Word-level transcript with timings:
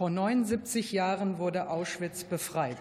Vor 0.00 0.08
79 0.08 0.92
Jahren 0.92 1.38
wurde 1.38 1.68
Auschwitz 1.68 2.24
befreit. 2.24 2.78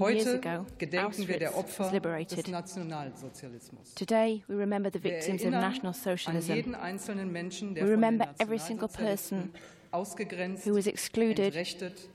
Heute 0.00 0.40
gedenken 0.78 1.28
wir 1.28 1.38
der 1.38 1.58
Opfer 1.58 1.90
des 1.90 2.46
Nationalsozialismus. 2.48 3.94
Today 3.94 4.42
we 4.46 4.56
remember 4.56 4.90
the 4.90 5.02
victims 5.02 5.44
of 5.44 5.50
National 5.50 5.92
Socialism. 5.92 6.50
An 6.50 6.56
jeden 6.56 6.74
einzelnen 6.74 7.32
Menschen, 7.32 7.74
der 7.74 7.84
we 7.84 7.90
remember 7.90 8.26
every 8.38 8.58
single 8.58 8.88
person 8.88 9.52
ausgegrenzt, 9.90 10.66
who 10.66 10.74
was 10.74 10.86
excluded, 10.86 11.54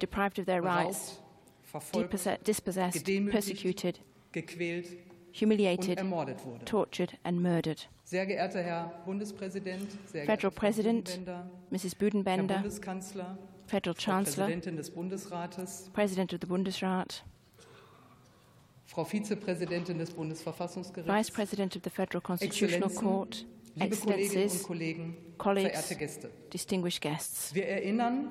deprived 0.02 0.40
of 0.40 0.46
their 0.46 0.64
rights, 0.64 1.22
verfolgt, 1.64 2.48
dispossessed, 2.48 3.06
persecuted, 3.30 4.00
gequält 4.32 4.88
humiliated, 5.32 6.00
tortured, 6.66 7.18
and 7.24 7.42
murdered. 7.42 7.88
Sehr 8.04 8.26
geehrter 8.26 8.62
Herr 8.62 8.92
Bundespräsident, 9.06 9.88
sehr 10.08 10.26
Federal 10.26 10.52
President, 10.52 11.20
Mrs. 11.72 11.96
Büdenbender, 11.96 12.64
Federal 13.68 13.96
Chancellor, 13.96 14.48
des 14.48 14.90
Bundesrates, 14.90 15.90
President 15.94 16.34
of 16.34 16.40
the 16.42 16.48
Bundesrat, 16.48 17.24
Frau 18.86 19.04
Vizepräsidentin 19.04 20.00
des 20.00 20.16
Vice 20.16 21.32
President 21.32 21.76
of 21.76 21.84
the 21.84 21.92
Federal 21.92 22.22
Constitutional 22.22 22.90
Court, 22.90 23.46
Excellencies, 23.80 24.64
Kollegen, 24.64 25.16
colleagues, 25.38 25.96
distinguished 26.52 27.02
guests. 27.02 27.54
Wir 27.54 27.68
erinnern 27.68 28.30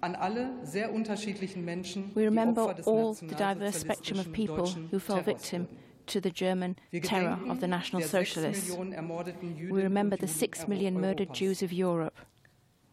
an 0.00 0.14
alle 0.14 0.50
sehr 0.62 0.94
unterschiedlichen 0.94 1.64
Menschen, 1.64 2.10
We 2.14 2.24
remember 2.24 2.74
all 2.86 3.14
the 3.14 3.26
diverse 3.26 3.80
spectrum 3.80 4.18
of 4.18 4.32
people 4.32 4.64
who 4.90 4.98
fell 4.98 5.22
victim. 5.22 5.68
To 6.08 6.20
the 6.20 6.30
German 6.30 6.76
terror 7.02 7.38
of 7.48 7.60
the 7.60 7.68
National 7.68 8.02
Socialists. 8.02 8.68
Millionen 8.68 8.92
ermordeten 8.92 9.56
Jüdinnen 9.56 9.76
We 9.76 9.82
remember 9.82 10.16
the 10.16 10.26
six 10.28 10.66
million 10.66 11.00
murdered 11.00 11.32
Jews 11.32 11.62
of 11.62 11.72
Europe. 11.72 12.14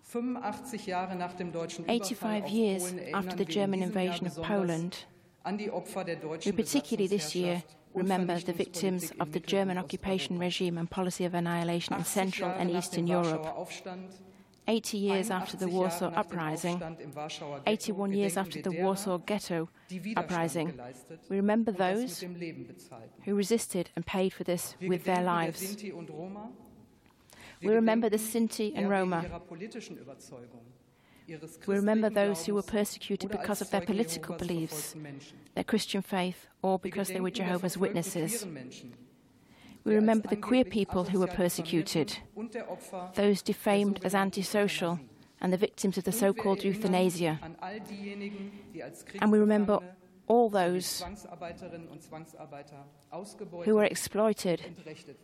85 0.03 0.87
Jahre 0.87 1.15
nach 1.15 1.33
dem 1.33 1.51
deutschen 1.51 1.85
Überfall 1.85 1.99
85 1.99 2.43
auf 2.43 2.51
years 2.51 2.93
after 3.13 3.37
the 3.37 3.45
German 3.45 3.81
invasion 3.81 4.27
of 4.27 4.41
Poland, 4.41 5.07
an 5.43 5.57
die 5.57 5.71
Opfer 5.71 6.03
der 6.03 6.17
we 6.23 6.53
particularly 6.53 7.09
this 7.09 7.33
year 7.33 7.63
remember 7.93 8.39
the 8.39 8.53
victims 8.53 9.11
of 9.19 9.31
the 9.33 9.39
German 9.39 9.77
occupation 9.77 10.37
regime 10.39 10.77
and 10.77 10.89
policy 10.89 11.25
of 11.25 11.33
annihilation 11.33 11.97
in 11.97 12.05
Central 12.05 12.51
and 12.51 12.69
Eastern 12.69 13.07
Europe. 13.07 13.45
Warschauer 14.65 14.69
Aufstand, 14.69 14.69
80 14.69 14.97
years 14.97 15.31
after 15.31 15.57
the 15.57 15.67
Warsaw 15.67 16.05
Jahre 16.05 16.15
nach 16.15 16.25
dem 16.25 16.31
Uprising, 16.31 16.73
Aufstand 16.73 17.01
im 17.01 17.15
Warschauer 17.15 17.59
Ghetto 17.63 17.69
81 17.69 18.13
years 18.13 18.37
after 18.37 18.61
the 18.61 18.77
Warsaw 18.81 19.19
Ghetto 19.19 19.69
Uprising, 20.15 20.73
we 21.29 21.35
remember 21.37 21.71
those 21.71 22.21
mit 22.21 22.21
dem 22.21 22.35
Leben 22.35 22.67
bezahlten. 22.67 23.23
who 23.25 23.35
resisted 23.35 23.89
and 23.95 24.05
paid 24.05 24.33
for 24.33 24.43
this 24.45 24.75
with 24.81 25.03
their 25.03 25.23
lives. 25.23 25.59
Sinti 25.59 25.91
und 25.91 26.09
Roma. 26.09 26.49
We 27.61 27.73
remember 27.73 28.09
the 28.09 28.17
Sinti 28.17 28.73
and 28.75 28.89
Roma. 28.89 29.23
ihrer 29.23 29.39
politischen 29.39 29.97
Überzeugung, 29.97 30.65
ihres 31.27 31.59
We 31.67 31.75
remember 31.75 32.09
those 32.09 32.45
who 32.45 32.55
were 32.55 32.65
persecuted 32.65 33.31
because 33.31 33.61
of 33.61 33.69
their 33.71 33.81
political 33.81 34.35
beliefs, 34.35 34.95
their 35.53 35.63
Christian 35.63 36.01
faith, 36.01 36.47
or 36.61 36.79
because 36.79 37.11
they 37.11 37.21
were 37.21 37.31
Jehovah's 37.31 37.77
Witnesses. 37.77 38.45
We 39.85 39.93
remember 39.95 40.27
the 40.27 40.35
queer 40.35 40.65
people 40.65 41.03
who 41.05 41.19
were 41.19 41.27
persecuted, 41.27 42.17
those 43.13 43.43
defamed 43.43 43.99
as 44.03 44.15
antisocial, 44.15 44.99
and 45.39 45.53
the 45.53 45.57
victims 45.57 45.97
of 45.97 46.03
the 46.05 46.11
euthanasia. 46.63 47.39
Diejenigen, 47.87 48.51
die 48.73 48.81
als 48.81 49.05
And 49.21 49.31
we 49.31 49.37
remember 49.37 49.79
all 50.27 50.49
those 50.49 51.03
who 53.63 53.75
were 53.75 53.83
exploited 53.83 54.61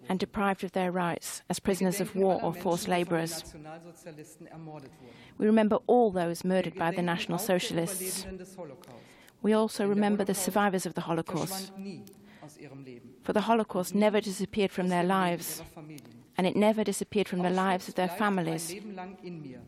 and 0.07 0.19
deprived 0.19 0.63
of 0.63 0.73
their 0.73 0.91
rights 0.91 1.41
as 1.49 1.59
prisoners 1.59 1.99
of 1.99 2.15
war 2.15 2.39
or 2.43 2.53
forced 2.53 2.87
laborers. 2.87 3.43
We 5.39 5.47
remember 5.47 5.77
all 5.87 6.11
those 6.11 6.43
murdered 6.43 6.75
by 6.75 6.91
the 6.91 7.01
National 7.01 7.39
Socialists. 7.39 8.27
We 9.41 9.53
also 9.53 9.87
remember 9.87 10.23
the 10.23 10.35
survivors 10.35 10.85
of 10.85 10.93
the 10.93 11.01
Holocaust. 11.01 11.71
Verschwand 13.21 13.21
nie 13.21 13.21
aus 13.21 13.21
ihrem 13.21 13.25
Leben, 13.25 13.25
For 13.25 13.33
the 13.33 13.47
Holocaust 13.47 13.95
never 13.95 14.21
disappeared 14.21 14.71
from 14.71 14.89
their 14.89 15.03
lives, 15.03 15.63
and 16.37 16.47
it 16.47 16.55
never 16.55 16.83
disappeared 16.83 17.27
from 17.27 17.41
the 17.43 17.49
lives 17.49 17.87
of 17.87 17.95
their 17.95 18.07
Auschwitz 18.07 18.17
bleibt 18.17 18.19
mein 18.19 18.35
families. 18.35 18.69
Leben 18.69 18.95
lang 18.95 19.17
in 19.23 19.41
mir, 19.41 19.61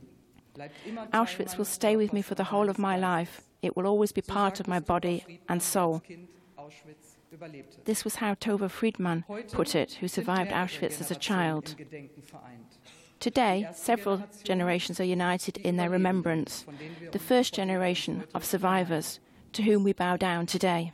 bleibt 0.54 0.76
immer 0.88 1.10
Teil 1.10 1.22
Auschwitz 1.22 1.58
will 1.58 1.66
stay 1.66 1.96
with 1.96 2.14
me 2.14 2.22
for 2.22 2.36
the 2.36 2.52
whole 2.52 2.70
of 2.70 2.78
my 2.78 2.98
life. 2.98 3.42
It 3.62 3.76
will 3.76 3.86
always 3.86 4.12
be 4.14 4.22
part 4.22 4.60
of 4.60 4.68
my 4.68 4.80
body 4.80 5.40
and 5.48 5.62
soul. 5.62 5.94
als 5.94 6.04
Kind 6.04 6.30
Auschwitz 6.56 7.18
überlebte. 7.32 7.84
This 7.86 8.04
was 8.04 8.16
how 8.16 8.36
Tova 8.36 8.70
Friedman 8.70 9.24
put 9.52 9.76
it, 9.76 10.00
who 10.02 10.08
survived 10.08 10.52
Auschwitz 10.52 11.00
as 11.00 11.12
a 11.12 11.16
child. 11.16 11.72
im 11.72 11.78
Gedenken 11.78 12.24
vereint. 12.24 12.80
Today, 13.20 13.70
several 13.74 14.24
generations 14.44 15.00
are 15.00 15.06
united 15.06 15.58
in 15.58 15.78
their 15.78 15.90
remembrance. 15.90 16.66
The 17.12 17.20
first 17.20 17.54
generation 17.54 18.26
of 18.34 18.44
survivors, 18.44 19.20
to 19.54 19.64
whom 19.64 19.84
we 19.86 19.94
bow 19.94 20.18
down 20.18 20.46
today. 20.46 20.92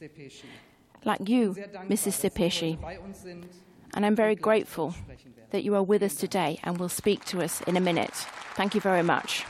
Wie 0.00 0.06
Sie, 0.06 0.12
liebe 0.12 0.40
Frau 0.40 0.44
Szepesi. 0.44 0.46
Like 1.04 1.28
you, 1.28 1.54
Mrs. 1.88 2.16
Szepesi, 2.16 2.72
heute 2.72 2.82
bei 2.82 3.00
uns 3.00 3.22
sind 3.22 3.46
and 3.94 4.04
I'm 4.06 4.16
very 4.16 4.32
und 4.32 4.42
gleich 4.42 4.64
zu 4.64 4.66
grateful 4.66 4.84
uns 4.86 4.96
sprechen 4.96 5.36
werden. 5.36 5.50
that 5.50 5.62
you 5.62 5.74
are 5.74 5.82
with 5.86 6.02
us 6.02 6.16
today 6.16 6.58
and 6.62 6.78
will 6.78 6.88
speak 6.88 7.24
to 7.26 7.40
us 7.40 7.60
in 7.62 7.76
a 7.76 7.80
minute. 7.80 8.12
Thank 8.56 8.74
you 8.74 8.80
very 8.80 9.02
much. 9.02 9.44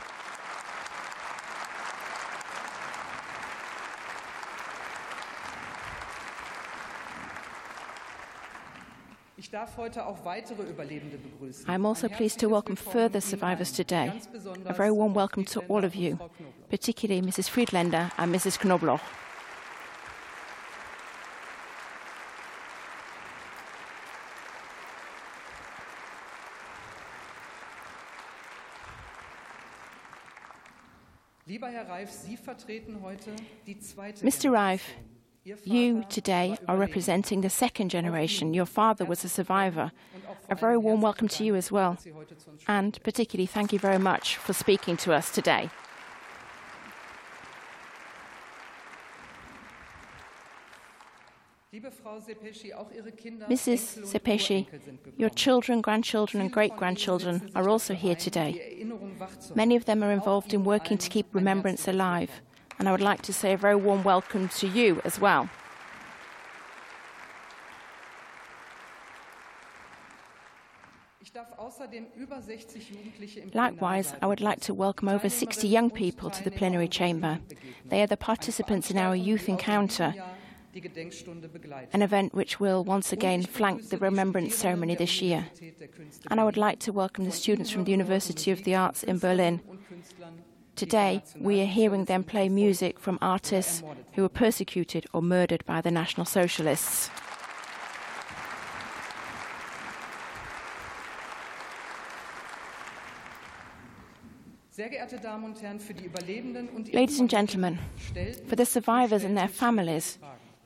Ich 9.37 9.50
darf 9.50 9.76
heute 9.78 10.04
auch 10.07 10.25
weitere 10.25 10.62
Überlebende 10.64 11.16
begrüßen. 11.16 11.66
I'm 11.66 11.87
also 11.87 12.09
pleased 12.09 12.38
to 12.40 12.50
welcome 12.50 12.76
further 12.76 13.21
survivors 13.21 13.73
today. 13.73 14.12
A 14.66 14.75
very 14.75 14.90
warm 14.90 15.14
welcome 15.14 15.45
to 15.47 15.61
all 15.69 15.85
of 15.85 15.95
you, 15.95 16.19
particularly 16.69 17.23
Mrs. 17.23 17.49
Friedländer 17.49 18.11
and 18.19 18.35
Mrs. 18.35 18.59
Knobloch. 18.59 19.00
Lieber 19.07 19.07
Herr 19.07 19.09
Reif, 19.09 19.19
Sie 30.23 30.28
vertreten 30.71 30.87
heute 30.87 30.92
die 30.92 31.26
zweite 31.26 31.39
Mr. 34.23 34.50
Reif, 34.52 34.83
You 35.64 36.04
today 36.09 36.57
are 36.69 36.76
representing 36.76 37.40
the 37.40 37.49
second 37.49 37.90
generation. 37.90 38.54
Your 38.54 38.66
father 38.66 39.07
was 39.07 39.25
a 39.25 39.28
survivor. 39.28 39.90
Und 40.14 40.26
auch 40.28 40.37
vor 40.37 40.52
A 40.52 40.54
very 40.54 40.76
warm 40.76 41.02
welcome 41.02 41.28
to 41.28 41.42
you 41.42 41.57
as 41.57 41.73
well. 41.73 41.95
dass 41.95 42.04
Sie 42.04 42.12
heute 42.12 42.37
zu 42.37 42.50
uns 42.50 42.62
sprechen. 42.62 42.78
And 42.78 43.02
particularly, 43.02 43.47
thank 43.49 43.73
you 43.73 43.78
very 43.78 43.99
much 43.99 44.37
for 44.37 44.52
speaking 44.52 44.97
to 44.99 45.12
us 45.12 45.33
today. 45.33 45.71
Mrs. 53.48 53.96
Enkel 53.96 54.02
und 54.02 54.08
Szepesi, 54.08 54.54
Urenkel 54.54 54.80
sind 54.80 55.04
gekommen. 55.04 55.20
your 55.20 55.30
children, 55.30 55.80
grandchildren, 55.80 56.40
and 56.40 56.52
great 56.52 56.76
grandchildren 56.76 57.50
are 57.54 57.68
also 57.68 57.94
here 57.94 58.16
today. 58.16 58.84
Many 59.54 59.76
of 59.76 59.84
them 59.84 60.02
are 60.02 60.12
involved 60.12 60.52
in 60.52 60.64
working 60.64 60.98
to 60.98 61.08
keep 61.08 61.26
remembrance 61.32 61.86
alive. 61.88 62.42
And 62.78 62.88
I 62.88 62.92
would 62.92 63.00
like 63.00 63.22
to 63.22 63.32
say 63.32 63.52
a 63.52 63.56
very 63.56 63.76
warm 63.76 64.02
welcome 64.02 64.48
to 64.58 64.66
you 64.66 65.00
as 65.04 65.20
well. 65.20 65.48
Ich 71.20 71.32
darf 71.32 71.52
außerdem 71.58 72.06
über 72.16 72.42
60 72.42 72.90
Jugendliche 72.90 73.40
im 73.40 73.50
Likewise, 73.52 74.16
I 74.20 74.26
would 74.26 74.40
like 74.40 74.60
to 74.66 74.74
welcome 74.74 75.08
over 75.08 75.30
60 75.30 75.68
young 75.68 75.90
people 75.90 76.28
to 76.28 76.42
the 76.42 76.50
plenary 76.50 76.88
chamber. 76.88 77.38
They 77.88 78.00
are 78.00 78.08
the 78.08 78.16
participants 78.16 78.90
in 78.90 78.98
our 78.98 79.14
youth 79.14 79.46
encounter, 79.48 80.12
die 80.12 80.16
Gedenkstunde 80.16 80.18
begleitet. 80.18 80.39
An 81.92 82.02
event 82.02 82.34
which 82.34 82.60
will 82.60 82.84
once 82.84 83.12
again 83.12 83.42
flank 83.42 83.88
the 83.88 83.98
remembrance 83.98 84.54
ceremony 84.54 84.94
this 84.94 85.20
year. 85.20 85.46
And 86.30 86.40
I 86.40 86.44
would 86.44 86.56
like 86.56 86.78
to 86.80 86.92
welcome 86.92 87.24
the 87.24 87.32
students 87.32 87.70
from 87.70 87.84
the 87.84 87.90
University 87.90 88.50
of 88.50 88.64
the 88.64 88.74
Arts 88.74 89.02
in 89.02 89.18
Berlin. 89.18 89.60
Today, 90.76 91.22
we 91.38 91.60
are 91.60 91.66
hearing 91.66 92.04
them 92.04 92.24
play 92.24 92.48
music 92.48 92.98
from 92.98 93.18
artists 93.20 93.82
who 94.14 94.22
were 94.22 94.28
persecuted 94.28 95.06
or 95.12 95.20
murdered 95.20 95.64
by 95.66 95.80
the 95.80 95.90
National 95.90 96.24
Socialists. 96.24 97.10
Sehr 104.70 104.88
geehrte 104.88 105.18
Damen 105.18 105.44
und 105.44 105.60
Herren, 105.60 105.78
für 105.78 105.92
die 105.92 106.06
Überlebenden 106.06 106.70
und 106.70 106.88
ihre 106.88 106.96
Ladies 106.96 107.20
and 107.20 107.30
gentlemen, 107.30 107.78
for 108.46 108.56
the 108.56 108.64
survivors 108.64 109.24
and 109.24 109.36
their 109.36 109.48
families. 109.48 110.18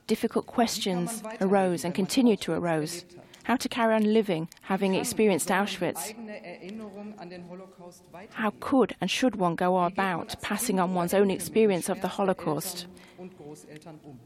Difficult 0.07 0.45
questions 0.45 1.23
arose 1.41 1.83
and 1.83 1.95
continue 1.95 2.35
to 2.37 2.53
arise. 2.53 3.05
How 3.45 3.55
to 3.55 3.67
carry 3.69 3.95
on 3.95 4.13
living, 4.13 4.49
having 4.63 4.93
experienced 4.95 5.47
Kann, 5.47 5.57
wenn 5.57 5.81
man 5.81 5.93
Auschwitz? 5.95 6.07
die 6.07 6.13
eigene 6.13 6.45
Erinnerung 6.45 7.13
an 7.17 7.29
den 7.29 7.49
Holocaust 7.49 8.03
How 8.37 8.51
could 8.59 8.95
and 9.01 9.09
should 9.09 9.35
one 9.35 9.55
go 9.55 9.71
Wie 9.71 9.89
geht 9.89 9.97
man 9.97 10.13
about 10.13 10.41
passing 10.41 10.79
on 10.79 10.93
one's 10.93 11.13
own 11.13 11.23
Enkel 11.23 11.27
mit 11.27 11.39
dem 11.39 11.41
experience 11.41 11.89
of 11.89 12.01
the 12.01 12.17
Holocaust? 12.17 12.87
Eltern 12.87 13.17
und 13.17 13.37
Großeltern 13.37 13.99
um? 14.03 14.19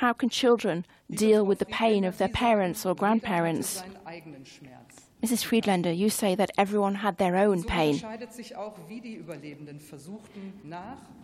How 0.00 0.12
can 0.12 0.28
children 0.28 0.84
deal 1.10 1.46
with 1.46 1.58
the 1.58 1.66
pain 1.66 2.04
of 2.04 2.18
their 2.18 2.28
parents 2.28 2.84
or 2.84 2.94
sagen, 2.94 2.98
jeder 2.98 3.08
hatte 3.08 3.20
grandparents? 3.20 3.74
seinen 3.80 4.06
eigenen 4.06 4.44
Schmerz. 4.44 5.06
Mrs. 5.22 5.44
Friedländer, 5.44 5.96
you 5.96 6.10
say 6.10 6.34
that 6.36 6.50
everyone 6.58 6.96
had 6.96 7.16
their 7.16 7.36
own 7.36 7.62
pain. 7.64 8.02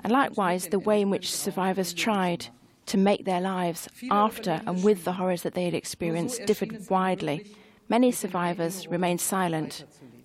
And 0.02 0.10
likewise, 0.10 0.68
the 0.68 0.78
way 0.78 1.02
in 1.02 1.10
which 1.10 1.30
survivors 1.30 1.92
tried 1.94 2.48
to 2.86 2.98
make 2.98 3.24
their 3.24 3.40
lives 3.40 3.88
after 4.10 4.60
and 4.66 4.82
with 4.82 5.04
the 5.04 5.12
horrors 5.12 5.42
that 5.42 5.54
they 5.54 5.64
had 5.64 5.74
experienced 5.74 6.44
differed 6.46 6.88
widely. 6.90 7.54
Many 7.88 8.12
survivors 8.12 8.86
remained 8.88 9.20
silent. 9.20 9.84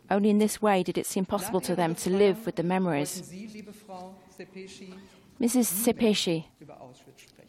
Only 0.09 0.29
in 0.29 0.37
this 0.37 0.61
way 0.61 0.83
did 0.83 0.97
it 0.97 1.05
seem 1.05 1.25
possible 1.25 1.61
to 1.61 1.75
them 1.75 1.95
to 1.95 2.09
live 2.09 2.45
with 2.45 2.55
the 2.55 2.63
memories. 2.63 3.31
Mrs. 5.39 5.65
Szepesi, 5.65 6.45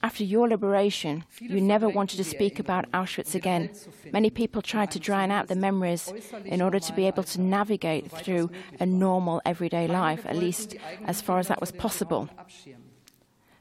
after 0.02 0.22
your 0.22 0.48
liberation, 0.48 1.24
you 1.40 1.60
never 1.60 1.88
wanted 1.88 2.18
to 2.18 2.24
speak 2.24 2.58
about 2.58 2.90
Auschwitz 2.92 3.34
again. 3.34 3.70
Many 4.12 4.30
people 4.30 4.60
tried 4.60 4.90
to 4.90 5.00
drown 5.00 5.30
out 5.30 5.48
the 5.48 5.56
memories 5.56 6.12
in 6.44 6.60
order 6.60 6.78
to 6.78 6.92
be 6.92 7.06
able 7.06 7.24
to 7.24 7.40
navigate 7.40 8.10
through 8.10 8.50
a 8.78 8.86
normal 8.86 9.40
everyday 9.46 9.86
life, 9.86 10.26
at 10.26 10.36
least 10.36 10.76
as 11.04 11.20
far 11.20 11.38
as 11.38 11.48
that 11.48 11.60
was 11.60 11.72
possible. 11.72 12.28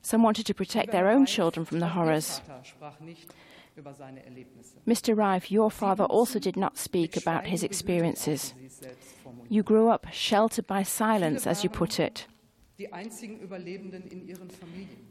Some 0.07 0.23
wanted 0.23 0.45
to 0.45 0.53
protect 0.53 0.93
their 0.93 1.09
own 1.09 1.25
children 1.25 1.65
from 1.65 1.79
the 1.81 1.89
horrors. 1.89 2.39
Mr. 4.87 5.13
Reif, 5.13 5.51
your 5.51 5.69
father 5.69 6.05
also 6.05 6.39
did 6.39 6.55
not 6.55 6.77
speak 6.77 7.17
about 7.17 7.47
his 7.47 7.61
experiences. 7.61 8.53
You 9.49 9.63
grew 9.63 9.89
up 9.89 10.07
sheltered 10.13 10.65
by 10.65 10.83
silence, 10.83 11.45
as 11.45 11.65
you 11.65 11.69
put 11.69 11.99
it. 11.99 12.25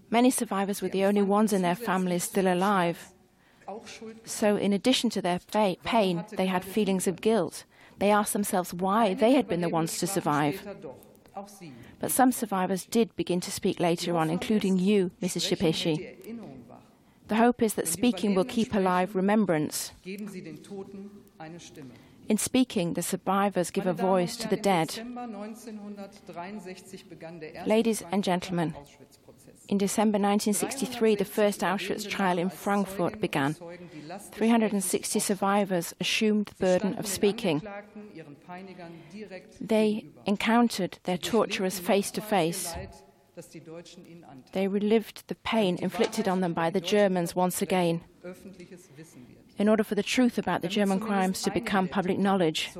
Many 0.08 0.30
survivors 0.30 0.80
were 0.80 0.88
the 0.88 1.04
only 1.04 1.20
ones 1.20 1.52
in 1.52 1.60
their 1.60 1.74
families 1.74 2.24
still 2.24 2.50
alive. 2.50 3.12
So, 4.24 4.56
in 4.56 4.72
addition 4.72 5.10
to 5.10 5.20
their 5.20 5.40
pain, 5.84 6.24
they 6.38 6.46
had 6.46 6.64
feelings 6.64 7.06
of 7.06 7.20
guilt. 7.20 7.64
They 7.98 8.10
asked 8.10 8.32
themselves 8.32 8.72
why 8.72 9.12
they 9.12 9.32
had 9.32 9.46
been 9.46 9.60
the 9.60 9.68
ones 9.68 9.98
to 9.98 10.06
survive. 10.06 10.66
But 12.00 12.10
some 12.10 12.32
survivors 12.32 12.84
did 12.84 13.14
begin 13.16 13.40
to 13.40 13.50
speak 13.50 13.80
later 13.80 14.16
on, 14.16 14.30
including 14.30 14.78
you, 14.78 15.10
Mrs. 15.22 15.46
Shipeshi. 15.48 16.16
The 17.28 17.36
hope 17.36 17.62
is 17.62 17.74
that 17.74 17.88
speaking 17.88 18.34
will 18.34 18.44
keep 18.44 18.74
alive 18.74 19.16
remembrance. 19.16 19.92
In 22.28 22.38
speaking, 22.38 22.94
the 22.94 23.02
survivors 23.02 23.70
give 23.70 23.86
a 23.86 23.92
voice 23.92 24.36
to 24.36 24.48
the 24.48 24.56
dead. 24.56 25.00
Ladies 27.66 28.02
and 28.10 28.24
gentlemen, 28.24 28.74
in 29.68 29.78
December 29.78 30.18
1963, 30.18 31.16
the 31.16 31.24
first 31.24 31.60
Auschwitz 31.60 32.08
trial 32.08 32.38
in 32.38 32.50
Frankfurt 32.50 33.20
began. 33.20 33.56
360 34.32 35.18
survivors 35.18 35.94
assumed 36.00 36.46
the 36.46 36.54
burden 36.54 36.94
of 36.98 37.06
speaking. 37.06 37.62
They 39.60 40.06
encountered 40.26 40.98
their 41.04 41.18
torturers 41.18 41.78
face 41.78 42.10
to 42.12 42.20
face. 42.20 42.74
They 44.52 44.66
relived 44.68 45.28
the 45.28 45.34
pain 45.34 45.78
inflicted 45.80 46.26
on 46.26 46.40
them 46.40 46.54
by 46.54 46.70
the 46.70 46.80
Germans 46.80 47.36
once 47.36 47.60
again 47.60 48.02
in 49.58 49.68
order 49.68 49.82
for 49.82 49.94
the 49.94 50.02
truth 50.02 50.36
about 50.38 50.62
the 50.62 50.68
German 50.68 51.00
crimes 51.00 51.42
to 51.42 51.50
become 51.50 51.88
public 51.88 52.18
knowledge, 52.18 52.70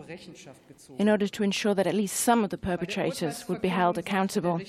in 0.99 1.09
order 1.09 1.27
to 1.27 1.43
ensure 1.43 1.75
that 1.75 1.87
at 1.87 1.95
least 1.95 2.17
some 2.17 2.45
of 2.45 2.51
the 2.51 2.59
perpetrators 2.59 3.49
would 3.49 3.63
be 3.63 3.69
held 3.69 3.97
accountable. 3.97 4.61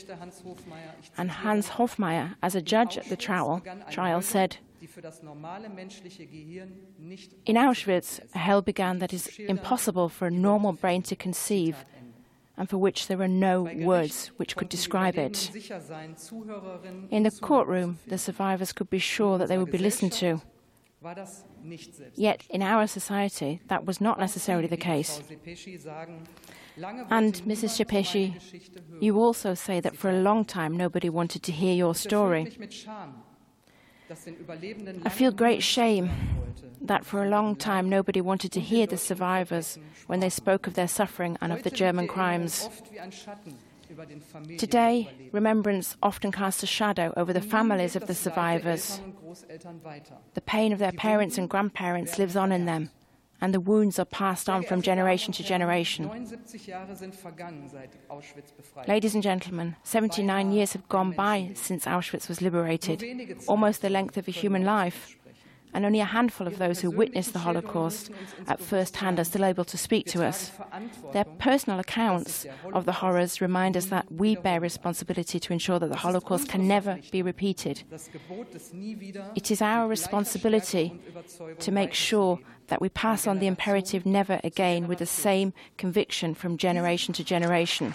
And 1.18 1.32
Hans 1.32 1.70
Hofmeyer, 1.70 2.36
as 2.42 2.56
a 2.56 2.62
judge 2.62 2.98
at 2.98 3.10
the 3.10 3.18
trial, 3.18 3.62
trial 3.92 4.22
said, 4.22 4.58
in 7.46 7.56
Auschwitz, 7.56 8.20
a 8.34 8.38
hell 8.38 8.62
began 8.62 9.00
that 9.00 9.14
is 9.14 9.28
impossible 9.40 10.10
for 10.10 10.28
a 10.28 10.32
normal 10.32 10.74
brain 10.74 11.02
to 11.04 11.16
conceive 11.16 11.86
and 12.58 12.68
for 12.70 12.78
which 12.78 13.08
there 13.08 13.22
are 13.22 13.28
no 13.28 13.64
words 13.64 14.32
which 14.38 14.56
could 14.56 14.70
describe 14.70 15.18
it. 15.18 15.52
In 17.12 17.24
the 17.24 17.38
courtroom, 17.42 18.00
the 18.08 18.18
survivors 18.18 18.74
could 18.74 18.90
be 18.90 19.00
sure 19.00 19.38
that 19.38 19.48
they 19.48 19.58
would 19.58 19.72
be 19.72 19.78
listened 19.78 20.12
to. 20.14 20.42
Yet 22.16 22.44
in 22.50 22.64
our 22.64 22.88
society, 22.88 23.62
that 23.68 23.86
was 23.86 24.02
not 24.02 24.20
necessarily 24.20 24.68
the 24.68 24.78
case. 24.78 25.22
And 27.10 27.34
Mrs. 27.46 27.78
Shapeshi, 27.78 28.36
you 29.02 29.20
also 29.20 29.54
say 29.54 29.80
that 29.80 29.96
for 29.96 30.10
a 30.10 30.22
long 30.22 30.44
time 30.46 30.76
nobody 30.76 31.10
wanted 31.10 31.44
to 31.44 31.52
hear 31.52 31.74
your 31.74 31.94
story. 31.94 32.52
I 35.06 35.10
feel 35.10 35.32
great 35.32 35.64
shame 35.64 36.10
that 36.82 37.06
for 37.06 37.24
a 37.24 37.30
long 37.30 37.56
time 37.56 37.90
nobody 37.90 38.22
wanted 38.22 38.52
to 38.54 38.60
hear 38.60 38.88
the 38.88 38.98
survivors 38.98 39.78
when 40.08 40.20
they 40.20 40.30
spoke 40.30 40.68
of 40.68 40.76
their 40.76 40.88
suffering 40.88 41.38
and 41.42 41.52
of 41.52 41.64
the 41.64 41.70
German 41.70 42.08
crimes. 42.08 42.70
Today, 44.58 45.10
remembrance 45.32 45.96
often 46.04 46.32
casts 46.32 46.64
a 46.64 46.68
shadow 46.68 47.14
over 47.16 47.32
the 47.34 47.42
families 47.42 47.96
of 47.96 48.08
the 48.08 48.16
survivors. 48.16 49.00
The 50.34 50.42
pain 50.42 50.74
of 50.74 50.80
their 50.80 50.92
parents 50.92 51.38
and 51.38 51.50
grandparents 51.50 52.18
lives 52.18 52.36
on 52.36 52.52
in 52.52 52.66
them, 52.66 52.90
and 53.42 53.54
the 53.54 53.60
wounds 53.60 54.00
are 54.00 54.06
passed 54.06 54.50
on 54.50 54.64
from 54.64 54.82
generation 54.82 55.34
to 55.34 55.44
generation. 55.44 56.10
Ladies 58.88 59.14
and 59.14 59.24
gentlemen, 59.24 59.76
79 59.84 60.52
years 60.52 60.74
have 60.74 60.88
gone 60.90 61.12
by 61.12 61.52
since 61.54 61.86
Auschwitz 61.86 62.28
was 62.28 62.42
liberated, 62.42 63.04
almost 63.48 63.82
the 63.82 63.90
length 63.90 64.18
of 64.18 64.28
a 64.28 64.32
human 64.32 64.64
life 64.66 65.17
and 65.74 65.86
only 65.86 66.00
a 66.00 66.06
handful 66.06 66.48
of 66.48 66.58
those 66.58 66.82
who 66.82 66.90
witnessed 66.90 67.34
the 67.34 67.40
Holocaust 67.40 68.10
at 68.48 68.60
first 68.60 68.98
hand 68.98 69.20
are 69.20 69.24
still 69.24 69.46
able 69.46 69.66
to 69.66 69.78
speak 69.78 70.06
to 70.08 70.26
us. 70.26 70.52
Their 71.14 71.26
personal 71.26 71.80
accounts 71.80 72.46
of 72.74 72.86
the 72.86 72.94
horrors 72.94 73.42
remind 73.42 73.78
us 73.78 73.88
that 73.88 74.12
we 74.12 74.36
bear 74.36 74.60
responsibility 74.60 75.40
to 75.40 75.54
ensure 75.54 75.80
that 75.80 75.90
the 75.90 75.98
Holocaust 75.98 76.50
can 76.50 76.68
never 76.68 77.00
be 77.12 77.22
repeated. 77.22 77.84
It 79.36 79.52
is 79.52 79.62
our 79.62 79.88
responsibility 79.88 81.00
to 81.60 81.72
make 81.72 81.94
sure 81.94 82.40
that 82.68 82.82
we 82.82 82.90
pass 82.90 83.28
on 83.28 83.40
the 83.40 83.48
imperative 83.48 84.06
never 84.06 84.40
again 84.44 84.88
with 84.88 85.00
the 85.00 85.06
same 85.06 85.54
conviction 85.78 86.34
from 86.34 86.58
generation 86.58 87.14
to 87.14 87.24
generation. 87.24 87.94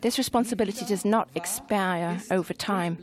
This 0.00 0.18
responsibility 0.18 0.84
does 0.86 1.04
not 1.04 1.28
expire 1.34 2.20
over 2.30 2.54
time. 2.54 2.98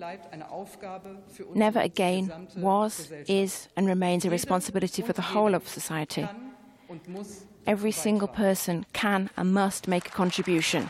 Never 1.54 1.80
again 1.80 2.48
was, 2.56 3.12
is, 3.28 3.68
and 3.76 3.88
remains 3.88 4.26
a 4.26 4.30
responsibility 4.30 5.02
for 5.02 5.14
the 5.14 5.22
whole 5.22 5.54
of 5.54 5.68
society. 5.68 6.28
Every 7.66 7.92
single 7.92 8.28
person 8.28 8.86
can 8.94 9.30
and 9.38 9.54
must 9.54 9.88
make 9.88 10.08
a 10.08 10.12
contribution. 10.12 10.90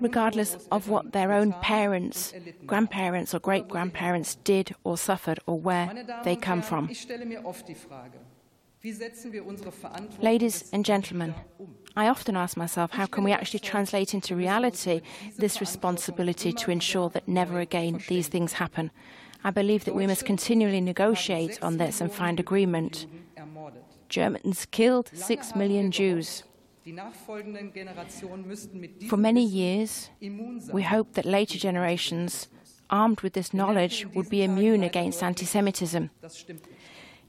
Regardless 0.00 0.56
of 0.70 0.88
what 0.88 1.12
their 1.12 1.32
own 1.32 1.52
parents, 1.60 2.32
grandparents, 2.66 3.34
or 3.34 3.38
great 3.38 3.68
grandparents 3.68 4.36
did 4.36 4.74
or 4.84 4.96
suffered 4.96 5.38
or 5.46 5.58
where 5.58 5.90
they 6.24 6.36
come 6.36 6.62
from. 6.62 6.90
Ladies 10.20 10.68
and 10.72 10.84
gentlemen, 10.84 11.34
I 11.96 12.08
often 12.08 12.36
ask 12.36 12.56
myself 12.56 12.90
how 12.90 13.06
can 13.06 13.24
we 13.24 13.32
actually 13.32 13.60
translate 13.60 14.12
into 14.12 14.36
reality 14.36 15.00
this 15.38 15.60
responsibility 15.60 16.52
to 16.52 16.70
ensure 16.70 17.08
that 17.10 17.26
never 17.26 17.60
again 17.60 18.00
these 18.08 18.28
things 18.28 18.54
happen? 18.54 18.90
I 19.42 19.50
believe 19.50 19.84
that 19.84 19.94
we 19.94 20.06
must 20.06 20.24
continually 20.24 20.80
negotiate 20.80 21.58
on 21.62 21.76
this 21.76 22.00
and 22.00 22.12
find 22.12 22.40
agreement. 22.40 23.06
Germans 24.08 24.66
killed 24.70 25.10
six 25.14 25.54
million 25.54 25.90
Jews. 25.90 26.44
For 29.08 29.16
many 29.16 29.44
years, 29.44 30.10
we 30.72 30.82
hoped 30.82 31.14
that 31.14 31.24
later 31.24 31.58
generations, 31.58 32.48
armed 32.90 33.20
with 33.22 33.32
this 33.32 33.54
knowledge, 33.54 34.06
would 34.14 34.28
be 34.28 34.42
immune 34.42 34.82
against 34.82 35.22
anti 35.22 35.46
Semitism. 35.46 36.10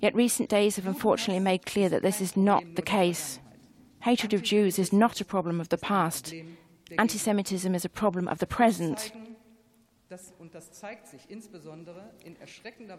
Yet 0.02 0.14
recent 0.14 0.50
days 0.50 0.76
have 0.76 0.88
unfortunately 0.88 1.40
made 1.40 1.66
clear 1.66 1.88
that 1.90 2.02
this 2.02 2.20
is 2.20 2.36
not 2.36 2.64
the 2.76 2.82
case. 2.82 3.40
Hatred 4.02 4.34
of 4.34 4.44
Jews 4.44 4.78
is 4.78 4.92
not 4.92 5.22
a 5.22 5.26
problem 5.26 5.62
of 5.62 5.70
the 5.70 5.78
past. 5.78 6.34
Anti 6.98 7.18
Semitism 7.18 7.74
is 7.74 7.86
a 7.86 7.90
problem 7.90 8.28
of 8.28 8.40
the 8.40 8.46
present. 8.46 9.12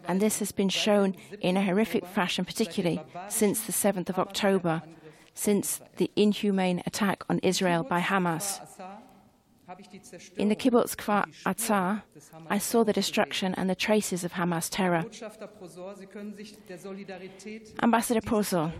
And 0.07 0.19
this 0.19 0.39
has 0.39 0.51
been 0.51 0.69
shown 0.69 1.15
in 1.39 1.55
a 1.55 1.63
horrific 1.63 2.05
fashion, 2.05 2.45
particularly 2.45 3.01
since 3.29 3.61
the 3.61 3.71
7th 3.71 4.09
of 4.09 4.19
October, 4.19 4.81
since 5.37 5.79
the 5.97 6.09
inhumane 6.15 6.81
attack 6.85 7.23
on 7.29 7.39
Israel 7.43 7.83
by 7.83 8.01
Hamas. 8.01 8.59
In 10.37 10.49
the 10.49 10.55
kibbutz 10.55 10.95
Kfar 10.95 11.25
Aza, 11.45 12.01
I 12.49 12.57
saw 12.57 12.83
the 12.83 12.93
destruction 12.93 13.53
and 13.55 13.69
the 13.69 13.75
traces 13.75 14.23
of 14.23 14.33
Hamas 14.33 14.69
terror. 14.69 15.03
Ambassador 17.83 18.21
Prosor, 18.21 18.71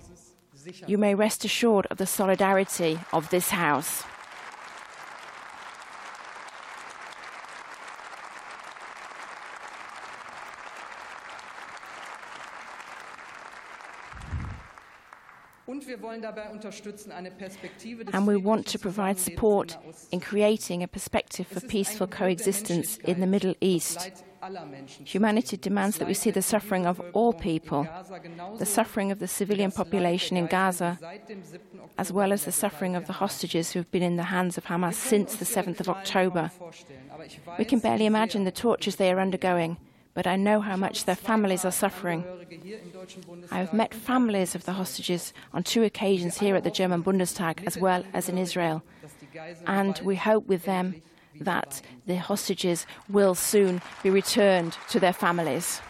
you 0.87 0.97
may 0.97 1.13
rest 1.13 1.45
assured 1.45 1.85
of 1.91 1.97
the 1.97 2.07
solidarity 2.07 2.99
of 3.13 3.29
this 3.29 3.49
House. 3.49 4.03
And 18.13 18.27
we 18.27 18.37
want 18.37 18.65
to 18.67 18.79
provide 18.79 19.17
support 19.17 19.77
in 20.11 20.19
creating 20.19 20.83
a 20.83 20.87
perspective 20.87 21.47
for 21.47 21.61
peaceful 21.61 22.07
coexistence 22.07 22.97
in 22.97 23.19
the 23.19 23.27
Middle 23.27 23.55
East. 23.61 24.23
Humanity 25.03 25.57
demands 25.57 25.97
that 25.97 26.07
we 26.07 26.13
see 26.13 26.31
the 26.31 26.41
suffering 26.41 26.85
of 26.85 27.01
all 27.13 27.33
people, 27.33 27.87
the 28.57 28.65
suffering 28.65 29.11
of 29.11 29.19
the 29.19 29.27
civilian 29.27 29.71
population 29.71 30.37
in 30.37 30.45
Gaza, 30.45 30.99
as 31.97 32.11
well 32.11 32.31
as 32.31 32.45
the 32.45 32.51
suffering 32.51 32.95
of 32.95 33.07
the 33.07 33.13
hostages 33.13 33.71
who 33.71 33.79
have 33.79 33.91
been 33.91 34.03
in 34.03 34.15
the 34.15 34.23
hands 34.23 34.57
of 34.57 34.65
Hamas 34.65 34.93
since 34.93 35.35
the 35.35 35.45
7th 35.45 35.79
of 35.79 35.89
October. 35.89 36.51
We 37.57 37.65
can 37.65 37.79
barely 37.79 38.05
imagine 38.05 38.43
the 38.43 38.51
tortures 38.51 38.97
they 38.97 39.11
are 39.11 39.19
undergoing 39.19 39.77
but 40.17 40.25
I 40.25 40.35
know 40.35 40.61
how 40.61 40.75
much 40.75 41.05
their 41.05 41.15
families 41.15 41.63
are 41.63 41.71
suffering. 41.71 42.25
I 43.51 43.59
have 43.59 43.71
met 43.71 43.93
families 43.93 44.55
of 44.55 44.65
the 44.65 44.73
hostages 44.73 45.31
on 45.53 45.61
two 45.61 45.83
occasions 45.83 46.39
here 46.39 46.55
at 46.55 46.63
the 46.63 46.71
German 46.71 47.03
Bundestag 47.03 47.63
as 47.67 47.77
well 47.77 48.03
as 48.15 48.27
in 48.27 48.39
Israel. 48.39 48.81
And 49.67 50.01
we 50.03 50.15
hope 50.15 50.47
with 50.47 50.65
them 50.65 51.03
that 51.39 51.83
the 52.07 52.15
hostages 52.15 52.87
will 53.07 53.35
soon 53.35 53.79
be 54.01 54.09
returned 54.09 54.75
to 54.89 54.99
their 54.99 55.13
families. 55.13 55.81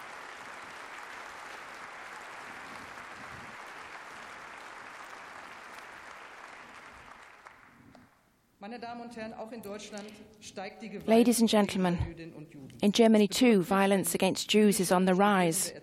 Ladies 11.05 11.39
and 11.39 11.49
gentlemen, 11.49 11.97
in 12.81 12.91
Germany 12.91 13.27
too, 13.27 13.61
violence 13.61 14.13
against 14.13 14.49
Jews 14.49 14.79
is 14.79 14.91
on 14.91 15.05
the 15.05 15.15
rise. 15.15 15.73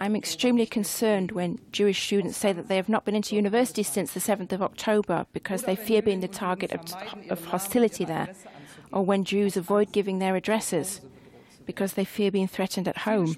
I'm 0.00 0.16
extremely 0.16 0.66
concerned 0.66 1.32
when 1.32 1.58
Jewish 1.72 2.02
students 2.04 2.36
say 2.36 2.52
that 2.52 2.68
they 2.68 2.76
have 2.76 2.88
not 2.88 3.04
been 3.04 3.16
into 3.16 3.36
university 3.36 3.82
since 3.82 4.12
the 4.12 4.20
7th 4.20 4.52
of 4.52 4.62
October 4.62 5.26
because 5.32 5.62
they 5.62 5.76
fear 5.76 6.02
being 6.02 6.20
the 6.20 6.28
target 6.28 6.72
of, 6.72 6.82
of 7.30 7.44
hostility 7.46 8.04
there, 8.04 8.28
or 8.92 9.04
when 9.04 9.24
Jews 9.24 9.56
avoid 9.56 9.92
giving 9.92 10.18
their 10.18 10.36
addresses 10.36 11.00
because 11.64 11.94
they 11.94 12.04
fear 12.04 12.30
being 12.30 12.48
threatened 12.48 12.88
at 12.88 12.98
home. 12.98 13.34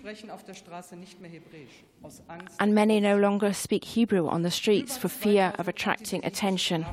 And 2.58 2.74
many 2.74 3.00
no 3.00 3.16
longer 3.16 3.52
speak 3.52 3.84
Hebrew 3.84 4.28
on 4.28 4.42
the 4.42 4.50
streets 4.50 4.96
for 4.96 5.08
fear 5.08 5.52
of 5.58 5.68
attracting 5.68 6.24
attention. 6.24 6.86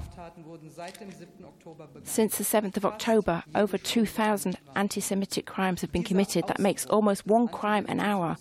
Since 2.04 2.38
the 2.38 2.44
7th 2.44 2.78
of 2.78 2.86
October, 2.86 3.44
over 3.56 3.78
2,000 3.78 4.58
anti 4.76 5.02
Semitic 5.02 5.46
crimes 5.46 5.82
have 5.82 5.92
been 5.92 6.04
committed. 6.04 6.48
That 6.48 6.60
makes 6.60 6.86
almost 6.86 7.28
one 7.28 7.48
crime 7.48 7.86
an 7.88 8.00
hour. 8.00 8.38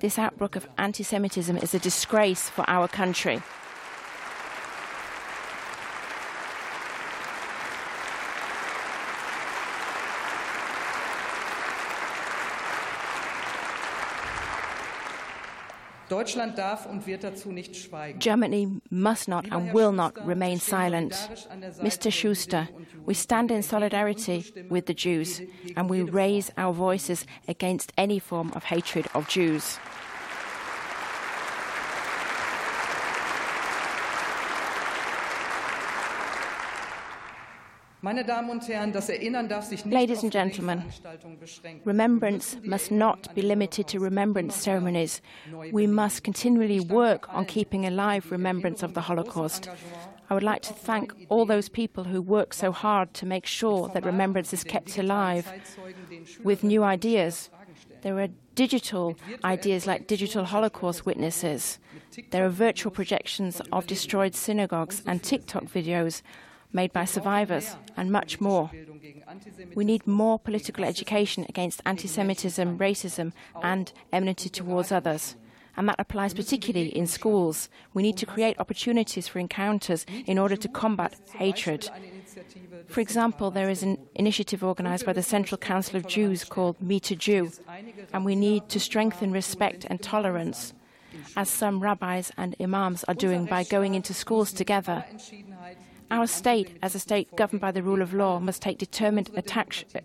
This 0.00 0.18
outbreak 0.18 0.56
of 0.56 0.68
anti 0.78 1.02
Semitism 1.02 1.56
is 1.56 1.74
a 1.74 1.78
disgrace 1.78 2.48
for 2.48 2.68
our 2.68 2.88
country. 2.88 3.42
Germany 18.18 18.80
must 18.90 19.28
not 19.28 19.46
and 19.50 19.72
will 19.72 19.92
not 19.92 20.26
remain 20.26 20.58
silent. 20.58 21.12
Mr. 21.82 22.12
Schuster, 22.12 22.68
we 23.04 23.14
stand 23.14 23.50
in 23.50 23.62
solidarity 23.62 24.44
with 24.68 24.86
the 24.86 24.94
Jews 24.94 25.40
and 25.76 25.90
we 25.90 26.02
raise 26.02 26.50
our 26.56 26.72
voices 26.72 27.26
against 27.48 27.92
any 27.96 28.18
form 28.18 28.52
of 28.54 28.64
hatred 28.64 29.06
of 29.14 29.28
Jews. 29.28 29.78
Ladies 39.84 40.22
and 40.22 40.30
gentlemen, 40.30 40.84
remembrance 41.84 42.56
must 42.62 42.92
not 42.92 43.34
be 43.34 43.42
limited 43.42 43.88
to 43.88 43.98
remembrance 43.98 44.54
ceremonies. 44.54 45.20
We 45.72 45.88
must 45.88 46.22
continually 46.22 46.78
work 46.78 47.28
on 47.34 47.46
keeping 47.46 47.84
alive 47.84 48.30
remembrance 48.30 48.84
of 48.84 48.94
the 48.94 49.00
Holocaust. 49.00 49.68
I 50.30 50.34
would 50.34 50.44
like 50.44 50.62
to 50.62 50.72
thank 50.72 51.12
all 51.28 51.46
those 51.46 51.68
people 51.68 52.04
who 52.04 52.22
work 52.22 52.54
so 52.54 52.70
hard 52.70 53.12
to 53.14 53.26
make 53.26 53.44
sure 53.44 53.88
that 53.88 54.04
remembrance 54.04 54.52
is 54.52 54.62
kept 54.62 54.96
alive 54.98 55.50
with 56.44 56.62
new 56.62 56.84
ideas. 56.84 57.50
There 58.02 58.20
are 58.20 58.28
digital 58.54 59.16
ideas 59.42 59.84
like 59.84 60.06
digital 60.06 60.44
Holocaust 60.44 61.06
witnesses. 61.06 61.80
There 62.30 62.46
are 62.46 62.50
virtual 62.50 62.92
projections 62.92 63.60
of 63.72 63.88
destroyed 63.88 64.36
synagogues 64.36 65.02
and 65.06 65.24
TikTok 65.24 65.64
videos 65.64 66.22
made 66.72 66.92
by 66.92 67.04
survivors, 67.04 67.76
and 67.96 68.10
much 68.10 68.40
more. 68.40 68.70
We 69.74 69.84
need 69.84 70.06
more 70.06 70.38
political 70.38 70.84
education 70.84 71.46
against 71.48 71.82
anti 71.84 72.08
Semitism, 72.08 72.78
racism, 72.78 73.32
and 73.62 73.92
enmity 74.12 74.48
towards 74.48 74.92
others. 74.92 75.36
And 75.76 75.88
that 75.88 75.96
applies 75.98 76.32
particularly 76.32 76.96
in 76.96 77.06
schools. 77.06 77.68
We 77.92 78.02
need 78.02 78.16
to 78.18 78.26
create 78.26 78.58
opportunities 78.58 79.28
for 79.28 79.38
encounters 79.38 80.06
in 80.26 80.38
order 80.38 80.56
to 80.56 80.68
combat 80.68 81.14
hatred. 81.34 81.90
For 82.88 83.00
example, 83.00 83.50
there 83.50 83.68
is 83.68 83.82
an 83.82 83.98
initiative 84.14 84.64
organized 84.64 85.04
by 85.04 85.12
the 85.12 85.22
Central 85.22 85.58
Council 85.58 85.96
of 85.96 86.06
Jews 86.06 86.44
called 86.44 86.80
Meet 86.80 87.10
a 87.10 87.16
Jew, 87.16 87.52
and 88.12 88.24
we 88.24 88.36
need 88.36 88.68
to 88.70 88.80
strengthen 88.80 89.32
respect 89.32 89.86
and 89.88 90.00
tolerance, 90.02 90.72
as 91.36 91.50
some 91.50 91.80
rabbis 91.80 92.32
and 92.36 92.56
imams 92.60 93.04
are 93.04 93.14
doing 93.14 93.44
by 93.44 93.64
going 93.64 93.94
into 93.94 94.14
schools 94.14 94.52
together. 94.52 95.04
Our 96.10 96.26
state, 96.26 96.78
as 96.82 96.94
a 96.94 96.98
state 96.98 97.34
governed 97.36 97.60
by 97.60 97.72
the 97.72 97.82
rule 97.82 98.02
of 98.02 98.14
law, 98.14 98.38
must 98.38 98.62
take 98.62 98.78
determined 98.78 99.30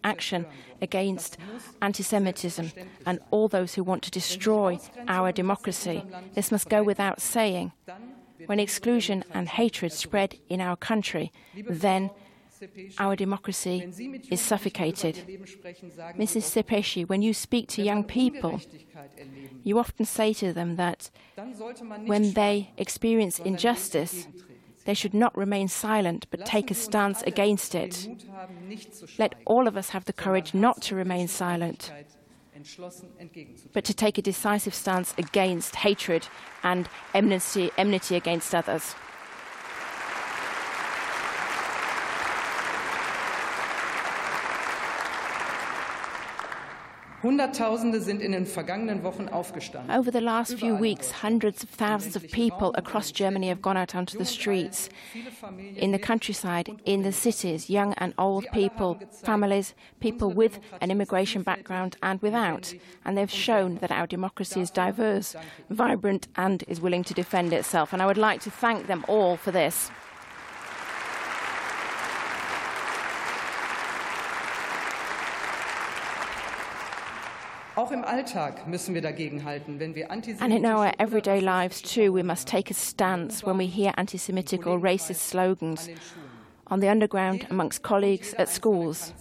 action 0.03 0.45
against 0.81 1.37
anti 1.81 2.03
Semitism 2.03 2.71
and 3.05 3.19
all 3.29 3.47
those 3.47 3.75
who 3.75 3.83
want 3.83 4.03
to 4.03 4.11
destroy 4.11 4.79
our 5.07 5.31
democracy. 5.31 6.03
This 6.33 6.51
must 6.51 6.69
go 6.69 6.83
without 6.83 7.21
saying. 7.21 7.71
When 8.47 8.59
exclusion 8.59 9.23
and 9.31 9.47
hatred 9.47 9.93
spread 9.93 10.39
in 10.49 10.61
our 10.61 10.75
country, 10.75 11.31
then 11.69 12.09
our 12.97 13.15
democracy 13.15 13.91
is 14.29 14.41
suffocated. 14.41 15.15
Mrs. 16.17 16.43
Szepesi, 16.43 17.07
when 17.07 17.21
you 17.21 17.33
speak 17.33 17.67
to 17.69 17.81
young 17.81 18.03
people, 18.03 18.61
you 19.63 19.79
often 19.79 20.05
say 20.05 20.33
to 20.33 20.53
them 20.53 20.75
that 20.75 21.09
when 22.05 22.33
they 22.33 22.71
experience 22.77 23.39
injustice, 23.39 24.27
they 24.85 24.93
should 24.93 25.13
not 25.13 25.37
remain 25.37 25.67
silent 25.67 26.25
but 26.31 26.45
take 26.45 26.71
a 26.71 26.73
stance 26.73 27.21
against 27.23 27.75
it. 27.75 28.07
Let 29.17 29.35
all 29.45 29.67
of 29.67 29.77
us 29.77 29.89
have 29.89 30.05
the 30.05 30.13
courage 30.13 30.53
not 30.53 30.81
to 30.83 30.95
remain 30.95 31.27
silent, 31.27 31.91
but 33.73 33.85
to 33.85 33.93
take 33.93 34.17
a 34.17 34.21
decisive 34.21 34.73
stance 34.73 35.13
against 35.17 35.75
hatred 35.75 36.27
and 36.63 36.87
enmity, 37.13 37.71
enmity 37.77 38.15
against 38.15 38.53
others. 38.53 38.95
Over 49.89 50.11
the 50.11 50.21
last 50.21 50.57
few 50.57 50.75
weeks, 50.75 51.11
hundreds 51.11 51.61
of 51.61 51.69
thousands 51.69 52.15
of 52.15 52.23
people 52.31 52.73
across 52.75 53.11
Germany 53.11 53.49
have 53.49 53.61
gone 53.61 53.77
out 53.77 53.93
onto 53.93 54.17
the 54.17 54.25
streets. 54.25 54.89
In 55.75 55.91
the 55.91 55.99
countryside, 55.99 56.81
in 56.83 57.03
the 57.03 57.11
cities, 57.11 57.69
young 57.69 57.93
and 57.97 58.15
old 58.17 58.47
people, 58.51 58.99
families, 59.21 59.75
people 59.99 60.31
with 60.31 60.59
an 60.81 60.89
immigration 60.89 61.43
background 61.43 61.95
and 62.01 62.19
without. 62.23 62.73
And 63.05 63.15
they've 63.15 63.29
shown 63.29 63.75
that 63.77 63.91
our 63.91 64.07
democracy 64.07 64.61
is 64.61 64.71
diverse, 64.71 65.35
vibrant, 65.69 66.27
and 66.35 66.63
is 66.67 66.81
willing 66.81 67.03
to 67.03 67.13
defend 67.13 67.53
itself. 67.53 67.93
And 67.93 68.01
I 68.01 68.07
would 68.07 68.17
like 68.17 68.41
to 68.41 68.49
thank 68.49 68.87
them 68.87 69.05
all 69.07 69.37
for 69.37 69.51
this. 69.51 69.91
And 80.39 80.53
in 80.53 80.65
our 80.65 80.91
everyday 80.99 81.39
lives 81.39 81.81
too, 81.81 82.11
we 82.11 82.23
must 82.23 82.47
take 82.47 82.69
a 82.69 82.73
stance 82.73 83.43
when 83.43 83.57
we 83.57 83.67
hear 83.67 83.93
anti 83.95 84.17
Semitic 84.17 84.67
or 84.67 84.77
racist 84.79 85.17
slogans 85.17 85.89
on 86.67 86.79
the 86.79 86.89
underground, 86.89 87.47
amongst 87.49 87.81
colleagues, 87.81 88.33
at 88.37 88.49
schools. 88.49 89.13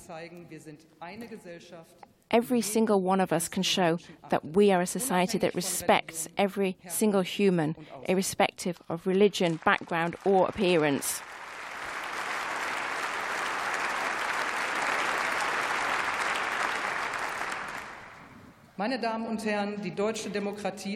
Every 2.30 2.60
single 2.60 3.00
one 3.00 3.20
of 3.20 3.32
us 3.32 3.48
can 3.48 3.64
show 3.64 3.98
that 4.30 4.44
we 4.54 4.70
are 4.70 4.80
a 4.80 4.86
society 4.86 5.36
that 5.38 5.54
respects 5.54 6.28
every 6.38 6.76
single 6.88 7.22
human, 7.22 7.74
irrespective 8.08 8.80
of 8.88 9.06
religion, 9.06 9.58
background, 9.64 10.14
or 10.24 10.48
appearance. 10.48 11.22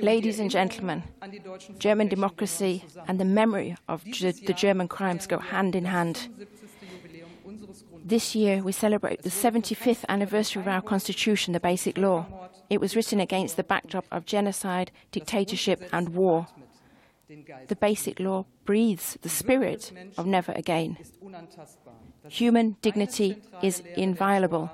Ladies 0.02 0.40
and 0.40 0.50
gentlemen, 0.50 1.02
German 1.78 2.08
democracy 2.08 2.82
and 3.06 3.20
the 3.20 3.26
memory 3.26 3.76
of 3.88 4.02
the 4.04 4.54
German 4.56 4.88
crimes 4.88 5.26
go 5.26 5.38
hand 5.38 5.76
in 5.76 5.84
hand. 5.84 6.28
This 8.02 8.34
year 8.34 8.62
we 8.62 8.72
celebrate 8.72 9.20
the 9.20 9.28
75th 9.28 10.06
anniversary 10.08 10.62
of 10.62 10.68
our 10.68 10.80
constitution, 10.80 11.52
the 11.52 11.60
Basic 11.60 11.98
Law. 11.98 12.24
It 12.70 12.80
was 12.80 12.96
written 12.96 13.20
against 13.20 13.58
the 13.58 13.64
backdrop 13.64 14.06
of 14.10 14.24
genocide, 14.24 14.90
dictatorship, 15.12 15.86
and 15.92 16.14
war. 16.14 16.46
The 17.68 17.76
Basic 17.76 18.18
Law 18.18 18.46
breathes 18.64 19.18
the 19.20 19.28
spirit 19.28 19.92
of 20.16 20.24
never 20.24 20.52
again. 20.52 20.96
Human 22.28 22.76
dignity 22.80 23.42
is 23.62 23.82
inviolable. 23.94 24.70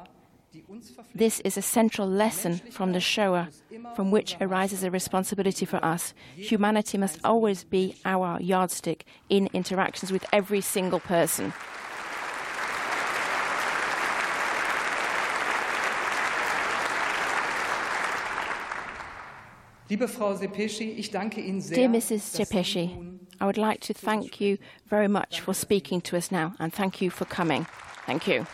This 1.14 1.40
is 1.40 1.56
a 1.56 1.62
central 1.62 2.08
lesson 2.08 2.60
from 2.70 2.92
the 2.92 3.00
Shoah, 3.00 3.48
from 3.94 4.10
which 4.10 4.36
arises 4.40 4.82
a 4.82 4.90
responsibility 4.90 5.64
for 5.64 5.84
us. 5.84 6.14
Humanity 6.34 6.98
must 6.98 7.20
always 7.24 7.64
be 7.64 7.96
our 8.04 8.40
yardstick 8.40 9.04
in 9.28 9.48
interactions 9.52 10.10
with 10.10 10.24
every 10.32 10.60
single 10.60 11.00
person. 11.00 11.52
Liebe 19.88 20.06
Frau 20.06 20.36
Szepesi, 20.36 20.94
ich 20.96 21.10
danke 21.10 21.40
Ihnen 21.40 21.60
sehr. 21.60 21.74
Dear 21.74 21.88
Mrs. 21.88 22.20
Szepesi, 22.20 23.18
I 23.40 23.44
would 23.44 23.58
like 23.58 23.80
to 23.80 23.92
thank 23.92 24.40
you 24.40 24.56
very 24.86 25.08
much 25.08 25.40
for 25.40 25.52
speaking 25.52 26.00
to 26.02 26.16
us 26.16 26.30
now 26.30 26.54
and 26.60 26.72
thank 26.72 27.00
you 27.00 27.10
for 27.10 27.24
coming. 27.24 27.66
Thank 28.06 28.28
you. 28.28 28.46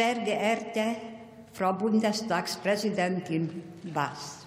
Sehr 0.00 0.14
geehrte 0.24 0.96
Frau 1.52 1.74
Bundestagspräsidentin 1.74 3.62
Bass, 3.92 4.46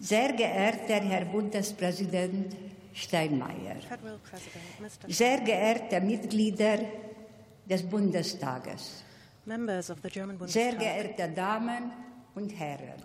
sehr 0.00 0.32
geehrter 0.32 1.00
Herr 1.10 1.26
Bundespräsident 1.26 2.56
Steinmeier, 2.94 3.76
sehr 5.08 5.40
geehrte 5.40 6.00
Mitglieder 6.00 6.78
des 7.68 7.82
Bundestages, 7.82 9.04
sehr 10.46 10.72
geehrte 10.72 11.28
Damen 11.28 11.92
und 12.34 12.48
Herren, 12.58 13.02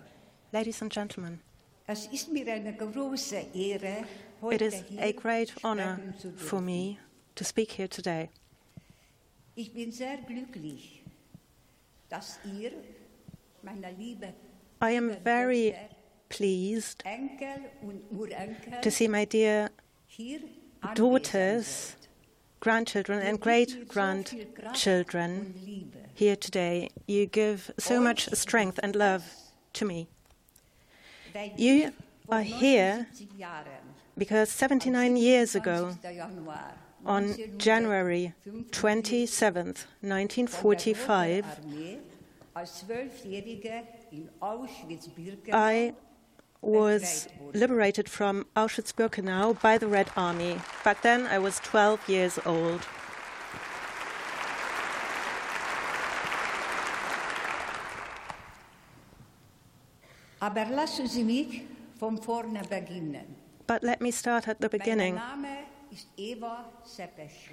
ladies 0.54 0.82
and 0.82 0.94
gentlemen, 0.94 1.42
es 1.86 2.06
ist 2.08 2.32
mir 2.32 2.54
eine 2.54 2.74
große 2.74 3.46
Ehre, 3.54 3.98
it 3.98 4.06
heute 4.42 4.66
is 4.66 4.84
a 4.98 5.12
great 5.12 5.54
honor 5.66 6.00
for 6.38 6.62
me 6.62 6.98
to 7.36 7.44
speak 7.44 7.78
here 7.78 7.90
today. 7.90 8.30
I 14.82 14.92
am 14.92 15.16
very 15.24 15.76
pleased 16.30 17.04
Enkel 17.06 17.70
und 17.82 18.04
Urenkel 18.12 18.82
to 18.82 18.92
see 18.92 19.08
my 19.08 19.26
dear 19.26 19.70
daughters, 20.96 21.96
grandchildren, 22.60 23.20
and 23.20 23.40
great 23.40 23.70
so 23.70 23.76
viel 23.76 23.86
Kraft 23.86 24.34
grandchildren 24.56 25.54
here 26.14 26.36
today. 26.36 26.90
You 27.08 27.26
give 27.28 27.72
so 27.78 28.00
much 28.00 28.30
strength 28.34 28.80
and 28.82 28.96
love 28.96 29.24
to 29.74 29.86
me. 29.86 30.08
You 31.58 31.92
are 32.30 32.42
here 32.42 33.08
because 34.18 34.50
79 34.50 35.16
years 35.16 35.56
ago, 35.56 35.96
27. 36.02 36.16
Januar 36.16 36.89
on 37.06 37.36
January 37.58 38.34
27, 38.72 39.88
1945, 40.02 41.44
Armee 41.44 42.00
als 42.54 42.80
Zwölfjährige 42.80 43.84
in 44.12 44.30
Auschwitz-Birkenau 44.40 45.54
I 45.54 45.94
was 46.62 47.28
liberated 47.54 48.10
from 48.10 48.46
Auschwitz 48.54 48.94
Birkenau 48.94 49.54
by 49.62 49.78
the 49.78 49.88
Red 49.88 50.08
Army. 50.16 50.58
Back 50.84 51.02
then, 51.02 51.26
I 51.26 51.40
was 51.40 51.60
12 51.62 52.10
years 52.10 52.38
old. 52.46 52.82
Aber 60.42 60.66
lassen 60.66 61.08
Sie 61.08 61.24
mich 61.24 61.64
von 61.98 62.18
vorne 62.18 62.62
beginnen. 62.70 63.36
But 63.68 63.84
let 63.84 64.02
me 64.02 64.12
start 64.12 64.48
at 64.48 64.60
the 64.60 64.70
beginning. 64.70 65.20
Name 65.90 65.98
ist 65.98 66.08
Eva 66.18 66.66
Szepesi. 66.86 67.50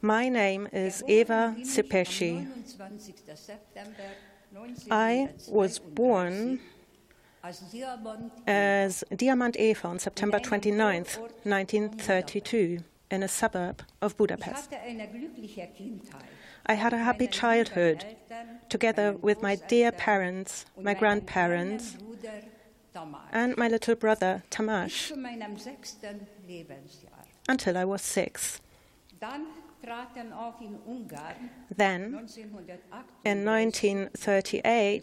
My 0.00 0.28
name 0.28 0.66
is 0.72 1.02
Eva 1.06 1.50
bin 1.50 1.62
ich 1.62 1.68
am 1.68 1.72
Szepesi. 1.72 2.46
29. 2.76 3.36
September 3.36 4.04
I 4.90 5.28
was 5.48 5.78
born 5.78 6.58
as 8.46 9.04
Diamant 9.10 9.56
Eva 9.56 9.88
on 9.88 9.98
September 9.98 10.40
29, 10.40 11.18
1932, 11.44 12.82
in 13.10 13.22
a 13.22 13.28
suburb 13.28 13.84
of 14.00 14.16
Budapest. 14.16 14.72
hatte 14.72 14.80
eine 14.80 15.06
glückliche 15.08 15.68
Kindheit. 15.76 16.24
I 16.68 16.74
had 16.74 16.92
a 16.92 17.04
happy 17.04 17.28
childhood 17.28 18.04
together 18.68 19.16
with 19.22 19.42
my 19.42 19.56
dear 19.68 19.92
parents, 19.92 20.64
my 20.80 20.94
grandparents, 20.94 21.92
kleinen 21.92 22.06
Bruder 22.06 22.42
Tamar. 22.92 23.28
and 23.32 23.56
my 23.56 23.68
little 23.68 23.94
brother 23.94 24.42
Tamash 24.50 25.12
zu 27.46 27.50
meinem 27.50 27.58
sechsten 27.58 27.74
Lebensjahr. 27.74 27.74
until 27.74 27.76
I 27.76 27.84
was 27.84 28.02
six. 28.02 28.60
Dann 29.20 29.46
traten 29.82 30.32
auch 30.32 30.60
in 30.60 30.78
Ungarn 30.86 31.50
Then, 31.76 32.26
in 33.24 33.44
1938, 33.46 35.02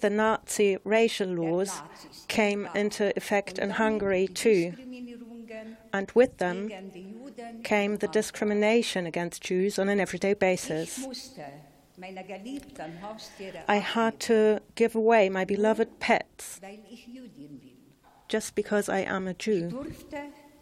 the 0.00 0.10
Nazi 0.10 0.78
racial 0.84 1.28
laws 1.28 1.82
came 2.28 2.68
into 2.74 3.12
effect 3.16 3.58
in 3.58 3.70
Hungary 3.78 4.28
too, 4.28 4.74
and 5.92 6.10
with 6.14 6.36
them 6.38 6.68
gegen 6.68 6.92
die 6.92 7.06
Juden 7.14 7.62
came 7.62 7.96
the 7.98 8.08
discrimination 8.08 9.06
against 9.06 9.42
Jews 9.42 9.78
on 9.78 9.88
an 9.88 9.98
everyday 10.00 10.34
basis. 10.34 10.98
musste 10.98 11.44
meine 11.96 12.22
geliebten 12.24 13.00
Haustiere 13.02 13.64
I 13.66 13.78
had 13.80 14.20
to 14.20 14.60
give 14.74 14.94
away 14.94 15.30
my 15.30 15.44
beloved 15.46 15.98
pets 16.00 16.60
weil 16.60 16.78
ich 16.90 17.06
Jüdin 17.06 17.58
bin. 17.60 17.78
just 18.28 18.54
because 18.54 18.88
I 18.90 19.00
am 19.06 19.26
a 19.26 19.32
Jew. 19.34 19.70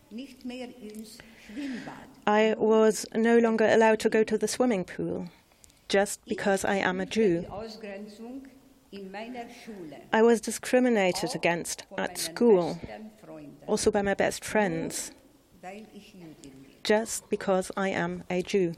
Durfte 0.07 0.15
nicht 0.15 0.45
mehr 0.45 0.69
ins 0.81 1.19
Schwimmbad. 1.47 1.95
I 2.27 2.55
was 2.59 3.07
no 3.15 3.39
longer 3.39 3.67
allowed 3.67 4.01
to 4.01 4.11
go 4.11 4.25
to 4.25 4.37
the 4.39 4.49
swimming 4.49 4.85
pool 4.85 5.29
just 5.89 6.25
because 6.27 6.65
I 6.65 6.79
am 6.79 7.01
a 7.01 7.07
Jew. 7.07 7.43
Die 7.43 7.49
Ausgrenzung 7.49 8.43
in 8.91 9.11
meiner 9.11 9.47
Schule. 9.65 9.97
I 10.13 10.23
was 10.23 10.41
discriminated 10.41 11.35
against 11.35 11.85
at 11.97 12.19
school, 12.19 12.79
also 13.67 13.91
by 13.91 14.03
my 14.03 14.15
best 14.15 14.45
friends, 14.45 15.13
weil 15.63 15.87
ich 15.95 16.15
Jüdin 16.15 16.35
bin. 16.43 16.83
just 16.83 17.29
because 17.29 17.71
I 17.77 17.89
am 17.91 18.25
a 18.31 18.43
Jew. 18.43 18.75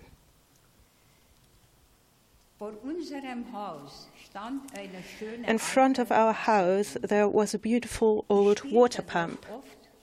Vor 2.59 2.73
unserem 2.83 3.53
Haus 3.53 4.09
stand 4.29 4.63
eine 4.77 5.01
schöne 5.17 5.47
In 5.49 5.61
front 5.61 6.01
of 6.01 6.11
our 6.11 6.33
house, 6.33 6.99
there 7.07 7.29
was 7.33 7.55
a 7.55 7.59
beautiful 7.59 8.25
old 8.29 8.65
water 8.73 9.01
pump, 9.01 9.47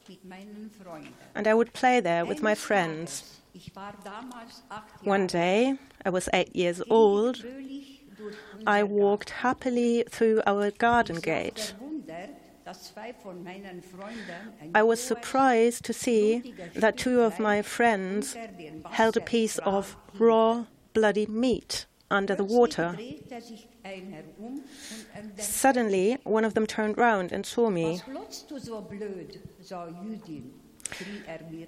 oft 0.05 0.09
mit 0.09 0.25
meinen 0.25 0.71
Freunden. 0.71 1.13
and 1.33 1.47
I 1.47 1.53
would 1.53 1.73
play 1.73 2.01
there 2.01 2.25
with 2.25 2.41
my 2.41 2.55
friends. 2.55 3.21
Tages, 3.21 3.41
ich 3.53 3.75
war 3.75 3.93
damals 4.03 4.63
acht 4.69 5.05
One 5.05 5.27
day, 5.27 5.77
I 6.05 6.09
was 6.09 6.29
eight 6.33 6.55
years 6.55 6.81
old. 6.89 7.41
ging 7.41 7.59
ich 7.59 8.01
fröhlich 8.15 8.15
durch 8.17 8.35
I 8.67 8.83
walked 8.83 9.43
happily 9.43 10.05
through 10.09 10.41
our 10.45 10.71
garden 10.71 11.19
gate. 11.21 11.75
I 14.73 14.81
was 14.81 14.99
surprised 14.99 15.85
to 15.85 15.93
see 15.93 16.53
that 16.73 16.97
two 16.97 17.21
of 17.21 17.39
my 17.39 17.61
friends 17.61 18.35
held 18.91 19.15
a 19.17 19.21
piece 19.21 19.59
of 19.59 19.95
raw, 20.17 20.65
bloody 20.93 21.27
meat 21.27 21.85
under 22.09 22.35
the 22.35 22.43
water. 22.43 22.97
Suddenly, 25.37 26.17
one 26.23 26.45
of 26.45 26.53
them 26.53 26.65
turned 26.65 26.97
round 26.97 27.31
and 27.31 27.45
saw 27.45 27.69
me. 27.69 28.01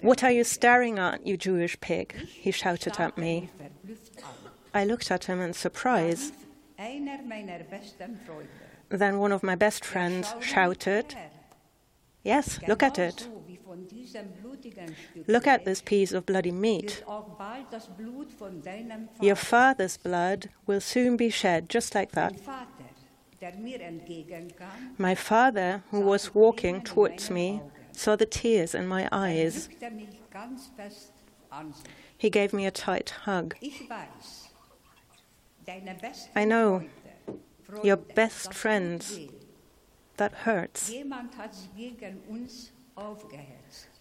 What 0.01 0.23
are 0.23 0.31
you 0.31 0.43
staring 0.43 0.99
at, 0.99 1.25
you 1.25 1.37
Jewish 1.37 1.79
pig? 1.79 2.15
He 2.15 2.51
shouted 2.51 2.99
at 2.99 3.17
me. 3.17 3.49
I 4.73 4.85
looked 4.85 5.11
at 5.11 5.25
him 5.25 5.41
in 5.41 5.53
surprise. 5.53 6.31
Then 8.89 9.19
one 9.19 9.31
of 9.31 9.43
my 9.43 9.55
best 9.55 9.83
friends 9.83 10.33
shouted, 10.41 11.15
Yes, 12.23 12.59
look 12.67 12.83
at 12.83 12.99
it. 12.99 13.27
Look 15.27 15.47
at 15.47 15.65
this 15.65 15.81
piece 15.81 16.11
of 16.11 16.25
bloody 16.25 16.51
meat. 16.51 17.03
Your 19.21 19.35
father's 19.35 19.97
blood 19.97 20.49
will 20.65 20.81
soon 20.81 21.17
be 21.17 21.29
shed 21.29 21.69
just 21.69 21.95
like 21.95 22.11
that. 22.11 22.33
My 24.97 25.15
father, 25.15 25.83
who 25.91 26.01
was 26.01 26.33
walking 26.33 26.81
towards 26.81 27.29
me, 27.29 27.61
saw 27.91 28.15
the 28.15 28.25
tears 28.25 28.73
in 28.73 28.87
my 28.87 29.07
eyes. 29.11 29.69
He 32.17 32.29
gave 32.29 32.53
me 32.53 32.65
a 32.65 32.71
tight 32.71 33.09
hug. 33.25 33.55
I 36.35 36.45
know 36.45 36.83
your 37.83 37.97
best 37.97 38.53
friends. 38.53 39.19
That 40.17 40.33
hurts. 40.33 40.91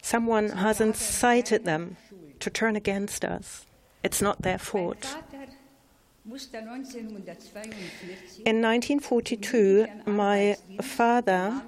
Someone 0.01 0.49
has 0.49 0.81
incited 0.81 1.65
them 1.65 1.97
to 2.39 2.49
turn 2.49 2.75
against 2.75 3.23
us. 3.25 3.65
It's 4.03 4.21
not 4.21 4.41
their 4.41 4.57
fault. 4.57 5.15
In 6.25 6.31
1942, 8.61 9.87
my 10.05 10.57
father 10.81 11.61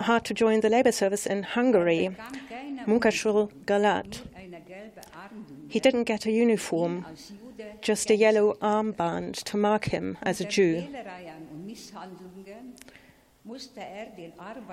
had 0.00 0.24
to 0.24 0.34
join 0.34 0.60
the 0.60 0.68
labor 0.68 0.92
service 0.92 1.26
in 1.26 1.42
Hungary, 1.42 2.14
Munkashul 2.86 3.50
Galat. 3.66 4.20
He 5.68 5.80
didn't 5.80 6.04
get 6.04 6.26
a 6.26 6.30
uniform, 6.30 7.06
just 7.80 8.10
a 8.10 8.16
yellow 8.16 8.54
armband 8.60 9.42
to 9.44 9.56
mark 9.56 9.86
him 9.86 10.18
as 10.22 10.40
a 10.40 10.44
Jew. 10.44 10.86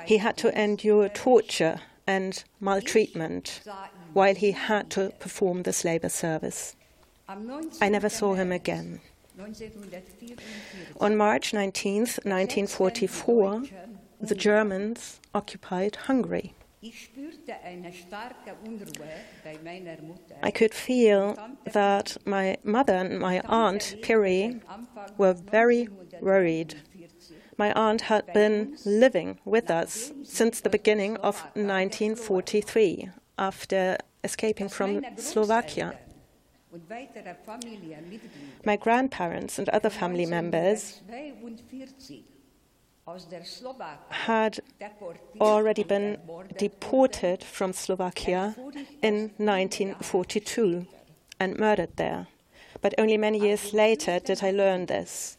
He 0.06 0.18
had 0.18 0.38
to 0.38 0.62
endure 0.62 1.10
torture 1.10 1.80
and 2.06 2.44
maltreatment 2.60 3.62
while 4.14 4.36
he 4.36 4.52
had 4.52 4.90
to 4.92 5.12
perform 5.20 5.64
this 5.64 5.84
labor 5.84 6.10
service. 6.10 6.76
I 7.28 7.90
never 7.90 8.10
saw 8.10 8.34
him 8.34 8.52
again. 8.52 9.02
On 11.00 11.16
March 11.16 11.54
19, 11.54 12.00
1944, 12.00 13.64
the 14.20 14.36
Germans 14.36 15.20
occupied 15.34 15.96
Hungary. 15.96 16.54
I 20.44 20.52
could 20.52 20.74
feel 20.74 21.36
that 21.74 22.18
my 22.26 22.58
mother 22.64 22.94
and 22.94 23.20
my 23.20 23.42
aunt, 23.42 23.96
Piri, 24.02 24.62
were 25.18 25.34
very 25.34 25.90
worried. 26.22 26.76
My 27.60 27.74
aunt 27.74 28.02
had 28.04 28.32
been 28.32 28.78
living 28.86 29.40
with 29.44 29.70
us 29.70 30.14
since 30.24 30.62
the 30.62 30.70
beginning 30.70 31.18
of 31.18 31.42
1943 31.56 33.10
after 33.38 33.98
escaping 34.24 34.70
from 34.70 35.04
Slovakia. 35.18 36.00
My 38.64 38.78
grandparents 38.78 39.60
and 39.60 39.68
other 39.70 39.90
family 39.90 40.26
members 40.26 41.02
had 44.10 44.60
already 45.42 45.84
been 45.84 46.18
deported 46.58 47.44
from 47.44 47.74
Slovakia 47.74 48.56
in 49.02 49.32
1942 49.36 50.88
and 51.42 51.60
murdered 51.60 51.98
there. 51.98 52.28
But 52.82 52.94
only 52.98 53.18
many 53.18 53.40
years 53.40 53.74
later 53.74 54.20
did 54.20 54.42
I 54.42 54.52
learn 54.52 54.86
this. 54.86 55.36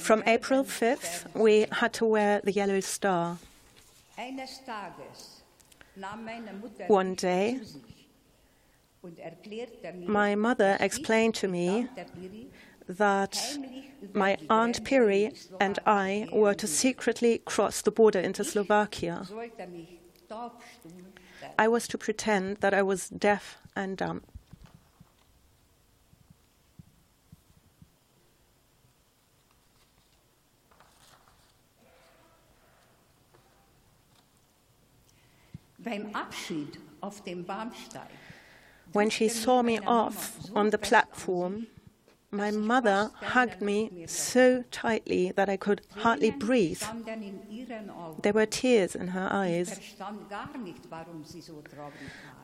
From 0.00 0.22
April 0.26 0.64
5th, 0.64 1.34
we 1.34 1.66
had 1.72 1.92
to 1.94 2.04
wear 2.04 2.40
the 2.42 2.52
yellow 2.52 2.80
star. 2.80 3.38
One 6.88 7.14
day, 7.14 7.60
my 10.06 10.34
mother 10.34 10.76
explained 10.80 11.34
to 11.36 11.48
me 11.48 11.88
that 12.88 13.58
my 14.12 14.36
Aunt 14.50 14.84
Piri 14.84 15.32
and 15.60 15.78
I 15.86 16.28
were 16.32 16.54
to 16.54 16.66
secretly 16.66 17.38
cross 17.38 17.82
the 17.82 17.90
border 17.90 18.20
into 18.20 18.44
Slovakia. 18.44 19.26
I 21.58 21.68
was 21.68 21.88
to 21.88 21.98
pretend 21.98 22.58
that 22.58 22.74
I 22.74 22.82
was 22.82 23.08
deaf 23.08 23.58
and 23.74 23.96
dumb. 23.96 24.22
When 38.92 39.10
she 39.10 39.28
saw 39.28 39.62
me 39.62 39.78
off 39.80 40.38
on 40.54 40.70
the 40.70 40.78
platform, 40.78 41.66
my 42.30 42.50
mother 42.50 43.10
hugged 43.14 43.60
me 43.62 44.04
so 44.06 44.64
tightly 44.70 45.32
that 45.32 45.48
I 45.48 45.56
could 45.56 45.82
hardly 45.98 46.30
breathe. 46.30 46.82
There 48.22 48.32
were 48.32 48.46
tears 48.46 48.96
in 48.96 49.08
her 49.08 49.28
eyes. 49.30 49.80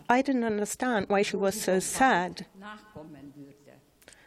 I 0.09 0.23
didn't 0.23 0.45
understand 0.45 1.07
why 1.09 1.23
she 1.23 1.37
was 1.37 1.61
so 1.61 1.81
sad. 1.81 2.47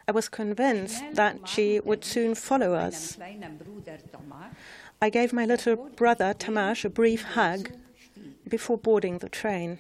I 0.08 0.12
was 0.12 0.30
convinced 0.30 1.04
that 1.14 1.48
she 1.48 1.80
would 1.80 2.04
soon 2.04 2.36
follow 2.36 2.74
us. 2.74 3.18
I 5.02 5.10
gave 5.10 5.34
my 5.34 5.46
little 5.46 5.76
brother 5.76 6.34
Tamash 6.34 6.86
a 6.86 6.90
brief 6.90 7.24
hug 7.24 7.72
before 8.48 8.78
boarding 8.78 9.20
the 9.20 9.30
train. 9.30 9.80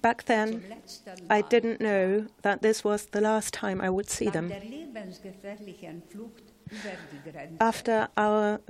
Back 0.00 0.24
then, 0.24 0.64
I 1.30 1.40
didn't 1.42 1.80
know 1.80 2.26
that 2.42 2.62
this 2.62 2.84
was 2.84 3.06
the 3.06 3.20
last 3.20 3.54
time 3.54 3.80
I 3.80 3.90
would 3.90 4.08
see 4.10 4.28
them. 4.28 4.52
After 7.60 8.08
our 8.16 8.60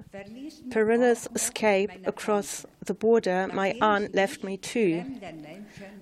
perilous 0.71 1.29
escape 1.35 1.91
across 2.07 2.65
the 2.85 2.95
border, 2.95 3.49
my 3.53 3.77
aunt 3.81 4.15
left 4.15 4.45
me 4.45 4.57
too, 4.57 5.05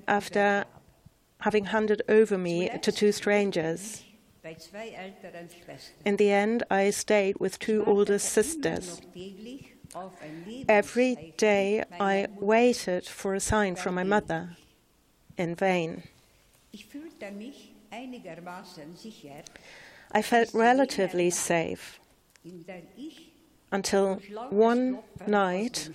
after 0.06 0.64
having 1.40 1.66
handed 1.66 2.02
over 2.08 2.36
me 2.36 2.70
to 2.82 2.92
two 2.92 3.12
strangers. 3.12 4.04
In 6.04 6.16
the 6.16 6.30
end, 6.30 6.62
I 6.70 6.90
stayed 6.90 7.38
with 7.40 7.58
two 7.58 7.84
older 7.84 8.18
sisters. 8.18 9.00
Every 10.68 11.34
day 11.36 11.84
I 12.00 12.26
waited 12.40 13.06
for 13.06 13.34
a 13.34 13.40
sign 13.40 13.76
from 13.76 13.94
my 13.94 14.04
mother. 14.04 14.56
In 15.36 15.54
vain. 15.54 16.02
I 20.12 20.22
felt 20.22 20.54
relatively 20.54 21.30
safe 21.30 22.00
until 23.70 24.20
one 24.50 25.00
night 25.26 25.90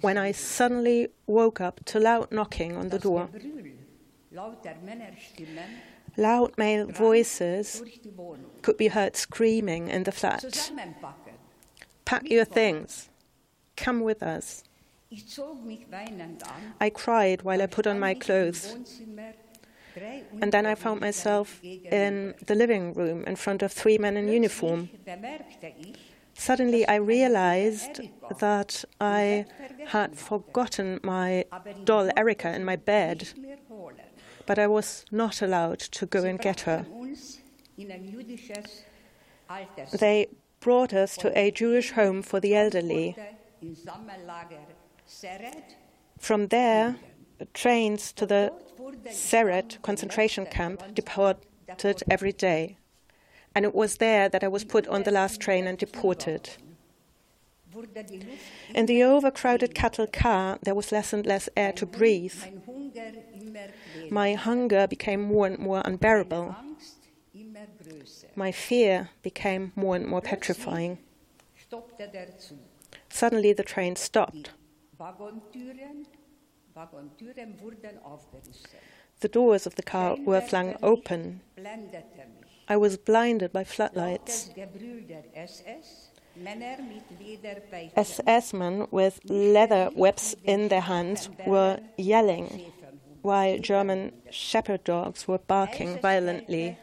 when 0.00 0.16
I 0.16 0.32
suddenly 0.32 1.08
woke 1.26 1.60
up 1.60 1.84
to 1.86 2.00
loud 2.00 2.32
knocking 2.32 2.76
on 2.76 2.88
the 2.88 2.98
door. 2.98 3.28
Loud 6.16 6.58
male 6.58 6.86
voices 6.86 7.82
could 8.62 8.76
be 8.78 8.88
heard 8.88 9.16
screaming 9.16 9.88
in 9.88 10.04
the 10.04 10.12
flat. 10.12 10.70
Pack 12.04 12.30
your 12.30 12.44
things. 12.44 13.08
Come 13.76 14.00
with 14.00 14.22
us. 14.22 14.64
I 16.80 16.90
cried 16.90 17.42
while 17.42 17.60
I 17.60 17.66
put 17.66 17.86
on 17.86 17.98
my 18.00 18.14
clothes. 18.14 18.76
And 20.40 20.52
then 20.52 20.64
I 20.64 20.74
found 20.74 21.00
myself 21.00 21.62
in 21.62 22.34
the 22.46 22.54
living 22.54 22.94
room 22.94 23.24
in 23.24 23.36
front 23.36 23.62
of 23.62 23.72
three 23.72 23.98
men 23.98 24.16
in 24.16 24.28
uniform. 24.28 24.88
Suddenly, 26.34 26.88
I 26.88 26.96
realized 26.96 28.00
that 28.38 28.84
I 29.00 29.44
had 29.86 30.16
forgotten 30.16 30.98
my 31.02 31.44
doll 31.84 32.10
Erika 32.16 32.54
in 32.54 32.64
my 32.64 32.76
bed, 32.76 33.28
but 34.46 34.58
I 34.58 34.66
was 34.66 35.04
not 35.10 35.42
allowed 35.42 35.78
to 35.78 36.06
go 36.06 36.24
and 36.24 36.40
get 36.40 36.60
her. 36.60 36.86
they 39.92 40.26
brought 40.60 40.92
us 40.94 41.16
to 41.18 41.38
a 41.38 41.50
Jewish 41.50 41.90
home 41.92 42.22
for 42.22 42.40
the 42.40 42.54
elderly. 42.56 43.16
From 46.18 46.46
there, 46.48 46.96
trains 47.54 48.12
to 48.12 48.26
the 48.26 48.52
Sereď 49.06 49.82
concentration 49.82 50.46
camp 50.46 50.82
deported 50.94 52.02
every 52.10 52.32
day. 52.32 52.76
And 53.54 53.64
it 53.64 53.74
was 53.74 53.96
there 53.96 54.28
that 54.28 54.44
I 54.44 54.48
was 54.48 54.64
put 54.64 54.86
on 54.88 55.02
the 55.02 55.10
last 55.10 55.40
train 55.40 55.66
and 55.66 55.76
deported. 55.78 56.50
In 58.74 58.86
the 58.86 59.02
overcrowded 59.02 59.74
cattle 59.74 60.06
car, 60.06 60.58
there 60.62 60.74
was 60.74 60.92
less 60.92 61.12
and 61.12 61.24
less 61.26 61.48
air 61.56 61.72
to 61.72 61.86
breathe. 61.86 62.34
My 64.10 64.34
hunger 64.34 64.86
became 64.86 65.22
more 65.22 65.46
and 65.46 65.58
more 65.58 65.82
unbearable. 65.84 66.54
My 68.36 68.52
fear 68.52 69.10
became 69.22 69.72
more 69.74 69.96
and 69.96 70.06
more 70.06 70.20
petrifying. 70.20 70.98
Suddenly, 73.12 73.52
the 73.52 73.62
train 73.62 73.94
stopped. 73.94 74.52
The 79.20 79.28
doors 79.28 79.66
of 79.66 79.74
the 79.74 79.82
car 79.82 80.16
were 80.24 80.40
flung 80.40 80.76
open. 80.82 81.42
I 82.68 82.76
was 82.76 82.96
blinded 82.96 83.52
by 83.52 83.64
floodlights. 83.64 84.48
SS 87.96 88.52
men 88.54 88.86
with 88.90 89.20
leather 89.24 89.90
whips 89.94 90.34
in 90.44 90.68
their 90.68 90.80
hands 90.80 91.28
were 91.46 91.80
yelling, 91.98 92.72
while 93.20 93.58
German 93.58 94.12
shepherd 94.30 94.84
dogs 94.84 95.28
were 95.28 95.38
barking 95.38 96.00
violently. 96.00 96.78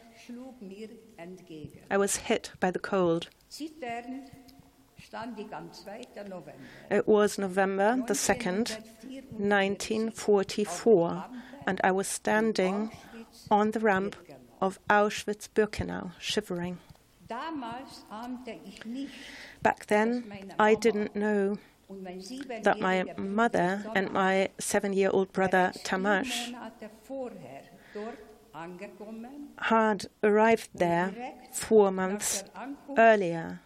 I 1.90 1.96
was 1.98 2.16
hit 2.16 2.52
by 2.60 2.70
the 2.70 2.78
cold. 2.78 3.28
It 6.90 7.08
was 7.08 7.38
November 7.38 7.96
the 8.06 8.14
2nd, 8.14 8.78
1944, 9.38 11.24
and 11.66 11.80
I 11.82 11.90
was 11.90 12.06
standing 12.06 12.92
on 13.50 13.72
the 13.72 13.80
ramp 13.80 14.14
of 14.60 14.78
Auschwitz 14.88 15.48
Birkenau, 15.48 16.12
shivering. 16.20 16.78
Back 19.62 19.86
then, 19.86 20.32
I 20.58 20.74
didn't 20.74 21.16
know 21.16 21.58
that 22.62 22.78
my 22.80 23.04
mother 23.16 23.84
and 23.94 24.12
my 24.12 24.50
seven 24.58 24.92
year 24.92 25.10
old 25.12 25.32
brother 25.32 25.72
Tamás 25.84 26.54
had 29.58 30.06
arrived 30.22 30.70
there 30.74 31.34
four 31.52 31.90
months 31.90 32.44
earlier 32.96 33.60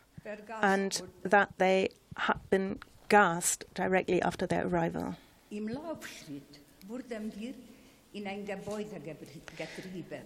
and 0.62 1.02
that 1.22 1.52
they 1.58 1.88
had 2.16 2.38
been 2.50 2.78
gassed 3.08 3.64
directly 3.74 4.22
after 4.22 4.46
their 4.46 4.66
arrival. 4.66 5.16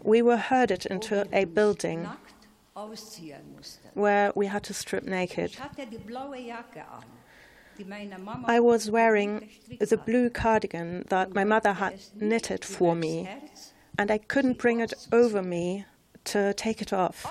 We 0.03 0.23
were 0.23 0.37
herded 0.37 0.87
into 0.87 1.29
a 1.33 1.45
building 1.45 2.09
where 3.95 4.33
we 4.35 4.47
had 4.47 4.63
to 4.65 4.75
strip 4.75 5.05
naked. 5.05 5.57
I 8.47 8.61
was 8.61 8.91
wearing 8.91 9.49
the 9.81 9.97
blue 9.97 10.31
cardigan 10.31 11.05
that 11.09 11.35
my 11.35 11.45
mother 11.45 11.73
had 11.73 12.01
knitted 12.15 12.65
for 12.65 12.95
me, 12.95 13.29
and 13.97 14.11
I 14.11 14.19
couldn't 14.19 14.59
bring 14.59 14.81
it 14.81 14.93
over 15.13 15.43
me 15.43 15.85
to 16.25 16.53
take 16.55 16.83
it 16.83 16.93
off. 16.93 17.27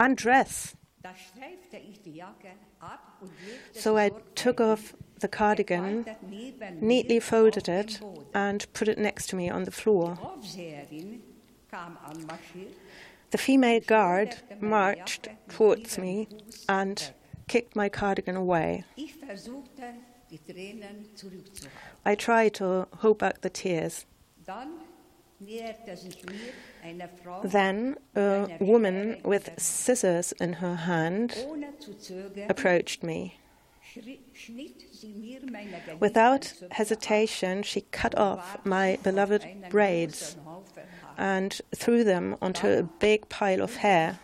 Undress. 0.00 0.74
So 3.72 3.96
I 3.96 4.10
took 4.34 4.60
off 4.60 4.94
the 5.20 5.28
cardigan, 5.28 6.06
neatly 6.80 7.20
folded 7.20 7.68
it, 7.68 8.00
and 8.34 8.66
put 8.72 8.88
it 8.88 8.98
next 8.98 9.26
to 9.28 9.36
me 9.36 9.50
on 9.50 9.64
the 9.64 9.70
floor. 9.70 10.18
The 13.30 13.38
female 13.38 13.80
guard 13.80 14.36
marched 14.60 15.28
towards 15.48 15.98
me 15.98 16.28
and 16.68 17.12
kicked 17.48 17.76
my 17.76 17.88
cardigan 17.88 18.36
away. 18.36 18.84
I 22.04 22.14
tried 22.14 22.54
to 22.54 22.86
hold 22.98 23.18
back 23.18 23.40
the 23.40 23.50
tears. 23.50 24.06
Then 27.44 27.96
a 28.14 28.56
woman 28.60 29.20
with 29.24 29.50
scissors 29.58 30.32
in 30.32 30.54
her 30.54 30.76
hand 30.76 31.36
approached 32.48 33.02
me. 33.02 33.38
Without 36.00 36.52
hesitation, 36.72 37.62
she 37.62 37.82
cut 37.82 38.16
off 38.16 38.64
my 38.64 38.98
beloved 39.02 39.46
braids 39.70 40.36
and 41.16 41.60
threw 41.74 42.04
them 42.04 42.36
onto 42.40 42.66
a 42.68 42.82
big 42.82 43.28
pile 43.28 43.62
of 43.62 43.76
hair. 43.76 44.18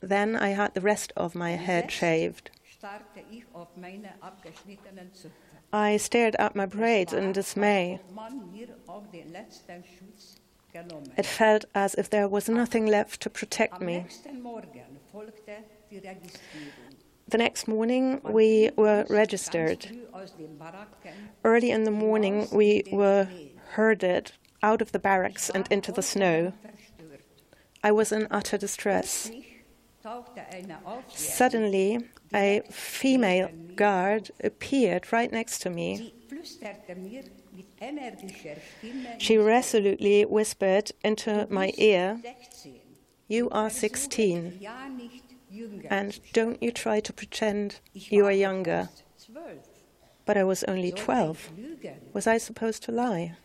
Then 0.00 0.36
I 0.36 0.50
had 0.50 0.74
the 0.74 0.80
rest 0.80 1.12
of 1.16 1.34
my 1.34 1.52
head 1.52 1.90
shaved. 1.90 2.50
I 5.72 5.96
stared 5.96 6.36
at 6.36 6.56
my 6.56 6.66
braids 6.66 7.12
in 7.12 7.32
dismay. 7.32 8.00
It 11.16 11.26
felt 11.26 11.64
as 11.74 11.94
if 11.94 12.10
there 12.10 12.28
was 12.28 12.48
nothing 12.48 12.86
left 12.86 13.20
to 13.22 13.30
protect 13.30 13.80
me. 13.80 14.06
The 17.28 17.38
next 17.38 17.66
morning, 17.66 18.20
we 18.22 18.70
were 18.76 19.06
registered. 19.08 19.88
Early 21.44 21.70
in 21.70 21.84
the 21.84 21.90
morning, 21.90 22.46
we 22.52 22.84
were 22.92 23.28
herded 23.70 24.32
out 24.62 24.80
of 24.82 24.92
the 24.92 24.98
barracks 24.98 25.50
and 25.50 25.66
into 25.70 25.92
the 25.92 26.02
snow. 26.02 26.52
I 27.82 27.92
was 27.92 28.12
in 28.12 28.26
utter 28.30 28.58
distress. 28.58 29.30
Suddenly, 31.08 31.98
a 32.34 32.62
female 32.70 33.50
guard 33.74 34.30
appeared 34.42 35.12
right 35.12 35.30
next 35.32 35.60
to 35.60 35.70
me. 35.70 36.14
She 39.18 39.36
resolutely 39.38 40.24
whispered 40.24 40.92
into 41.04 41.46
my 41.50 41.72
ear, 41.76 42.20
You 43.28 43.50
are 43.50 43.70
16, 43.70 44.60
and 45.90 46.20
don't 46.32 46.62
you 46.62 46.70
try 46.70 47.00
to 47.00 47.12
pretend 47.12 47.80
you 47.92 48.26
are 48.26 48.32
younger. 48.32 48.88
But 50.24 50.36
I 50.36 50.44
was 50.44 50.64
only 50.64 50.92
12. 50.92 51.50
Was 52.12 52.26
I 52.26 52.38
supposed 52.38 52.82
to 52.84 52.92
lie? 52.92 53.36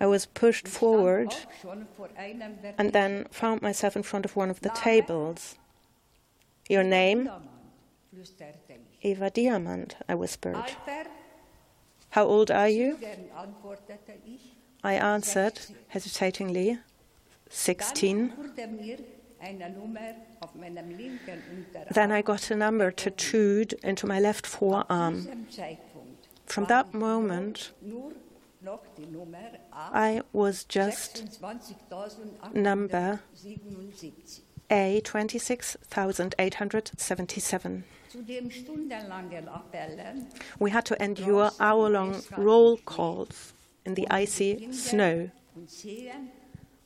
I 0.00 0.06
was 0.06 0.26
pushed 0.26 0.68
forward 0.68 1.34
and 2.78 2.92
then 2.92 3.26
found 3.30 3.62
myself 3.62 3.96
in 3.96 4.02
front 4.02 4.24
of 4.24 4.36
one 4.36 4.50
of 4.50 4.60
the 4.60 4.70
tables. 4.70 5.56
Your 6.68 6.82
name? 6.82 7.30
Eva 9.02 9.30
Diamant, 9.30 9.94
I 10.08 10.14
whispered. 10.14 10.76
How 12.10 12.24
old 12.24 12.50
are 12.50 12.68
you? 12.68 12.98
I 14.82 14.94
answered 14.94 15.60
hesitatingly, 15.88 16.78
16. 17.50 18.32
Then 21.90 22.12
I 22.12 22.22
got 22.22 22.50
a 22.50 22.56
number 22.56 22.90
tattooed 22.90 23.72
into 23.82 24.06
my 24.06 24.20
left 24.20 24.46
forearm. 24.46 25.46
From 26.46 26.64
that 26.66 26.94
moment, 26.94 27.72
I 29.72 30.22
was 30.32 30.64
just 30.64 31.40
number 32.52 33.20
A 34.70 35.00
26,877. 35.04 37.84
We 40.58 40.70
had 40.70 40.84
to 40.86 41.02
endure 41.02 41.50
hour 41.60 41.88
long 41.88 42.22
roll 42.36 42.76
calls 42.78 43.52
in 43.84 43.94
the 43.94 44.08
icy 44.10 44.72
snow 44.72 45.30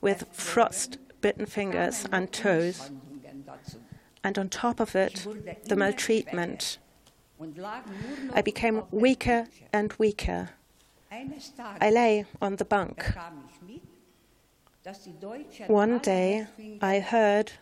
with 0.01 0.25
frost 0.31 0.97
bitten 1.21 1.45
fingers 1.45 2.05
and 2.11 2.31
toes, 2.31 2.91
and 4.23 4.37
on 4.37 4.49
top 4.49 4.79
of 4.79 4.95
it, 4.95 5.27
the 5.65 5.75
maltreatment. 5.75 6.77
I 8.33 8.41
became 8.41 8.83
weaker 8.91 9.47
and 9.71 9.93
weaker. 9.93 10.49
I 11.79 11.89
lay 11.91 12.25
on 12.41 12.55
the 12.55 12.65
bunk. 12.65 13.13
One 15.67 15.99
day, 15.99 16.47
I 16.81 16.99
heard 16.99 17.53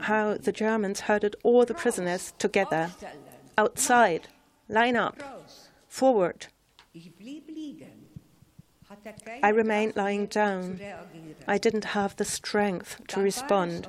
how 0.00 0.36
the 0.36 0.52
Germans 0.52 1.00
herded 1.00 1.36
all 1.42 1.64
the 1.64 1.74
prisoners 1.74 2.32
together 2.38 2.92
outside, 3.58 4.28
line 4.68 4.96
up, 4.96 5.16
forward. 5.88 6.46
I 9.42 9.50
remained 9.50 9.96
lying 9.96 10.26
down. 10.26 10.80
I 11.46 11.58
didn't 11.58 11.84
have 11.96 12.16
the 12.16 12.24
strength 12.24 13.00
to 13.08 13.20
respond. 13.20 13.88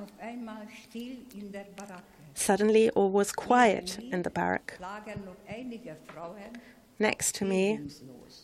Suddenly, 2.33 2.89
all 2.91 3.11
was 3.11 3.31
quiet 3.31 3.99
in 3.99 4.23
the 4.23 4.29
barrack. 4.29 4.79
Next 6.99 7.35
to 7.35 7.45
me 7.45 7.79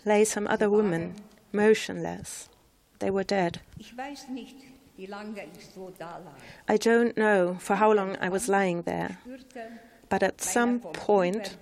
lay 0.08 0.24
some 0.26 0.48
other 0.48 0.70
women, 0.70 1.16
motionless. 1.52 2.50
They 3.00 3.12
were 3.12 3.24
dead. 3.24 3.62
I 6.68 6.78
don't 6.78 7.18
know 7.18 7.58
for 7.60 7.76
how 7.76 7.92
long 7.92 8.18
I 8.20 8.30
was 8.30 8.50
lying 8.50 8.82
there, 8.84 9.20
but 10.10 10.24
at 10.24 10.42
some 10.42 10.80
point, 10.80 11.58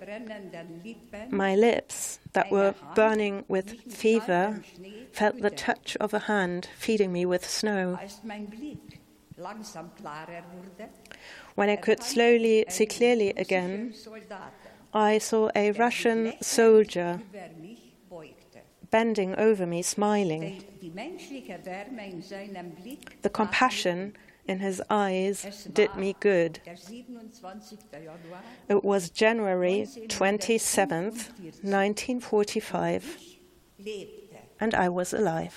my 1.28 1.54
lips, 1.54 2.20
that 2.32 2.50
were 2.50 2.74
burning 2.94 3.44
with 3.48 3.92
fever, 3.92 4.62
felt 5.12 5.40
the 5.40 5.50
touch 5.50 5.96
of 6.00 6.14
a 6.14 6.20
hand 6.20 6.68
feeding 6.78 7.12
me 7.12 7.26
with 7.26 7.44
snow. 7.44 7.98
When 11.54 11.68
I 11.68 11.76
could 11.76 12.02
slowly 12.02 12.64
see 12.68 12.86
clearly 12.86 13.30
again, 13.30 13.94
I 14.94 15.18
saw 15.18 15.50
a 15.54 15.72
Russian 15.72 16.32
soldier 16.40 17.20
bending 18.96 19.32
over 19.36 19.66
me, 19.66 19.82
smiling. 19.82 20.42
The 23.26 23.32
compassion 23.40 23.98
in 24.48 24.58
his 24.60 24.78
eyes 24.88 25.68
did 25.78 25.94
me 26.02 26.16
good. 26.18 26.52
It 28.74 28.80
was 28.90 29.10
January 29.10 29.78
27th, 30.18 31.18
1945, 31.62 33.18
and 34.62 34.72
I 34.74 34.88
was 34.88 35.12
alive. 35.12 35.56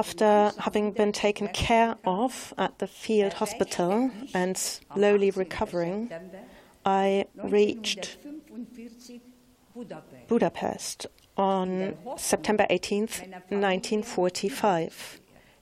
After 0.00 0.52
having 0.66 0.86
been 1.00 1.12
taken 1.12 1.48
care 1.68 1.96
of 2.04 2.52
at 2.58 2.78
the 2.80 2.88
field 2.88 3.34
hospital 3.34 4.10
and 4.34 4.56
slowly 4.58 5.30
recovering, 5.30 6.10
I 6.88 7.26
reached 7.44 8.16
Budapest 10.26 11.06
on 11.36 11.94
September 12.16 12.66
18th, 12.70 13.28
1945, 13.50 15.20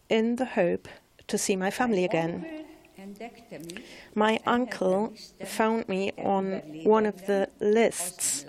in 0.09 0.37
the 0.37 0.45
hope 0.45 0.87
to 1.27 1.37
see 1.37 1.57
my 1.57 1.70
family 1.72 2.05
again. 2.05 2.47
My 4.14 4.39
uncle 4.47 5.12
found 5.45 5.89
me 5.89 6.12
on 6.16 6.62
one 6.85 7.07
of 7.07 7.27
the 7.27 7.49
lists 7.61 8.47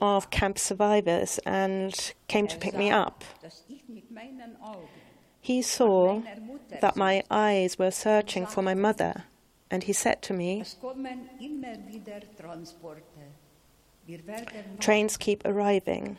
of 0.00 0.30
camp 0.30 0.58
survivors 0.58 1.38
and 1.44 1.92
came 2.28 2.46
to 2.48 2.56
pick 2.56 2.74
me 2.74 2.90
up. 2.90 3.22
He 5.40 5.60
saw 5.62 6.22
that 6.80 6.96
my 6.96 7.22
eyes 7.30 7.78
were 7.78 7.90
searching 7.90 8.46
for 8.46 8.62
my 8.62 8.74
mother, 8.74 9.24
and 9.70 9.82
he 9.84 9.92
said 9.92 10.22
to 10.22 10.32
me, 10.32 10.64
Trains 14.80 15.16
keep 15.16 15.42
arriving. 15.44 16.18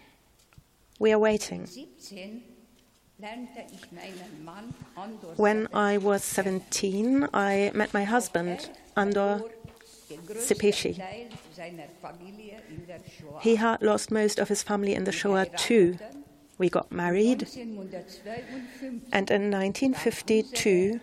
We 0.99 1.11
are 1.11 1.19
waiting. 1.19 1.67
When 5.35 5.67
I 5.73 5.97
was 5.97 6.23
17, 6.23 7.27
I 7.33 7.71
met 7.73 7.93
my 7.93 8.03
husband, 8.03 8.69
Andor 8.95 9.41
Szepesi. 10.35 11.01
He 13.41 13.55
had 13.55 13.81
lost 13.81 14.11
most 14.11 14.39
of 14.39 14.47
his 14.49 14.63
family 14.63 14.93
in 14.93 15.03
the 15.03 15.11
Shoah 15.11 15.45
too. 15.45 15.97
We 16.57 16.69
got 16.69 16.91
married, 16.91 17.47
and 19.13 19.31
in 19.31 19.49
1952, 19.49 20.99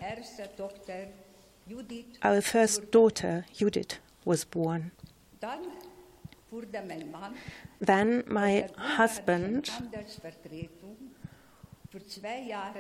our 2.23 2.41
first 2.41 2.91
daughter, 2.91 3.45
Judith, 3.53 3.99
was 4.25 4.45
born. 4.45 4.93
Then 7.81 8.25
my 8.27 8.69
husband 8.77 9.71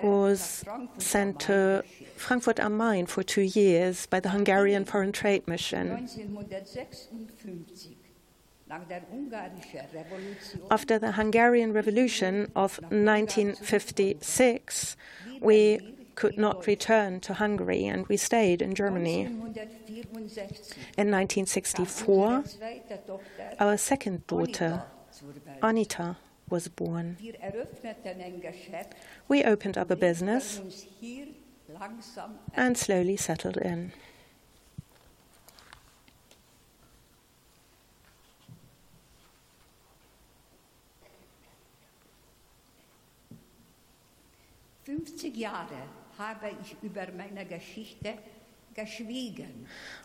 was 0.03 0.65
sent 0.99 1.41
to 1.41 1.83
Frankfurt 2.17 2.61
am 2.61 2.77
Main 2.77 3.07
for 3.07 3.23
two 3.23 3.41
years 3.43 4.07
by 4.07 4.21
the 4.21 4.29
Hungarian 4.31 4.85
Foreign 4.85 5.13
Trade 5.13 5.49
Mission. 5.49 6.09
After 10.71 10.99
the 10.99 11.13
Hungarian 11.13 11.73
Revolution 11.73 12.51
of 12.57 12.81
1956, 12.91 14.97
we 15.41 15.96
could 16.17 16.37
not 16.37 16.67
return 16.67 17.21
to 17.21 17.35
Hungary 17.35 17.87
and 17.87 18.07
we 18.09 18.17
stayed 18.17 18.61
in 18.61 18.75
Germany. 18.75 19.21
In 20.99 21.11
1964, 21.13 22.45
our 23.61 23.77
second 23.77 24.27
daughter, 24.27 24.83
Anita, 25.63 26.17
was 26.49 26.69
born. 26.69 27.19
We 29.29 29.45
opened 29.45 29.79
up 29.79 29.91
a 29.91 29.97
business 29.97 30.61
and 32.55 32.79
slowly 32.79 33.17
settled 33.17 33.59
in. 33.59 33.93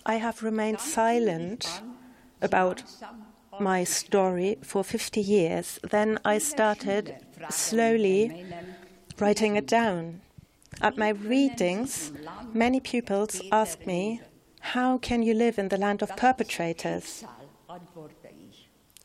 I 0.05 0.16
have 0.16 0.43
remained 0.43 0.80
silent 0.80 1.82
about 2.41 2.84
my 3.59 3.84
story 3.84 4.57
for 4.62 4.84
50 4.84 5.22
years. 5.22 5.80
Then 5.89 6.20
I 6.26 6.38
started 6.38 7.16
slowly 7.49 8.45
writing 9.20 9.55
it 9.55 9.68
down. 9.68 10.22
At 10.82 10.97
my 10.97 11.09
readings, 11.09 12.12
many 12.53 12.80
pupils 12.80 13.41
ask 13.51 13.86
me, 13.86 14.22
How 14.59 14.97
can 14.97 15.22
you 15.24 15.34
live 15.34 15.59
in 15.59 15.70
the 15.70 15.78
land 15.78 16.01
of 16.01 16.16
perpetrators? 16.16 17.24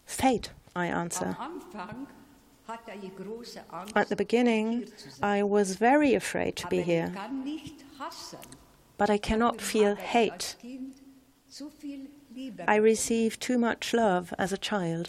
Fate, 0.06 0.50
I 0.74 0.86
answer. 0.86 1.36
At 3.94 4.08
the 4.08 4.16
beginning, 4.16 4.88
I 5.22 5.42
was 5.42 5.76
very 5.76 6.14
afraid 6.14 6.56
to 6.56 6.66
be 6.66 6.82
here. 6.82 7.12
But 8.98 9.10
I 9.10 9.18
cannot 9.18 9.60
feel 9.60 9.94
hate. 9.94 10.56
I 12.66 12.76
received 12.76 13.40
too 13.40 13.58
much 13.58 13.94
love 13.94 14.34
as 14.38 14.52
a 14.52 14.58
child. 14.58 15.08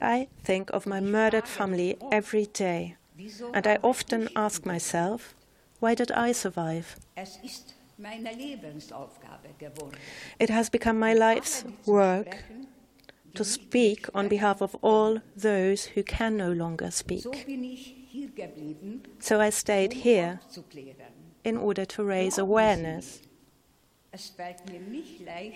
I 0.00 0.28
think 0.44 0.70
of 0.70 0.86
my 0.86 1.00
murdered 1.00 1.48
family 1.48 1.96
every 2.10 2.46
day, 2.46 2.96
and 3.54 3.66
I 3.66 3.78
often 3.82 4.28
ask 4.34 4.64
myself, 4.64 5.34
why 5.80 5.94
did 5.94 6.10
I 6.12 6.32
survive? 6.32 6.96
It 10.38 10.50
has 10.50 10.70
become 10.70 10.98
my 10.98 11.14
life's 11.14 11.64
work 11.86 12.44
to 13.34 13.44
speak 13.44 14.06
on 14.14 14.28
behalf 14.28 14.60
of 14.60 14.76
all 14.82 15.20
those 15.36 15.84
who 15.86 16.02
can 16.02 16.36
no 16.36 16.52
longer 16.52 16.90
speak. 16.90 17.26
So 19.18 19.40
I 19.40 19.50
stayed 19.50 19.92
here 19.92 20.40
in 21.44 21.56
order 21.56 21.84
to 21.84 22.04
raise 22.04 22.38
awareness. 22.38 23.22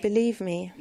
Believe 0.01 0.41
me, 0.41 0.71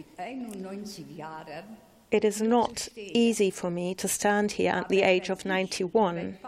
it 2.10 2.24
is 2.24 2.42
not 2.42 2.88
easy 2.96 3.50
for 3.50 3.70
me 3.70 3.94
to 3.94 4.08
stand 4.08 4.52
here 4.52 4.72
at 4.72 4.88
the 4.88 5.02
age 5.02 5.30
of 5.30 5.44
91. 5.44 6.38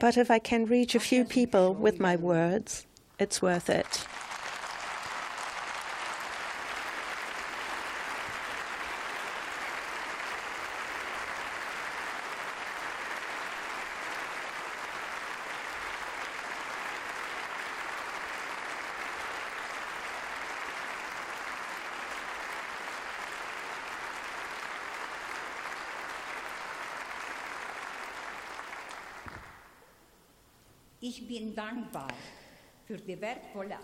But 0.00 0.16
if 0.16 0.30
I 0.30 0.38
can 0.38 0.66
reach 0.66 0.94
a 0.94 1.00
few 1.00 1.24
people 1.24 1.74
with 1.74 1.98
my 1.98 2.16
words, 2.16 2.86
it's 3.18 3.40
worth 3.40 3.70
it. 3.70 4.06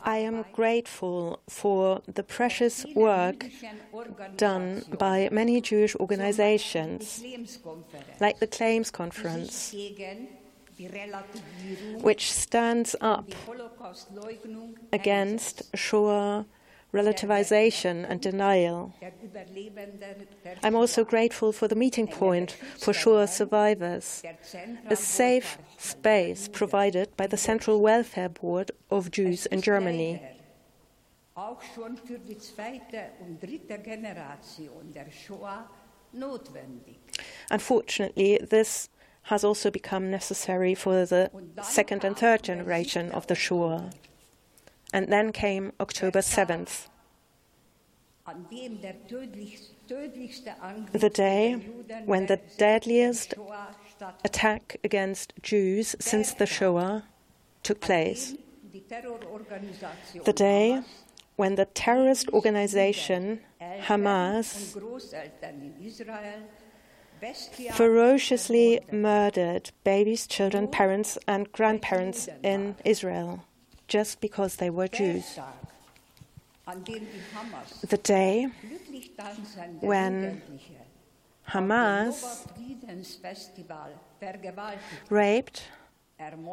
I 0.03 0.19
am 0.19 0.45
grateful 0.53 1.41
for 1.49 2.03
the 2.07 2.23
precious 2.23 2.85
work 2.95 3.47
done 4.37 4.85
by 4.99 5.29
many 5.33 5.61
Jewish 5.61 5.95
organizations, 5.97 7.23
like 8.21 8.39
the 8.39 8.47
Claims 8.47 8.91
Conference, 8.91 9.75
which 12.01 12.33
stands 12.33 12.97
up 13.01 13.31
against 14.93 15.63
Shoah 15.77 16.47
relativization 16.93 18.09
and 18.09 18.21
denial. 18.21 18.95
I'm 20.63 20.75
also 20.75 21.05
grateful 21.05 21.53
for 21.53 21.69
the 21.69 21.75
meeting 21.75 22.07
point 22.07 22.53
for 22.79 22.93
Shoah 22.93 23.29
survivors, 23.29 24.23
a 24.89 24.97
safe 24.97 25.59
space 25.77 26.49
provided 26.49 27.17
by 27.17 27.27
the 27.27 27.37
Central 27.37 27.81
Welfare 27.81 28.29
Board 28.29 28.71
of 28.91 29.11
Jews 29.11 29.47
in 29.47 29.61
Germany. 29.61 30.23
Unfortunately, 37.51 38.39
this 38.51 38.89
has 39.23 39.45
also 39.45 39.71
become 39.71 40.11
necessary 40.11 40.75
for 40.75 41.05
the 41.05 41.31
second 41.63 42.03
and 42.03 42.17
third 42.17 42.43
generation 42.43 43.13
of 43.13 43.27
the 43.27 43.35
Shoah. 43.35 43.91
And 44.93 45.13
then 45.13 45.33
came 45.33 45.73
October 45.81 46.21
7th, 46.21 46.89
the 50.93 51.11
day 51.13 51.55
when 52.05 52.27
the 52.27 52.41
deadliest 52.57 53.35
attack 54.25 54.77
against 54.85 55.33
Jews 55.43 55.97
since 55.99 56.33
the 56.35 56.47
Shoah 56.47 57.05
took 57.63 57.81
place. 57.81 58.35
The 60.25 60.33
day 60.33 60.83
when 61.37 61.55
the 61.55 61.65
terrorist 61.67 62.29
organization 62.31 63.41
Hamas 63.61 64.77
ferociously 67.73 68.81
murdered 68.93 69.71
babies, 69.85 70.27
children, 70.27 70.69
parents, 70.69 71.19
and 71.27 71.51
grandparents 71.53 72.29
in 72.43 72.77
Israel 72.85 73.45
just 73.89 74.21
because 74.21 74.57
they 74.57 74.71
were 74.71 74.87
Jews. 74.87 75.39
The 77.89 77.97
day 77.97 78.49
when 79.81 80.43
Hamas 81.49 82.47
raped, 85.09 85.63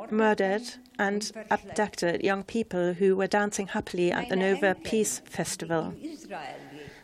murdered, 0.10 0.64
and 0.98 1.32
abducted 1.52 2.24
young 2.24 2.44
people 2.44 2.94
who 2.94 3.18
were 3.18 3.28
dancing 3.28 3.68
happily 3.68 4.12
at 4.12 4.30
the 4.30 4.38
Nova 4.38 4.76
Peace 4.76 5.20
Festival. 5.26 5.94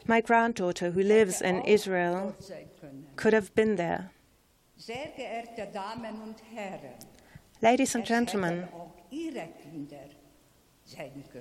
My 0.08 0.22
granddaughter, 0.22 0.92
who 0.92 1.04
lives 1.04 1.42
in 1.42 1.62
Israel, 1.64 2.36
could 3.18 3.34
have 3.34 3.54
been 3.56 3.76
there. 3.76 4.12
Ladies 7.62 7.94
and 7.94 8.06
gentlemen, 8.06 8.68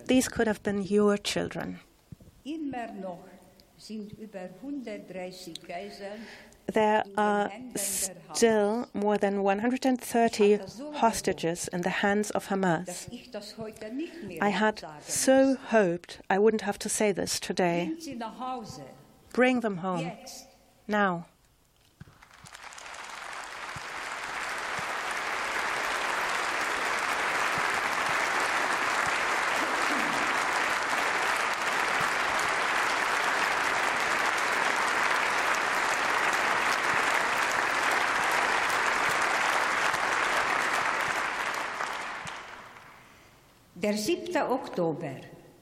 these 0.07 0.29
could 0.29 0.47
have 0.47 0.63
been 0.63 0.83
your 0.83 1.17
children. 1.17 1.81
There 6.73 7.05
are 7.17 7.51
still 7.75 8.89
more 8.95 9.19
than 9.19 9.43
130 9.43 10.61
hostages 10.95 11.69
in 11.69 11.81
the 11.83 11.91
hands 11.91 12.31
of 12.31 12.49
Hamas. 12.49 13.09
I 14.41 14.49
had 14.51 14.85
so 15.01 15.57
hoped 15.57 16.21
I 16.29 16.39
wouldn't 16.39 16.63
have 16.63 16.79
to 16.81 16.89
say 16.89 17.13
this 17.13 17.41
today. 17.41 17.93
Bring 19.33 19.61
them 19.61 19.79
home. 19.79 20.13
Now. 20.87 21.27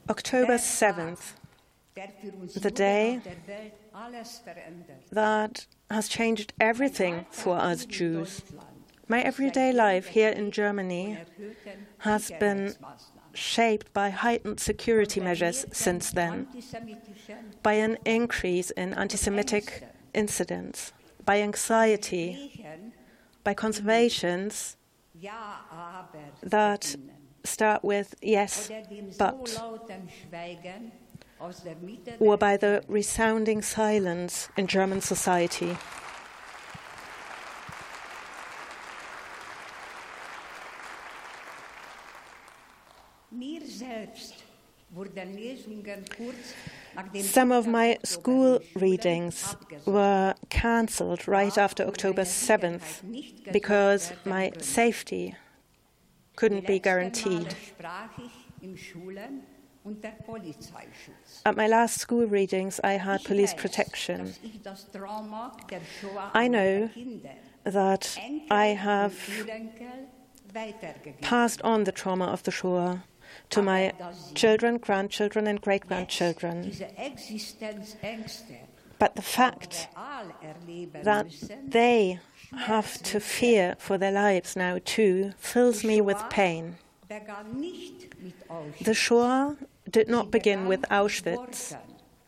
October 0.07 0.55
7th, 0.55 1.33
the 2.61 2.71
day 2.71 3.19
that 5.11 5.65
has 5.89 6.07
changed 6.07 6.53
everything 6.59 7.25
for 7.31 7.57
us 7.57 7.85
Jews. 7.85 8.43
My 9.07 9.21
everyday 9.21 9.73
life 9.73 10.07
here 10.07 10.29
in 10.29 10.51
Germany 10.51 11.17
has 11.99 12.31
been 12.39 12.75
shaped 13.33 13.91
by 13.93 14.11
heightened 14.11 14.59
security 14.59 15.19
measures 15.19 15.65
since 15.71 16.11
then, 16.11 16.47
by 17.63 17.73
an 17.73 17.97
increase 18.05 18.69
in 18.71 18.93
anti 18.93 19.17
Semitic 19.17 19.87
incidents, 20.13 20.93
by 21.25 21.41
anxiety, 21.41 22.63
by 23.43 23.55
conservations 23.55 24.77
that 26.43 26.95
start 27.43 27.83
with 27.83 28.15
yes, 28.21 28.69
but, 29.17 29.63
or 32.19 32.37
by 32.37 32.57
the 32.57 32.83
resounding 32.87 33.61
silence 33.61 34.49
in 34.57 34.67
German 34.67 35.01
society. 35.01 35.77
Some 47.21 47.51
of 47.51 47.67
my 47.67 47.97
school 48.03 48.59
readings 48.75 49.55
were 49.85 50.33
cancelled 50.49 51.27
right 51.27 51.57
after 51.57 51.83
October 51.85 52.23
7th 52.23 53.03
because 53.51 54.11
my 54.25 54.51
safety 54.59 55.35
couldn't 56.39 56.65
be 56.65 56.79
guaranteed. 56.79 57.53
At 61.45 61.55
my 61.57 61.67
last 61.67 61.97
school 61.97 62.25
readings, 62.27 62.79
I 62.91 62.93
had 62.93 63.23
police 63.25 63.53
protection. 63.53 64.33
I 66.43 66.47
know 66.47 66.89
that 67.65 68.03
I 68.49 68.67
have 68.87 69.15
passed 71.21 71.61
on 71.61 71.83
the 71.83 71.91
trauma 71.91 72.25
of 72.25 72.43
the 72.43 72.51
Shoah 72.51 73.03
to 73.49 73.61
my 73.61 73.91
children, 74.33 74.77
grandchildren, 74.77 75.45
and 75.45 75.59
great 75.59 75.87
grandchildren. 75.87 76.71
But 78.99 79.15
the 79.15 79.21
fact 79.21 79.87
that 81.03 81.27
they 81.67 82.19
have 82.51 83.01
to 83.03 83.19
fear 83.19 83.75
for 83.79 83.97
their 83.97 84.11
lives 84.11 84.55
now 84.55 84.79
too 84.83 85.33
fills 85.37 85.83
me 85.83 86.01
with 86.01 86.21
pain. 86.29 86.75
The 88.81 88.93
Shoah 88.93 89.57
did 89.89 90.09
not 90.09 90.31
begin 90.31 90.67
with 90.67 90.81
Auschwitz. 90.91 91.75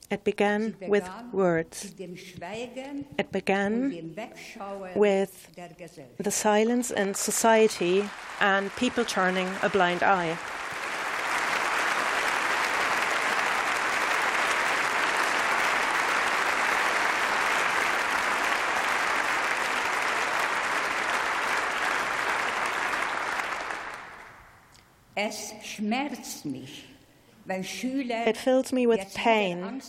It 0.10 0.24
began 0.24 0.76
with 0.88 1.08
words. 1.32 1.94
It 1.98 3.32
began 3.32 4.16
with 4.96 5.48
the 6.18 6.32
silence 6.32 6.92
in 6.92 7.14
society 7.14 8.10
and 8.40 8.76
people 8.76 9.06
turning 9.06 9.50
a 9.62 9.70
blind 9.70 10.04
eye. 10.04 10.38
It 28.30 28.38
fills 28.38 28.72
me 28.72 28.88
with 28.88 29.14
pain 29.14 29.82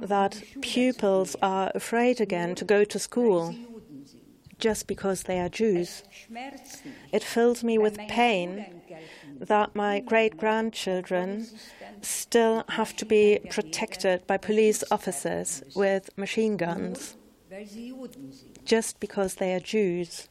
that 0.00 0.42
pupils 0.60 1.36
are 1.42 1.72
afraid 1.74 2.20
again 2.20 2.54
to 2.54 2.64
go 2.64 2.84
to 2.84 2.98
school 2.98 3.54
just 4.58 4.86
because 4.86 5.24
they 5.24 5.40
are 5.40 5.48
Jews. 5.48 6.02
It 7.12 7.24
fills 7.24 7.64
me 7.64 7.78
with 7.78 7.98
pain 8.08 8.66
that 9.40 9.74
my 9.74 10.00
great 10.00 10.36
grandchildren 10.36 11.46
still 12.02 12.64
have 12.68 12.94
to 12.96 13.04
be 13.04 13.38
protected 13.50 14.26
by 14.26 14.36
police 14.36 14.84
officers 14.90 15.62
with 15.74 16.16
machine 16.16 16.56
guns 16.56 17.16
just 18.64 19.00
because 19.00 19.34
they 19.36 19.54
are 19.54 19.60
Jews. 19.60 20.28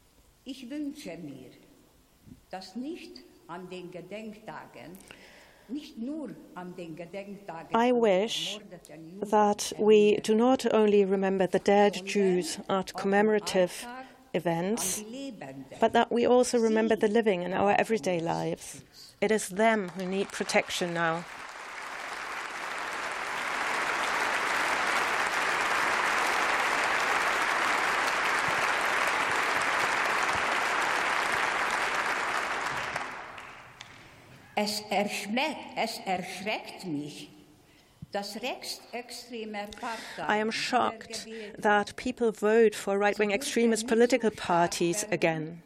I 7.73 7.91
wish 7.91 8.59
that 9.21 9.73
we 9.77 10.17
do 10.17 10.35
not 10.35 10.73
only 10.73 11.05
remember 11.05 11.47
the 11.47 11.59
dead 11.59 12.05
Jews 12.05 12.59
at 12.69 12.93
commemorative 12.95 13.85
events, 14.33 15.03
but 15.79 15.93
that 15.93 16.11
we 16.11 16.25
also 16.25 16.59
remember 16.59 16.95
the 16.95 17.07
living 17.07 17.43
in 17.43 17.53
our 17.53 17.75
everyday 17.77 18.19
lives. 18.19 18.83
It 19.21 19.31
is 19.31 19.49
them 19.49 19.89
who 19.89 20.05
need 20.05 20.29
protection 20.29 20.93
now. 20.93 21.25
Es, 34.59 34.83
es 34.91 35.99
erschreckt 36.05 36.83
mich, 36.83 37.29
I 40.27 40.37
am 40.37 40.51
shocked 40.51 41.27
that 41.57 41.95
people 41.95 42.31
vote 42.31 42.75
for 42.75 42.97
right 42.97 43.17
wing 43.17 43.31
extremist 43.31 43.87
political 43.87 44.31
parties 44.31 45.05
again. 45.11 45.61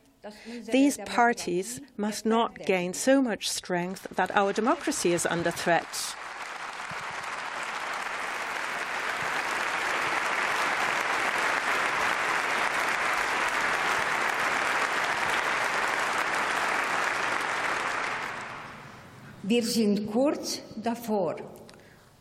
These 0.71 0.97
parties 1.05 1.81
must 1.97 2.25
not 2.25 2.65
gain 2.65 2.93
so 2.93 3.19
much 3.19 3.49
strength 3.49 4.07
that 4.15 4.29
our 4.35 4.53
democracy 4.53 5.13
is 5.13 5.25
under 5.25 5.49
threat. 5.51 6.15
Wir 19.53 19.61
sind 19.61 20.11
kurz 20.11 20.63
davor. 20.75 21.35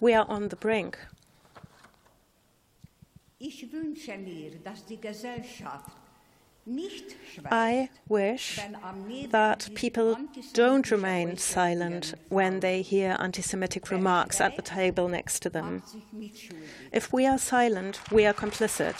We 0.01 0.15
are 0.15 0.29
on 0.29 0.51
the 0.51 0.57
brink. 0.57 0.99
Ich 3.39 3.73
wünsche 3.73 4.19
mir, 4.19 4.51
dass 4.63 4.85
die 4.85 5.01
Gesellschaft 5.01 5.93
I 7.51 7.89
wish 8.07 8.61
that 9.31 9.71
people 9.75 10.17
don't 10.53 10.91
remain 10.91 11.39
silent 11.39 12.15
when 12.29 12.61
they 12.61 12.83
hear 12.83 13.17
anti 13.19 13.41
Semitic 13.41 13.91
remarks 13.91 14.39
at 14.39 14.57
the 14.57 14.63
table 14.63 15.09
next 15.09 15.41
to 15.41 15.49
them. 15.49 15.83
If 16.93 17.15
we 17.15 17.27
are 17.27 17.39
silent, 17.39 17.99
we 18.11 18.27
are 18.27 18.35
complicit. 18.35 18.97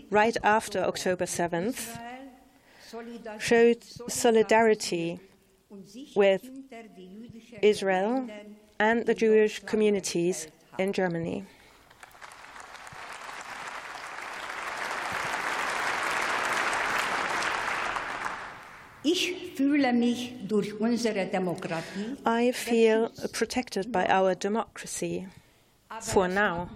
right 0.09 0.35
after 0.43 0.79
October 0.83 1.25
7th, 1.25 1.97
showed 3.39 3.83
solidarity 4.07 5.19
with 6.15 6.49
Israel 7.61 8.29
and 8.79 9.05
the 9.05 9.13
Jewish 9.13 9.59
communities 9.65 10.47
in 10.77 10.93
Germany. 10.93 11.45
I 22.25 22.51
feel 22.51 23.09
protected 23.31 23.91
by 23.91 24.05
our 24.05 24.35
democracy 24.35 25.27
for 26.01 26.27
now. 26.27 26.69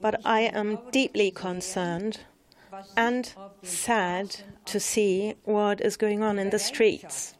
But 0.00 0.20
I 0.24 0.40
am 0.40 0.78
deeply 0.90 1.30
concerned 1.30 2.20
and 2.96 3.34
sad 3.62 4.36
to 4.66 4.80
see 4.80 5.34
what 5.44 5.80
is 5.80 5.96
going 5.96 6.22
on 6.22 6.38
in 6.38 6.50
the 6.50 6.58
streets. 6.58 7.34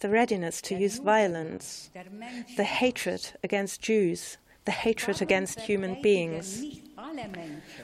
The 0.00 0.08
readiness 0.08 0.60
to 0.62 0.74
use 0.74 0.98
violence, 0.98 1.90
the 2.56 2.64
hatred 2.64 3.32
against 3.42 3.82
Jews, 3.82 4.38
the 4.64 4.72
hatred 4.72 5.20
against 5.20 5.60
human 5.60 6.00
beings. 6.02 6.62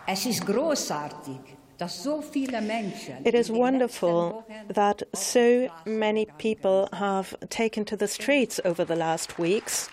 It 3.25 3.35
is 3.35 3.51
wonderful 3.51 4.45
that 4.67 5.03
so 5.13 5.69
many 5.85 6.25
people 6.37 6.89
have 6.93 7.35
taken 7.49 7.85
to 7.85 7.97
the 7.97 8.07
streets 8.07 8.59
over 8.65 8.85
the 8.85 8.95
last 8.95 9.37
weeks. 9.37 9.89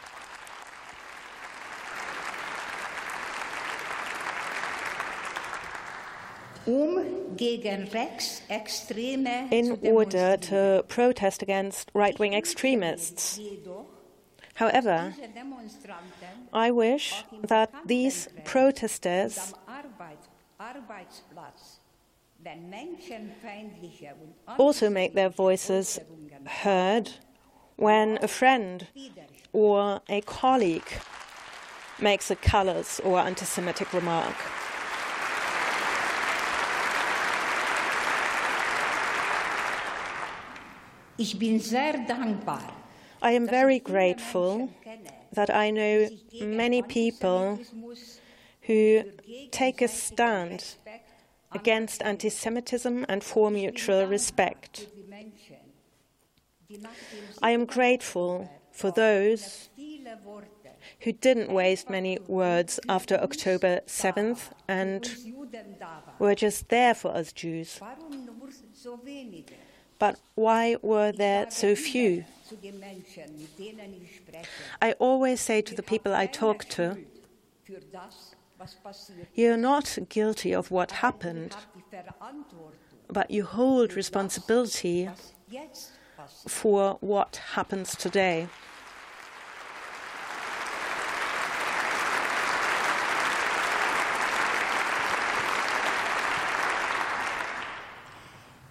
Um 6.67 7.15
in 9.51 9.79
order 9.83 10.37
to 10.37 10.85
protest 10.89 11.43
against 11.43 11.91
right 11.95 12.19
wing 12.19 12.33
extremists. 12.33 13.41
However, 14.55 15.15
I 16.53 16.71
wish 16.71 17.25
that 17.43 17.71
these 17.85 18.29
protesters 18.45 19.53
also 24.59 24.91
make 24.91 25.15
their 25.15 25.31
voices 25.31 25.99
heard 26.47 27.11
when 27.77 28.19
a 28.23 28.29
friend 28.29 28.87
or 29.53 30.01
a 30.09 30.21
colleague 30.23 30.91
makes 32.01 32.31
a 32.31 32.37
callous 32.37 33.01
or 33.01 33.19
anti 33.19 33.45
Semitic 33.45 33.93
remark. 33.93 34.35
Ich 41.17 41.39
bin 41.39 41.61
sehr 41.61 41.93
dankbar. 42.09 42.73
I 43.23 43.31
am 43.33 43.47
very 43.47 43.79
grateful 43.79 44.69
that 45.33 45.49
I 45.49 45.71
know 45.71 46.09
many 46.41 46.83
people 46.83 47.61
who 48.67 49.05
take 49.51 49.83
a 49.83 49.89
stand 49.89 50.77
against 51.53 52.03
anti 52.03 52.29
Semitism 52.29 53.07
and 53.09 53.23
for 53.23 53.51
mutual 53.51 54.07
respect. 54.07 54.89
I 57.43 57.51
am 57.51 57.65
grateful 57.67 58.51
for 58.73 58.91
those 58.91 59.69
who 61.01 61.13
didn't 61.13 61.53
waste 61.53 61.89
many 61.91 62.19
words 62.27 62.81
after 62.89 63.17
October 63.17 63.81
7th 63.87 64.51
and 64.67 65.17
were 66.19 66.35
just 66.35 66.69
there 66.69 66.95
for 66.95 67.15
us 67.15 67.33
Jews. 67.33 67.81
But 69.99 70.19
why 70.35 70.77
were 70.83 71.13
there 71.13 71.51
so 71.51 71.77
few? 71.77 72.25
I 74.83 74.93
always 74.99 75.41
say 75.41 75.63
to 75.63 75.75
the 75.75 75.83
people 75.83 76.15
I 76.15 76.27
talk 76.27 76.65
to, 76.71 76.99
you're 79.35 79.57
not 79.57 79.99
guilty 80.09 80.53
of 80.55 80.71
what 80.71 80.91
happened, 80.93 81.57
but 83.09 83.31
you 83.31 83.45
hold 83.45 83.95
responsibility 83.95 85.09
for 86.47 86.97
what 87.01 87.37
happens 87.55 87.97
today. 87.97 88.49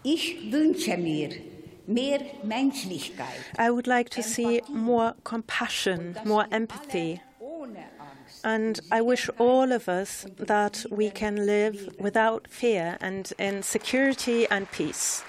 Ich 0.06 0.52
wünsche 0.52 0.98
mir 0.98 1.30
mehr 1.88 2.20
Menschlichkeit. 2.44 3.28
I 3.58 3.70
would 3.70 3.88
like 3.88 4.10
to 4.12 4.22
see 4.22 4.62
more 4.68 5.16
compassion, 5.24 6.18
more 6.26 6.46
empathy, 6.52 7.22
And 8.44 8.80
I 8.92 9.02
wish 9.02 9.30
all 9.40 9.72
of 9.72 9.88
us 9.88 10.26
that 10.38 10.86
we 10.92 11.10
can 11.10 11.46
live 11.46 11.96
without 11.98 12.48
fear 12.50 12.98
and 13.00 13.32
in 13.40 13.64
security 13.64 14.46
and 14.50 14.70
peace. 14.72 15.24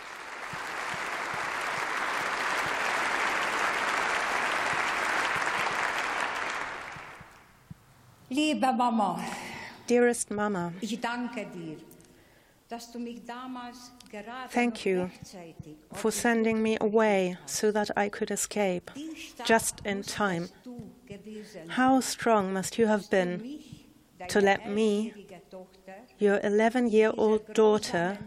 Liebe 8.30 8.72
Mama, 8.72 9.22
Dearest 9.86 10.30
Mama, 10.32 10.72
ich 10.80 11.00
danke 11.00 11.46
dir, 11.46 11.76
dass 12.68 12.90
du 12.90 12.98
mich 12.98 13.24
damals 13.24 13.92
gerade 14.10 14.50
Thank 14.50 14.84
you 14.84 15.08
for 15.92 16.10
sending 16.10 16.60
me 16.60 16.76
away 16.80 17.36
so 17.46 17.70
that 17.70 17.96
I 17.96 18.08
could 18.08 18.32
escape 18.32 18.90
just 19.44 19.82
in 19.84 20.02
time. 20.02 20.48
How 21.68 22.00
strong 22.00 22.52
must 22.52 22.78
you 22.78 22.86
have 22.86 23.08
been 23.10 23.60
to 24.28 24.40
let 24.40 24.68
me, 24.68 25.12
your 26.18 26.40
11 26.42 26.90
year 26.90 27.12
old 27.16 27.52
daughter, 27.54 28.18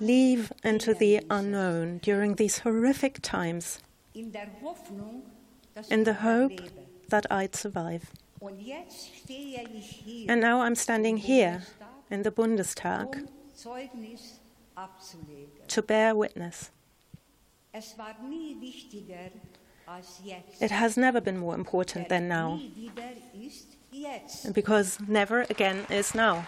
leave 0.00 0.52
into 0.64 0.94
the 0.94 1.20
unknown 1.30 1.98
during 1.98 2.34
these 2.36 2.58
horrific 2.60 3.20
times 3.22 3.80
in 4.14 6.04
the 6.04 6.14
hope 6.14 6.60
that 7.08 7.26
I'd 7.30 7.54
survive. 7.54 8.10
And 10.28 10.40
now 10.40 10.62
I'm 10.62 10.74
standing 10.74 11.18
here 11.18 11.62
in 12.10 12.22
the 12.22 12.30
Bundestag 12.30 13.28
to 15.68 15.82
bear 15.82 16.14
witness. 16.14 16.70
It 20.60 20.70
has 20.70 20.96
never 20.96 21.20
been 21.20 21.38
more 21.38 21.54
important 21.54 22.08
than 22.08 22.28
now, 22.28 22.60
because 24.52 24.98
never 25.08 25.46
again 25.50 25.86
is 25.90 26.14
now. 26.14 26.46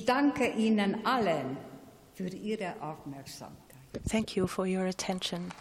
Ich 0.00 0.06
danke 0.06 0.48
Ihnen 0.52 1.04
allen 1.04 1.58
für 2.14 2.28
Ihre 2.28 2.80
Aufmerksamkeit. 2.80 3.76
Thank 4.08 4.34
you 4.34 4.46
for 4.46 4.64
your 4.64 4.86
attention. 4.86 5.52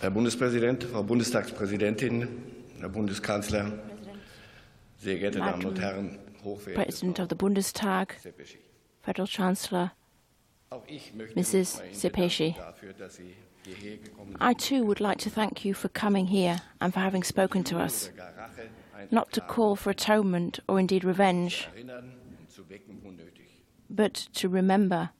Herr 0.00 0.10
Bundespräsident, 0.10 0.84
Frau 0.84 1.02
Bundestagspräsidentin, 1.02 2.26
Herr 2.78 2.88
Bundeskanzler, 2.88 3.78
sehr 4.96 5.18
geehrte 5.18 5.40
Damen 5.40 5.66
und 5.66 5.78
Herren, 5.78 6.18
President 6.74 7.20
of 7.20 7.28
the 7.28 7.34
Bundestag, 7.34 8.16
Federal 9.02 9.26
Chancellor, 9.28 9.92
Mrs. 11.34 11.82
Szepesi. 11.92 12.54
I 14.40 14.54
too 14.54 14.86
would 14.86 15.00
like 15.00 15.18
to 15.18 15.28
thank 15.28 15.66
you 15.66 15.74
for 15.74 15.90
coming 15.90 16.26
here 16.26 16.56
and 16.80 16.94
for 16.94 17.00
having 17.00 17.22
spoken 17.22 17.62
to 17.64 17.76
us, 17.76 18.10
not 19.10 19.30
to 19.32 19.42
call 19.42 19.76
for 19.76 19.90
atonement 19.90 20.60
or 20.66 20.80
indeed 20.80 21.04
revenge, 21.04 21.68
but 23.90 24.14
to 24.32 24.48
remember 24.48 25.10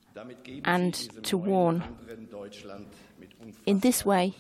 and 0.65 0.95
to 1.23 1.37
warn. 1.37 1.83
In 3.67 3.81
this 3.81 4.07
way, 4.07 4.35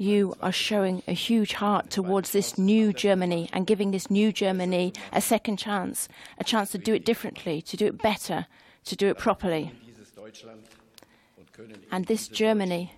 you 0.00 0.34
are 0.40 0.50
showing 0.50 1.02
a 1.06 1.12
huge 1.12 1.52
heart 1.52 1.90
towards 1.90 2.32
this 2.32 2.56
new 2.56 2.90
Germany 2.90 3.50
and 3.52 3.66
giving 3.66 3.90
this 3.90 4.10
new 4.10 4.32
Germany 4.32 4.94
a 5.12 5.20
second 5.20 5.58
chance, 5.58 6.08
a 6.38 6.44
chance 6.44 6.70
to 6.70 6.78
do 6.78 6.94
it 6.94 7.04
differently, 7.04 7.60
to 7.60 7.76
do 7.76 7.86
it 7.86 8.00
better, 8.00 8.46
to 8.84 8.96
do 8.96 9.08
it 9.08 9.18
properly. 9.18 9.72
And 11.92 12.06
this 12.06 12.28
Germany, 12.28 12.94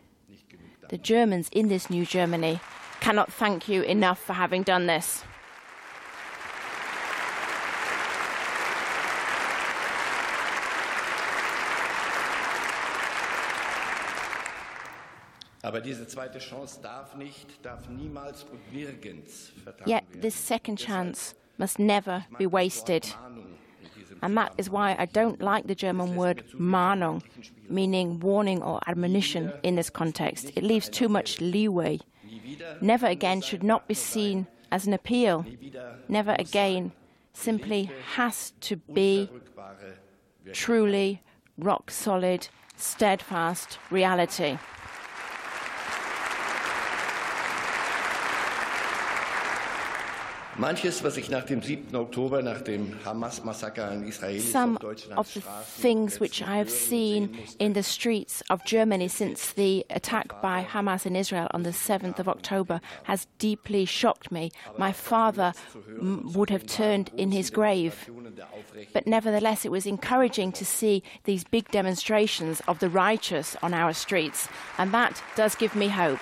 the 0.90 0.98
Germans 0.98 1.48
in 1.50 1.66
this 1.66 1.90
new 1.90 2.06
Germany, 2.06 2.60
cannot 3.00 3.32
thank 3.32 3.68
you 3.68 3.82
enough 3.82 4.22
for 4.22 4.34
having 4.34 4.62
done 4.62 4.86
this. 4.86 5.24
Yet 19.86 20.04
this 20.14 20.34
second 20.34 20.76
chance 20.76 21.34
must 21.58 21.78
never 21.78 22.24
be 22.38 22.46
wasted. 22.46 23.14
And 24.22 24.36
that 24.36 24.54
is 24.56 24.70
why 24.70 24.94
I 24.98 25.06
don't 25.06 25.40
like 25.40 25.66
the 25.66 25.74
German 25.74 26.14
word 26.14 26.44
Mahnung, 26.54 27.22
meaning 27.68 28.20
warning 28.20 28.62
or 28.62 28.80
admonition 28.86 29.52
in 29.62 29.74
this 29.74 29.90
context. 29.90 30.52
It 30.54 30.62
leaves 30.62 30.88
too 30.88 31.08
much 31.08 31.40
leeway. 31.40 31.98
Never 32.80 33.06
again 33.06 33.40
should 33.40 33.62
not 33.62 33.88
be 33.88 33.94
seen 33.94 34.46
as 34.70 34.86
an 34.86 34.92
appeal. 34.92 35.44
Never 36.08 36.36
again 36.38 36.92
simply 37.32 37.90
has 38.14 38.52
to 38.60 38.76
be 38.76 39.28
truly 40.52 41.22
rock 41.58 41.90
solid, 41.90 42.48
steadfast 42.76 43.78
reality. 43.90 44.58
Some 50.54 50.66
of 55.16 55.34
the 55.34 55.40
things 55.64 56.20
which 56.20 56.42
I 56.42 56.56
have 56.58 56.70
seen 56.70 57.38
in 57.58 57.72
the 57.72 57.82
streets 57.82 58.42
of 58.50 58.62
Germany 58.66 59.08
since 59.08 59.52
the 59.52 59.86
attack 59.88 60.42
by 60.42 60.62
Hamas 60.62 61.06
in 61.06 61.16
Israel 61.16 61.48
on 61.52 61.62
the 61.62 61.70
7th 61.70 62.18
of 62.18 62.28
October 62.28 62.82
has 63.04 63.26
deeply 63.38 63.86
shocked 63.86 64.30
me. 64.30 64.50
My 64.76 64.92
father 64.92 65.54
would 66.00 66.50
have 66.50 66.66
turned 66.66 67.10
in 67.16 67.32
his 67.32 67.48
grave. 67.48 68.10
But 68.92 69.06
nevertheless, 69.06 69.64
it 69.64 69.70
was 69.70 69.86
encouraging 69.86 70.52
to 70.52 70.66
see 70.66 71.02
these 71.24 71.44
big 71.44 71.70
demonstrations 71.70 72.60
of 72.68 72.78
the 72.78 72.90
righteous 72.90 73.56
on 73.62 73.72
our 73.72 73.94
streets, 73.94 74.48
and 74.76 74.92
that 74.92 75.22
does 75.34 75.54
give 75.54 75.74
me 75.74 75.88
hope. 75.88 76.20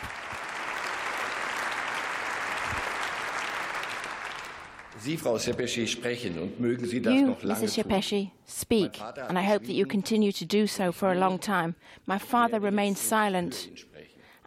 Sie, 5.00 5.16
Frau 5.16 5.38
Szepesi, 5.38 5.86
sprechen 5.86 6.38
und 6.38 6.60
mögen 6.60 6.86
Sie 6.86 7.00
das 7.00 7.14
You, 7.14 7.26
noch 7.28 7.42
lange 7.42 7.60
Mrs. 7.64 7.74
tun. 7.74 7.84
Szepesi, 7.84 8.30
speak, 8.46 9.00
and 9.28 9.38
I 9.38 9.42
hope 9.42 9.64
that 9.66 9.74
you 9.74 9.86
continue 9.86 10.32
to 10.32 10.44
do 10.44 10.66
so 10.66 10.92
for 10.92 11.10
a 11.10 11.14
long 11.14 11.38
time. 11.38 11.74
My 12.06 12.18
father 12.18 12.60
remains 12.60 12.98
silent, 13.00 13.70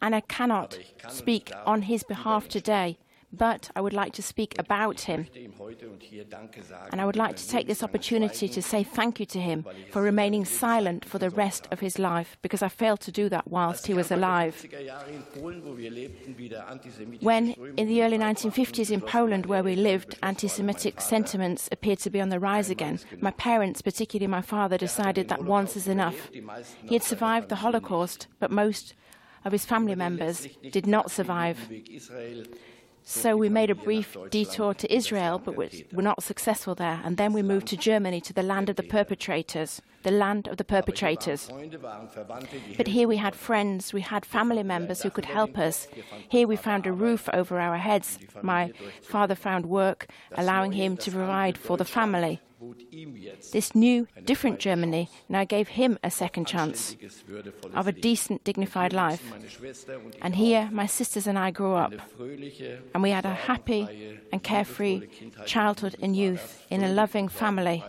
and 0.01 0.16
I 0.16 0.22
cannot 0.22 0.78
speak 1.10 1.51
on 1.66 1.82
his 1.84 2.04
behalf 2.04 2.47
today, 2.47 2.97
but 3.34 3.72
I 3.76 3.82
would 3.82 3.94
like 3.94 4.14
to 4.14 4.22
speak 4.22 4.56
about 4.60 5.02
him. 5.02 5.28
And 6.92 7.02
I 7.02 7.06
would 7.06 7.16
like 7.16 7.36
to 7.36 7.48
take 7.48 7.68
this 7.68 7.84
opportunity 7.84 8.48
to 8.48 8.62
say 8.62 8.84
thank 8.84 9.20
you 9.20 9.26
to 9.26 9.40
him 9.40 9.66
for 9.92 10.02
remaining 10.02 10.46
silent 10.46 11.04
for 11.04 11.18
the 11.18 11.32
rest 11.32 11.68
of 11.72 11.80
his 11.80 11.98
life, 11.98 12.38
because 12.42 12.62
I 12.62 12.70
failed 12.70 13.02
to 13.02 13.12
do 13.12 13.30
that 13.30 13.48
whilst 13.48 13.88
he 13.88 13.94
was 13.94 14.12
alive. 14.12 14.56
70er 14.64 14.86
Jahre 14.86 15.10
in 15.10 15.24
Polen, 15.42 15.64
wo 15.66 15.76
wir 15.78 15.92
lebten, 15.92 16.38
wieder 16.38 16.68
antisemitische 16.68 17.24
When, 17.24 17.56
in 17.78 17.88
the 17.88 18.04
early 18.04 18.18
1950s 18.18 18.92
in 18.92 19.02
Poland, 19.02 19.48
where 19.48 19.64
we 19.64 19.76
lived, 19.76 20.18
anti 20.22 20.48
Semitic 20.48 21.02
sentiments 21.02 21.68
appeared 21.72 22.00
to 22.00 22.10
be 22.10 22.22
on 22.22 22.30
the 22.30 22.40
rise 22.40 22.70
again, 22.70 23.00
my 23.20 23.32
parents, 23.32 23.82
particularly 23.82 24.28
my 24.28 24.42
father, 24.42 24.78
decided 24.78 25.28
that 25.30 25.44
once 25.44 25.76
is 25.76 25.88
enough. 25.88 26.30
He 26.84 26.96
had 26.96 27.04
survived 27.04 27.50
the 27.50 27.56
Holocaust, 27.56 28.28
but 28.40 28.52
most 28.52 28.94
of 29.46 29.52
his 29.52 29.66
family 29.66 29.96
members 29.96 30.48
did 30.72 30.88
not 30.88 31.12
survive. 31.12 31.58
So 33.06 33.36
we 33.36 33.49
made 33.49 33.70
a 33.70 33.76
brief 33.76 34.16
detour 34.30 34.74
to 34.74 34.93
Israel, 34.93 35.41
but 35.43 35.56
we 35.58 35.86
were 35.91 36.01
not 36.01 36.24
successful 36.24 36.74
there. 36.74 37.01
And 37.04 37.18
then 37.18 37.34
we 37.34 37.41
moved 37.41 37.68
to 37.68 37.78
Germany, 37.78 38.22
to 38.22 38.34
the 38.34 38.43
land 38.43 38.70
of 38.70 38.78
the 38.78 38.84
perpetrators, 38.84 39.82
the 40.04 40.12
land 40.12 40.47
of 40.47 40.58
the 40.58 40.64
perpetrators. 40.64 41.47
Freunde 41.47 41.82
waren 41.82 42.08
Verwandte, 42.08 42.51
die 42.51 42.76
But 42.78 42.88
here 42.88 43.08
we 43.08 43.18
had 43.18 43.36
friends, 43.36 43.93
we 43.93 44.01
had 44.01 44.26
family 44.26 44.64
members 44.64 45.01
who 45.01 45.10
could 45.10 45.26
help 45.26 45.58
us. 45.58 45.88
Here 46.30 46.47
we 46.47 46.56
found 46.56 46.86
a 46.86 46.93
roof 46.93 47.28
over 47.34 47.60
our 47.60 47.78
heads. 47.78 48.20
My 48.41 48.72
father 49.01 49.36
found 49.36 49.66
work, 49.66 50.08
allowing 50.36 50.72
him 50.72 50.97
to 50.97 51.12
provide 51.12 51.58
for 51.58 51.78
the 51.78 51.86
family. 51.86 52.39
Bot 52.64 52.82
ihm 52.91 53.16
jetzt 53.16 53.51
This 53.51 53.76
new, 53.76 54.05
different 54.26 54.59
Germany 54.59 55.09
now 55.28 55.43
gave 55.45 55.70
him 55.70 55.97
a 56.03 56.09
second 56.09 56.47
chance 56.47 56.95
of 57.76 57.88
a 57.88 57.91
decent, 57.91 58.43
dignified 58.43 58.93
life. 58.93 59.22
Meine 59.30 59.49
Schwester 59.49 59.97
und 59.99 60.16
ich 60.16 60.24
And 60.24 60.36
here, 60.36 60.70
my 60.72 60.88
sisters 60.88 61.28
and 61.28 61.38
I 61.38 61.51
grew 61.51 61.76
up. 61.76 61.93
and 62.93 63.03
we 63.03 63.11
had 63.11 63.26
a 63.26 63.34
happy 63.47 63.88
and 64.32 64.41
carefree 64.41 65.01
childhood 65.45 65.95
and 66.01 66.16
youth 66.16 66.66
in 66.70 66.84
a 66.84 66.89
loving 66.89 67.30
family. 67.30 67.84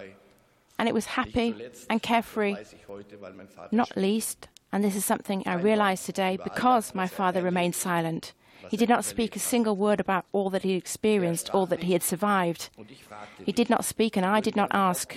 And 0.78 0.88
it 0.88 0.94
was 0.94 1.06
happy 1.16 1.54
and 1.88 2.02
carefree, 2.02 2.54
weiß 2.54 2.72
ich 2.72 2.88
heute, 2.88 3.20
weil 3.20 3.32
mein 3.34 3.46
Vater 3.46 3.68
not 3.70 3.96
least, 3.96 4.48
and 4.72 4.82
this 4.82 4.96
is 4.96 5.04
something 5.04 5.44
I 5.46 5.54
realize 5.54 6.04
today 6.04 6.36
because 6.42 6.94
my 6.94 7.06
father 7.06 7.42
remained 7.42 7.76
silent. 7.76 8.34
He 8.70 8.76
did 8.76 8.88
not 8.88 9.04
speak 9.04 9.36
a 9.36 9.38
single 9.38 9.76
word 9.76 10.00
about 10.00 10.24
all 10.32 10.50
that 10.50 10.62
he 10.62 10.74
experienced, 10.74 11.50
all 11.54 11.66
that 11.66 11.82
he 11.82 11.92
had 11.92 12.02
survived. 12.02 12.70
und 12.76 12.90
ich 12.90 13.02
fragte, 13.04 13.44
He 13.44 13.52
did 13.52 13.68
not 13.68 13.84
speak, 13.84 14.16
and 14.16 14.24
I 14.26 14.40
did 14.40 14.56
not 14.56 14.70
ask. 14.72 15.16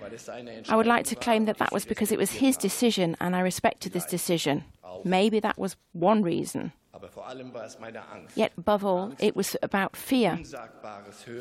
weil 0.00 0.14
es 0.14 0.26
seine 0.26 0.62
I 0.68 0.76
would 0.76 0.86
like 0.86 1.04
to 1.06 1.14
claim 1.14 1.46
that 1.46 1.58
that 1.58 1.72
was 1.72 1.84
because 1.86 2.12
it 2.12 2.18
was 2.18 2.32
his 2.32 2.56
decision, 2.56 3.16
and 3.20 3.36
I 3.36 3.40
respected 3.40 3.92
this 3.92 4.06
decision. 4.06 4.64
Maybe 5.04 5.40
that 5.40 5.58
was 5.58 5.76
one 5.92 6.22
reason. 6.22 6.72
aber 6.92 7.08
vor 7.08 7.26
allem 7.26 7.52
war 7.52 7.64
es 7.64 7.78
meine 7.78 8.00
Angst. 8.12 8.36
Yet, 8.36 8.52
above 8.56 8.84
all, 8.84 9.12
it 9.18 9.34
was 9.34 9.56
about 9.62 9.96
fear 9.96 10.38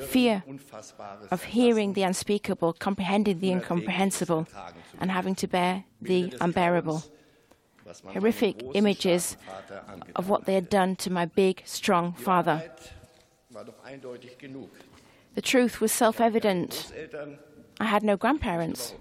fear 0.08 0.44
of 1.30 1.44
hearing 1.44 1.94
the 1.94 2.04
unspeakable, 2.04 2.74
comprehending 2.80 3.40
the 3.40 3.52
incomprehensible, 3.52 4.48
and 5.00 5.12
having 5.12 5.36
to 5.36 5.48
bear 5.48 5.84
the 6.02 6.34
unbearable. 6.40 7.04
Horrific 8.14 8.64
images 8.74 9.38
starken 9.38 9.68
Vater 9.68 9.84
angetan 9.88 10.12
of 10.16 10.30
what 10.30 10.46
they 10.46 10.54
had 10.54 10.70
done 10.70 10.96
to 10.98 11.10
my 11.12 11.26
big, 11.26 11.62
strong 11.66 12.14
father. 12.14 12.58
hat. 12.58 12.94
war 13.54 13.66
doch 13.66 13.84
eindeutig 13.86 14.38
genug. 14.38 14.70
The 15.36 15.42
truth 15.42 15.82
was 15.82 15.92
self 15.92 16.20
evident. 16.20 16.92
I 17.80 17.86
had 17.86 18.04
no 18.04 18.18
grandparents, 18.18 18.94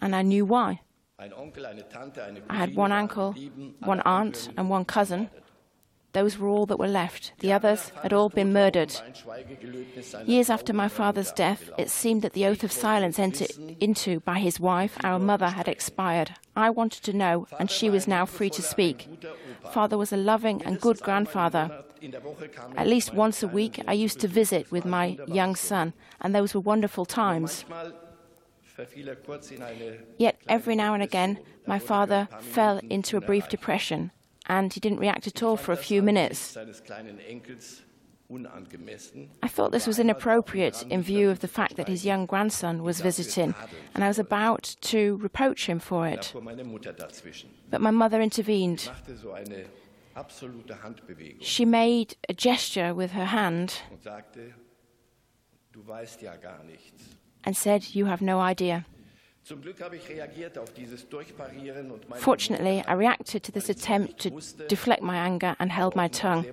and 0.00 0.14
I 0.14 0.22
knew 0.22 0.44
why. 0.44 0.80
ein 1.18 1.32
Onkel, 1.32 1.66
eine 1.66 1.82
Tante, 1.88 2.22
eine 2.24 2.42
I 2.48 2.56
had 2.56 2.76
one 2.76 2.92
uncle, 2.92 3.34
one 3.80 4.00
aunt, 4.04 4.50
and 4.56 4.70
one 4.70 4.84
cousin. 4.84 5.30
Those 6.12 6.38
were 6.38 6.48
all 6.48 6.66
that 6.66 6.78
were 6.78 6.88
left. 6.88 7.32
The 7.40 7.52
others 7.52 7.92
had 8.02 8.12
all 8.12 8.28
been 8.28 8.52
murdered. 8.52 8.94
ein 9.04 9.14
Schweigegelöbnis 9.14 10.04
seiner 10.04 10.24
Years 10.24 10.48
after 10.48 10.72
my 10.72 10.88
father's 10.88 11.32
death, 11.32 11.70
it 11.76 11.90
seemed 11.90 12.22
that 12.22 12.32
the 12.32 12.46
oath 12.46 12.64
of 12.64 12.72
silence 12.72 13.18
entered 13.18 13.50
into 13.80 14.20
by 14.20 14.38
his 14.38 14.58
wife, 14.58 14.96
our 15.04 15.18
mother, 15.18 15.50
had 15.50 15.68
expired. 15.68 16.30
I 16.58 16.70
wanted 16.70 17.04
to 17.04 17.12
know, 17.12 17.46
and 17.60 17.70
she 17.70 17.88
was 17.88 18.08
now 18.08 18.26
free 18.26 18.50
to 18.50 18.62
speak. 18.62 19.08
Father 19.70 19.96
was 19.96 20.12
a 20.12 20.16
loving 20.16 20.60
and 20.64 20.80
good 20.80 21.00
grandfather. 21.00 21.84
At 22.76 22.88
least 22.88 23.14
once 23.14 23.44
a 23.44 23.48
week, 23.48 23.80
I 23.86 23.92
used 23.92 24.18
to 24.20 24.28
visit 24.28 24.72
with 24.72 24.84
my 24.84 25.16
young 25.28 25.54
son, 25.54 25.92
and 26.20 26.34
those 26.34 26.54
were 26.54 26.60
wonderful 26.60 27.06
times. 27.06 27.64
Yet 30.18 30.40
every 30.48 30.74
now 30.74 30.94
and 30.94 31.02
again, 31.02 31.38
my 31.64 31.78
father 31.78 32.28
fell 32.40 32.78
into 32.90 33.16
a 33.16 33.20
brief 33.20 33.48
depression, 33.48 34.10
and 34.46 34.72
he 34.72 34.80
didn't 34.80 34.98
react 34.98 35.28
at 35.28 35.42
all 35.44 35.56
for 35.56 35.70
a 35.72 35.76
few 35.76 36.02
minutes. 36.02 36.56
Seines 38.28 38.44
kleinen 38.44 38.46
Enkels 38.46 38.68
unangemessen. 38.68 39.30
I 39.42 39.48
thought 39.48 39.72
this 39.72 39.86
was 39.86 39.98
inappropriate 39.98 40.84
in 40.90 41.02
view 41.02 41.30
of 41.30 41.40
the 41.40 41.48
fact 41.48 41.76
that 41.76 41.88
his 41.88 42.04
young 42.04 42.26
grandson 42.26 42.82
was 42.82 43.00
visiting, 43.00 43.54
and 43.94 44.04
I 44.04 44.08
was 44.08 44.18
about 44.18 44.76
to 44.80 45.18
reproach 45.22 45.66
him 45.66 45.80
for 45.80 46.06
it. 46.06 46.30
fuhr 46.32 46.42
meine 46.42 46.64
Mutter 46.64 46.92
dazwischen, 46.92 47.50
But 47.70 47.80
my 47.80 47.90
mother 47.90 48.20
intervened. 48.20 48.78
machte 48.86 49.16
so 49.16 49.32
eine 49.32 49.66
she 51.40 51.64
made 51.64 52.16
a 52.28 52.34
gesture 52.34 52.92
with 52.92 53.12
her 53.12 53.26
hand 53.26 53.82
and 57.44 57.56
said, 57.56 57.94
You 57.94 58.06
have 58.06 58.20
no 58.20 58.40
idea. 58.40 58.84
Fortunately, 62.16 62.84
I 62.86 62.92
reacted 62.92 63.42
to 63.44 63.52
this 63.52 63.68
attempt 63.68 64.18
to 64.20 64.30
deflect 64.68 65.02
my 65.02 65.16
anger 65.16 65.56
and 65.58 65.72
held 65.72 65.96
my 65.96 66.08
tongue, 66.08 66.46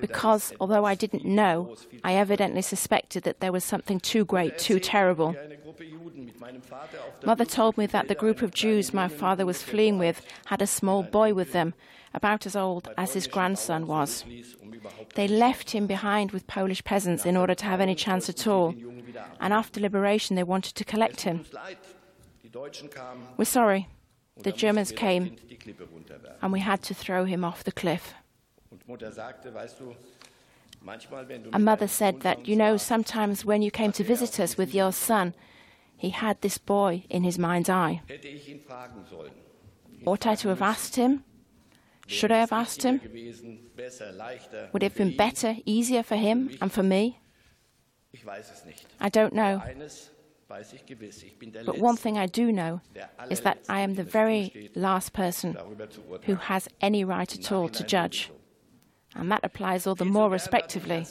because 0.00 0.52
although 0.60 0.84
I 0.84 0.94
didn't 0.94 1.24
know, 1.24 1.74
I 2.04 2.14
evidently 2.14 2.62
suspected 2.62 3.24
that 3.24 3.40
there 3.40 3.52
was 3.52 3.64
something 3.64 3.98
too 4.00 4.24
great, 4.24 4.58
too 4.58 4.78
terrible. 4.78 5.34
Mother 7.24 7.44
told 7.44 7.76
me 7.78 7.86
that 7.86 8.08
the 8.08 8.14
group 8.14 8.42
of 8.42 8.54
Jews 8.54 8.94
my 8.94 9.08
father 9.08 9.44
was 9.44 9.62
fleeing 9.62 9.98
with 9.98 10.24
had 10.46 10.62
a 10.62 10.66
small 10.66 11.02
boy 11.02 11.34
with 11.34 11.52
them, 11.52 11.74
about 12.14 12.46
as 12.46 12.56
old 12.56 12.88
as 12.96 13.14
his 13.14 13.26
grandson 13.26 13.86
was. 13.86 14.24
They 15.14 15.28
left 15.28 15.70
him 15.70 15.86
behind 15.86 16.32
with 16.32 16.46
Polish 16.46 16.84
peasants 16.84 17.26
in 17.26 17.36
order 17.36 17.54
to 17.54 17.64
have 17.64 17.80
any 17.80 17.94
chance 17.94 18.28
at 18.28 18.46
all, 18.46 18.74
and 19.40 19.52
after 19.52 19.80
liberation 19.80 20.36
they 20.36 20.42
wanted 20.42 20.74
to 20.76 20.84
collect 20.84 21.22
him. 21.22 21.44
We're 23.36 23.44
sorry. 23.44 23.88
The 24.42 24.52
Germans 24.52 24.92
came 24.92 25.36
and 26.42 26.52
we 26.52 26.60
had 26.60 26.82
to 26.82 26.94
throw 26.94 27.24
him 27.24 27.44
off 27.44 27.64
the 27.64 27.72
cliff. 27.72 28.14
And 31.52 31.64
mother 31.64 31.88
said 31.88 32.20
that, 32.20 32.46
you 32.46 32.54
know, 32.56 32.76
sometimes 32.76 33.44
when 33.44 33.62
you 33.62 33.70
came 33.70 33.92
to 33.92 34.04
visit 34.04 34.38
us 34.38 34.56
with 34.56 34.74
your 34.74 34.92
son, 34.92 35.34
he 35.96 36.10
had 36.10 36.40
this 36.40 36.58
boy 36.58 37.04
in 37.10 37.24
his 37.24 37.38
mind's 37.38 37.68
eye. 37.68 38.02
Ought 40.06 40.26
I 40.26 40.34
to 40.36 40.48
have 40.48 40.62
asked 40.62 40.94
him? 40.94 41.24
Should 42.06 42.30
I 42.32 42.38
have 42.38 42.52
asked 42.52 42.84
him? 42.84 43.00
Would 44.72 44.82
it 44.82 44.86
have 44.86 44.94
been 44.94 45.16
better, 45.16 45.56
easier 45.66 46.02
for 46.02 46.16
him 46.16 46.56
and 46.60 46.72
for 46.72 46.82
me? 46.82 47.18
I 49.00 49.08
don't 49.08 49.34
know. 49.34 49.62
But 50.48 51.78
one 51.78 51.96
thing 51.96 52.16
I 52.16 52.26
do 52.26 52.50
know 52.50 52.80
is 53.30 53.40
that 53.40 53.58
I 53.68 53.80
am 53.80 53.94
the 53.94 54.04
very 54.04 54.70
last 54.74 55.12
person 55.12 55.56
who 56.24 56.36
has 56.36 56.68
any 56.80 57.04
right 57.04 57.32
at 57.34 57.52
all 57.52 57.68
to 57.68 57.84
judge. 57.84 58.30
And 59.14 59.32
that 59.32 59.40
applies 59.42 59.86
all 59.86 59.94
the 59.94 60.04
more 60.04 60.30
respectively. 60.30 61.06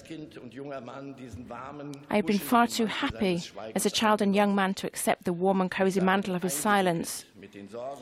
I 2.09 2.15
had 2.15 2.25
been 2.25 2.37
far 2.37 2.67
too 2.67 2.85
happy 2.85 3.43
as 3.75 3.85
a 3.85 3.89
child 3.89 4.21
and 4.21 4.35
young 4.35 4.55
man 4.55 4.75
to 4.75 4.87
accept 4.87 5.25
the 5.25 5.33
warm 5.33 5.61
and 5.61 5.69
cozy 5.69 5.99
mantle 5.99 6.35
of 6.35 6.43
his 6.43 6.53
silence. 6.53 7.25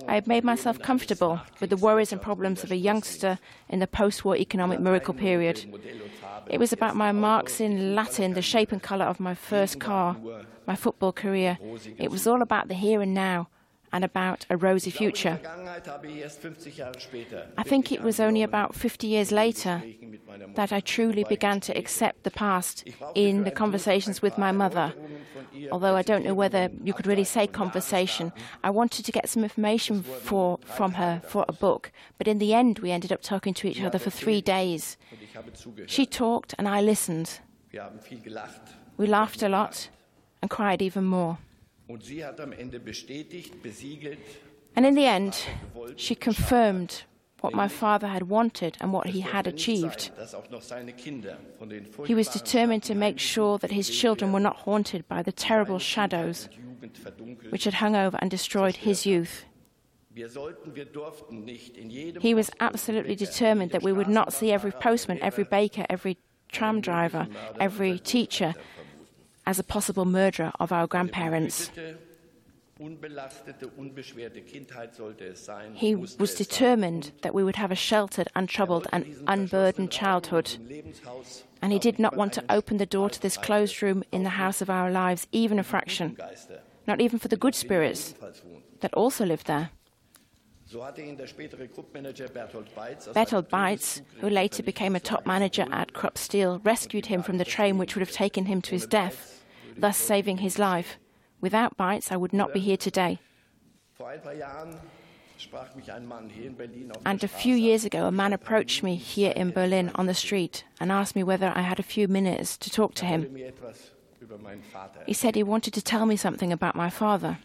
I 0.07 0.13
had 0.13 0.27
made 0.27 0.43
myself 0.43 0.79
comfortable 0.79 1.39
with 1.59 1.69
the 1.69 1.77
worries 1.77 2.11
and 2.11 2.21
problems 2.21 2.63
of 2.63 2.71
a 2.71 2.75
youngster 2.75 3.39
in 3.69 3.79
the 3.79 3.87
post 3.87 4.23
war 4.23 4.35
economic 4.37 4.79
miracle 4.79 5.13
period. 5.13 5.65
It 6.47 6.59
was 6.59 6.71
about 6.71 6.95
my 6.95 7.11
marks 7.11 7.59
in 7.59 7.95
Latin, 7.95 8.33
the 8.33 8.41
shape 8.41 8.71
and 8.71 8.83
colour 8.83 9.05
of 9.05 9.19
my 9.19 9.33
first 9.33 9.79
car, 9.79 10.17
my 10.67 10.75
football 10.75 11.11
career. 11.11 11.57
It 11.97 12.11
was 12.11 12.27
all 12.27 12.41
about 12.41 12.67
the 12.67 12.75
here 12.75 13.01
and 13.01 13.13
now 13.13 13.47
and 13.95 14.03
about 14.03 14.45
a 14.49 14.57
rosy 14.57 14.91
future. 14.91 15.39
I 17.57 17.63
think 17.63 17.91
it 17.93 18.01
was 18.01 18.19
only 18.19 18.43
about 18.43 18.75
50 18.75 19.07
years 19.07 19.31
later 19.31 19.81
that 20.55 20.73
I 20.73 20.81
truly 20.81 21.23
began 21.23 21.61
to 21.61 21.77
accept 21.77 22.23
the 22.23 22.31
past 22.31 22.83
in 23.15 23.45
the 23.45 23.51
conversations 23.51 24.21
with 24.21 24.37
my 24.37 24.51
mother. 24.51 24.93
Although 25.71 25.95
I 25.95 26.01
don't 26.01 26.25
know 26.25 26.33
whether 26.33 26.69
you 26.83 26.93
could 26.93 27.07
really 27.07 27.23
say 27.23 27.47
conversation, 27.47 28.33
I 28.65 28.69
wanted 28.69 29.05
to 29.05 29.13
get 29.13 29.29
some 29.29 29.43
information 29.43 30.03
for, 30.03 30.59
from 30.65 30.95
her 30.95 31.21
for 31.25 31.45
a 31.47 31.53
book, 31.53 31.93
but 32.17 32.27
in 32.27 32.39
the 32.39 32.53
end, 32.53 32.79
we 32.79 32.91
ended 32.91 33.13
up 33.13 33.21
talking 33.21 33.53
to 33.53 33.67
each 33.67 33.81
other 33.81 33.97
for 33.97 34.09
three 34.09 34.41
days. 34.41 34.97
She 35.85 36.05
talked 36.05 36.53
and 36.57 36.67
I 36.67 36.81
listened. 36.81 37.39
We 38.97 39.07
laughed 39.07 39.41
a 39.41 39.49
lot 39.49 39.89
and 40.45 40.49
cried 40.51 40.79
even 40.79 41.03
more. 41.03 41.39
And 44.75 44.85
in 44.85 44.93
the 44.93 45.07
end, 45.07 45.33
she 45.95 46.13
confirmed 46.13 47.03
what 47.41 47.53
my 47.53 47.67
father 47.67 48.07
had 48.07 48.23
wanted 48.29 48.77
and 48.79 48.93
what 48.93 49.07
he 49.07 49.21
had 49.21 49.47
achieved. 49.47 50.11
He 52.05 52.15
was 52.15 52.27
determined 52.27 52.83
to 52.83 52.95
make 52.95 53.17
sure 53.19 53.57
that 53.57 53.71
his 53.71 53.89
children 53.89 54.31
were 54.31 54.39
not 54.39 54.57
haunted 54.57 55.07
by 55.07 55.23
the 55.23 55.31
terrible 55.31 55.79
shadows 55.79 56.47
which 57.49 57.63
had 57.63 57.75
hung 57.75 57.95
over 57.95 58.17
and 58.21 58.29
destroyed 58.29 58.75
his 58.87 59.05
youth. 59.05 59.45
He 62.29 62.33
was 62.33 62.49
absolutely 62.59 63.15
determined 63.15 63.71
that 63.71 63.83
we 63.83 63.91
would 63.91 64.07
not 64.19 64.31
see 64.31 64.51
every 64.51 64.71
postman, 64.71 65.19
every 65.21 65.43
baker, 65.43 65.85
every 65.89 66.17
tram 66.49 66.81
driver, 66.81 67.27
every 67.59 67.97
teacher 67.99 68.53
as 69.45 69.59
a 69.59 69.63
possible 69.63 70.05
murderer 70.05 70.51
of 70.59 70.71
our 70.71 70.87
grandparents. 70.87 71.71
He 75.73 75.95
was 75.95 76.35
determined 76.35 77.11
that 77.21 77.33
we 77.33 77.43
would 77.43 77.55
have 77.55 77.71
a 77.71 77.75
sheltered, 77.75 78.27
untroubled, 78.35 78.87
and 78.91 79.15
unburdened 79.27 79.91
childhood. 79.91 80.57
And 81.61 81.71
he 81.71 81.79
did 81.79 81.99
not 81.99 82.17
want 82.17 82.33
to 82.33 82.43
open 82.49 82.77
the 82.77 82.85
door 82.85 83.09
to 83.09 83.21
this 83.21 83.37
closed 83.37 83.81
room 83.81 84.03
in 84.11 84.23
the 84.23 84.31
house 84.31 84.61
of 84.61 84.69
our 84.69 84.91
lives, 84.91 85.25
even 85.31 85.57
a 85.57 85.63
fraction, 85.63 86.17
not 86.85 86.99
even 86.99 87.17
for 87.17 87.29
the 87.29 87.37
good 87.37 87.55
spirits 87.55 88.13
that 88.81 88.93
also 88.93 89.25
lived 89.25 89.47
there. 89.47 89.69
Berthold 93.13 93.49
Beitz, 93.49 94.01
who 94.19 94.29
later 94.29 94.63
became 94.63 94.95
a 94.95 94.99
top 94.99 95.25
manager 95.25 95.65
at 95.71 95.93
Krupp 95.93 96.17
Steel, 96.17 96.59
rescued 96.63 97.05
him 97.05 97.23
from 97.23 97.37
the 97.37 97.45
train 97.45 97.77
which 97.77 97.95
would 97.95 98.01
have 98.01 98.11
taken 98.11 98.45
him 98.47 98.61
to 98.63 98.71
his 98.71 98.85
death, 98.85 99.34
thus 99.77 99.97
saving 99.97 100.37
his 100.37 100.57
life. 100.59 100.97
Without 101.41 101.77
Beitz, 101.77 102.11
I 102.11 102.17
would 102.17 102.33
not 102.33 102.53
be 102.53 102.59
here 102.59 102.77
today. 102.77 103.19
And 107.05 107.23
a 107.23 107.27
few 107.27 107.55
years 107.55 107.85
ago, 107.85 108.07
a 108.07 108.11
man 108.11 108.33
approached 108.33 108.83
me 108.83 108.95
here 108.95 109.33
in 109.35 109.51
Berlin 109.51 109.91
on 109.95 110.05
the 110.05 110.13
street 110.13 110.63
and 110.79 110.91
asked 110.91 111.15
me 111.15 111.23
whether 111.23 111.51
I 111.55 111.61
had 111.61 111.79
a 111.79 111.83
few 111.83 112.07
minutes 112.07 112.57
to 112.57 112.69
talk 112.69 112.95
to 112.95 113.05
him. 113.05 113.35
He 115.05 115.13
said 115.13 115.35
he 115.35 115.43
wanted 115.43 115.73
to 115.73 115.81
tell 115.81 116.05
me 116.05 116.15
something 116.15 116.51
about 116.51 116.75
my 116.75 116.89
father. 116.89 117.37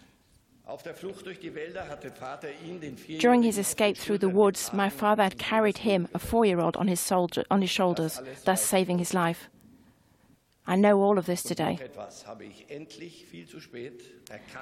During 3.18 3.42
his 3.42 3.58
escape 3.58 3.96
through 3.96 4.18
the 4.18 4.28
woods, 4.28 4.72
my 4.72 4.88
father 4.88 5.24
had 5.24 5.36
carried 5.36 5.78
him, 5.78 6.08
a 6.14 6.18
four 6.18 6.44
year 6.44 6.60
old, 6.60 6.76
on, 6.76 6.86
his 6.86 7.12
on 7.12 7.60
his 7.60 7.70
shoulders, 7.70 8.20
thus 8.44 8.62
saving 8.62 8.98
his 8.98 9.12
life. 9.12 9.50
I 10.70 10.76
know 10.76 11.02
all 11.02 11.18
of 11.18 11.26
this 11.26 11.42
today. 11.42 11.80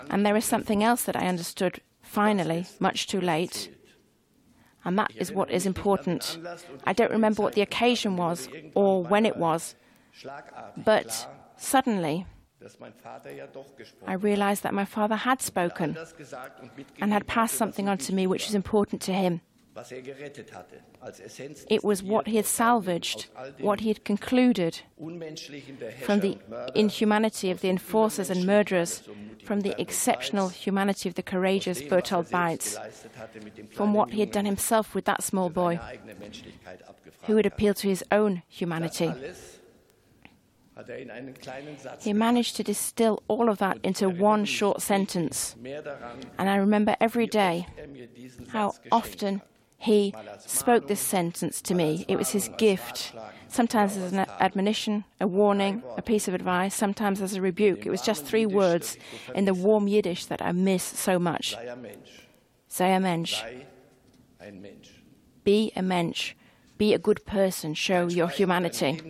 And 0.09 0.25
there 0.25 0.37
is 0.37 0.45
something 0.47 0.83
else 0.83 1.03
that 1.03 1.17
I 1.17 1.29
understood 1.29 1.83
finally, 2.01 2.65
much 2.81 3.07
too 3.09 3.21
late. 3.21 3.71
And 4.87 4.99
that 4.99 5.11
is 5.17 5.31
what 5.31 5.51
is 5.51 5.67
important. 5.67 6.39
I 6.85 6.95
don't 6.95 7.11
remember 7.11 7.43
what 7.43 7.53
the 7.53 7.61
occasion 7.61 8.17
was 8.17 8.49
or 8.75 9.03
when 9.05 9.27
it 9.27 9.37
was, 9.37 9.75
but 10.79 11.29
suddenly 11.59 12.25
I 14.07 14.15
realized 14.15 14.63
that 14.63 14.73
my 14.73 14.87
father 14.87 15.17
had 15.17 15.43
spoken 15.43 15.99
and 17.03 17.13
had 17.13 17.27
passed 17.27 17.57
something 17.57 17.87
on 17.87 17.99
to 17.99 18.15
me 18.15 18.27
which 18.27 18.47
was 18.47 18.55
important 18.55 19.03
to 19.03 19.13
him. 19.13 19.43
It 21.71 21.85
was 21.85 22.03
what 22.03 22.27
he 22.27 22.37
had 22.37 22.47
salvaged, 22.47 23.27
what 23.59 23.81
he 23.81 23.89
had 23.89 24.05
concluded 24.05 24.81
from 26.03 26.21
the 26.21 26.39
inhumanity 26.75 27.51
of 27.51 27.61
the 27.61 27.69
enforcers 27.69 28.31
and 28.31 28.47
murderers, 28.47 29.03
from 29.45 29.61
the 29.61 29.81
exceptional 29.81 30.49
humanity 30.49 31.09
of 31.09 31.15
the 31.15 31.23
courageous 31.23 31.83
Berthold 31.83 32.27
Beitz, 32.31 32.79
from 33.71 33.95
what 33.95 34.11
he 34.11 34.21
had 34.21 34.33
done 34.33 34.45
himself 34.45 34.95
with 34.95 35.05
that 35.05 35.23
small 35.23 35.51
boy, 35.51 35.79
who 37.25 37.37
had 37.37 37.47
appealed 37.47 37.77
to 37.77 37.89
his 37.89 38.05
own 38.11 38.43
humanity. 38.49 39.13
He 42.01 42.13
managed 42.13 42.57
to 42.57 42.63
distill 42.63 43.23
all 43.27 43.49
of 43.49 43.59
that 43.59 43.79
into 43.83 44.09
one 44.09 44.45
short 44.45 44.81
sentence. 44.81 45.57
And 46.39 46.49
I 46.49 46.57
remember 46.57 46.97
every 47.01 47.27
day 47.27 47.67
how 48.49 48.75
often 48.93 49.43
he 49.79 50.13
spoke 50.41 50.89
this 50.89 51.01
sentence 51.01 51.63
to 51.63 51.75
me. 51.75 52.05
It 52.09 52.17
was 52.17 52.31
his 52.31 52.51
gift, 52.59 53.13
sometimes 53.47 53.97
as 53.97 54.13
an 54.13 54.27
admonition, 54.41 55.05
a 55.21 55.27
warning, 55.27 55.83
a 55.97 56.03
piece 56.03 56.27
of 56.27 56.35
advice, 56.35 56.75
sometimes 56.75 57.23
as 57.23 57.35
a 57.35 57.41
rebuke. 57.41 57.87
It 57.87 57.91
was 57.91 58.03
just 58.03 58.25
three 58.25 58.45
words 58.45 58.97
in 59.35 59.45
the 59.45 59.55
warm 59.55 59.87
Yiddish 59.87 60.27
that 60.27 60.43
I 60.43 60.53
miss 60.53 60.83
so 60.83 61.19
much. 61.19 61.57
Sei 62.67 62.93
a 62.93 63.01
Mensch. 63.01 63.43
Be 65.45 65.73
a 65.77 65.83
Mensch. 65.83 66.35
Be 66.77 66.95
a 66.95 66.99
good 66.99 67.25
person. 67.25 67.75
Show 67.75 68.09
your 68.09 68.29
humanity. 68.29 69.01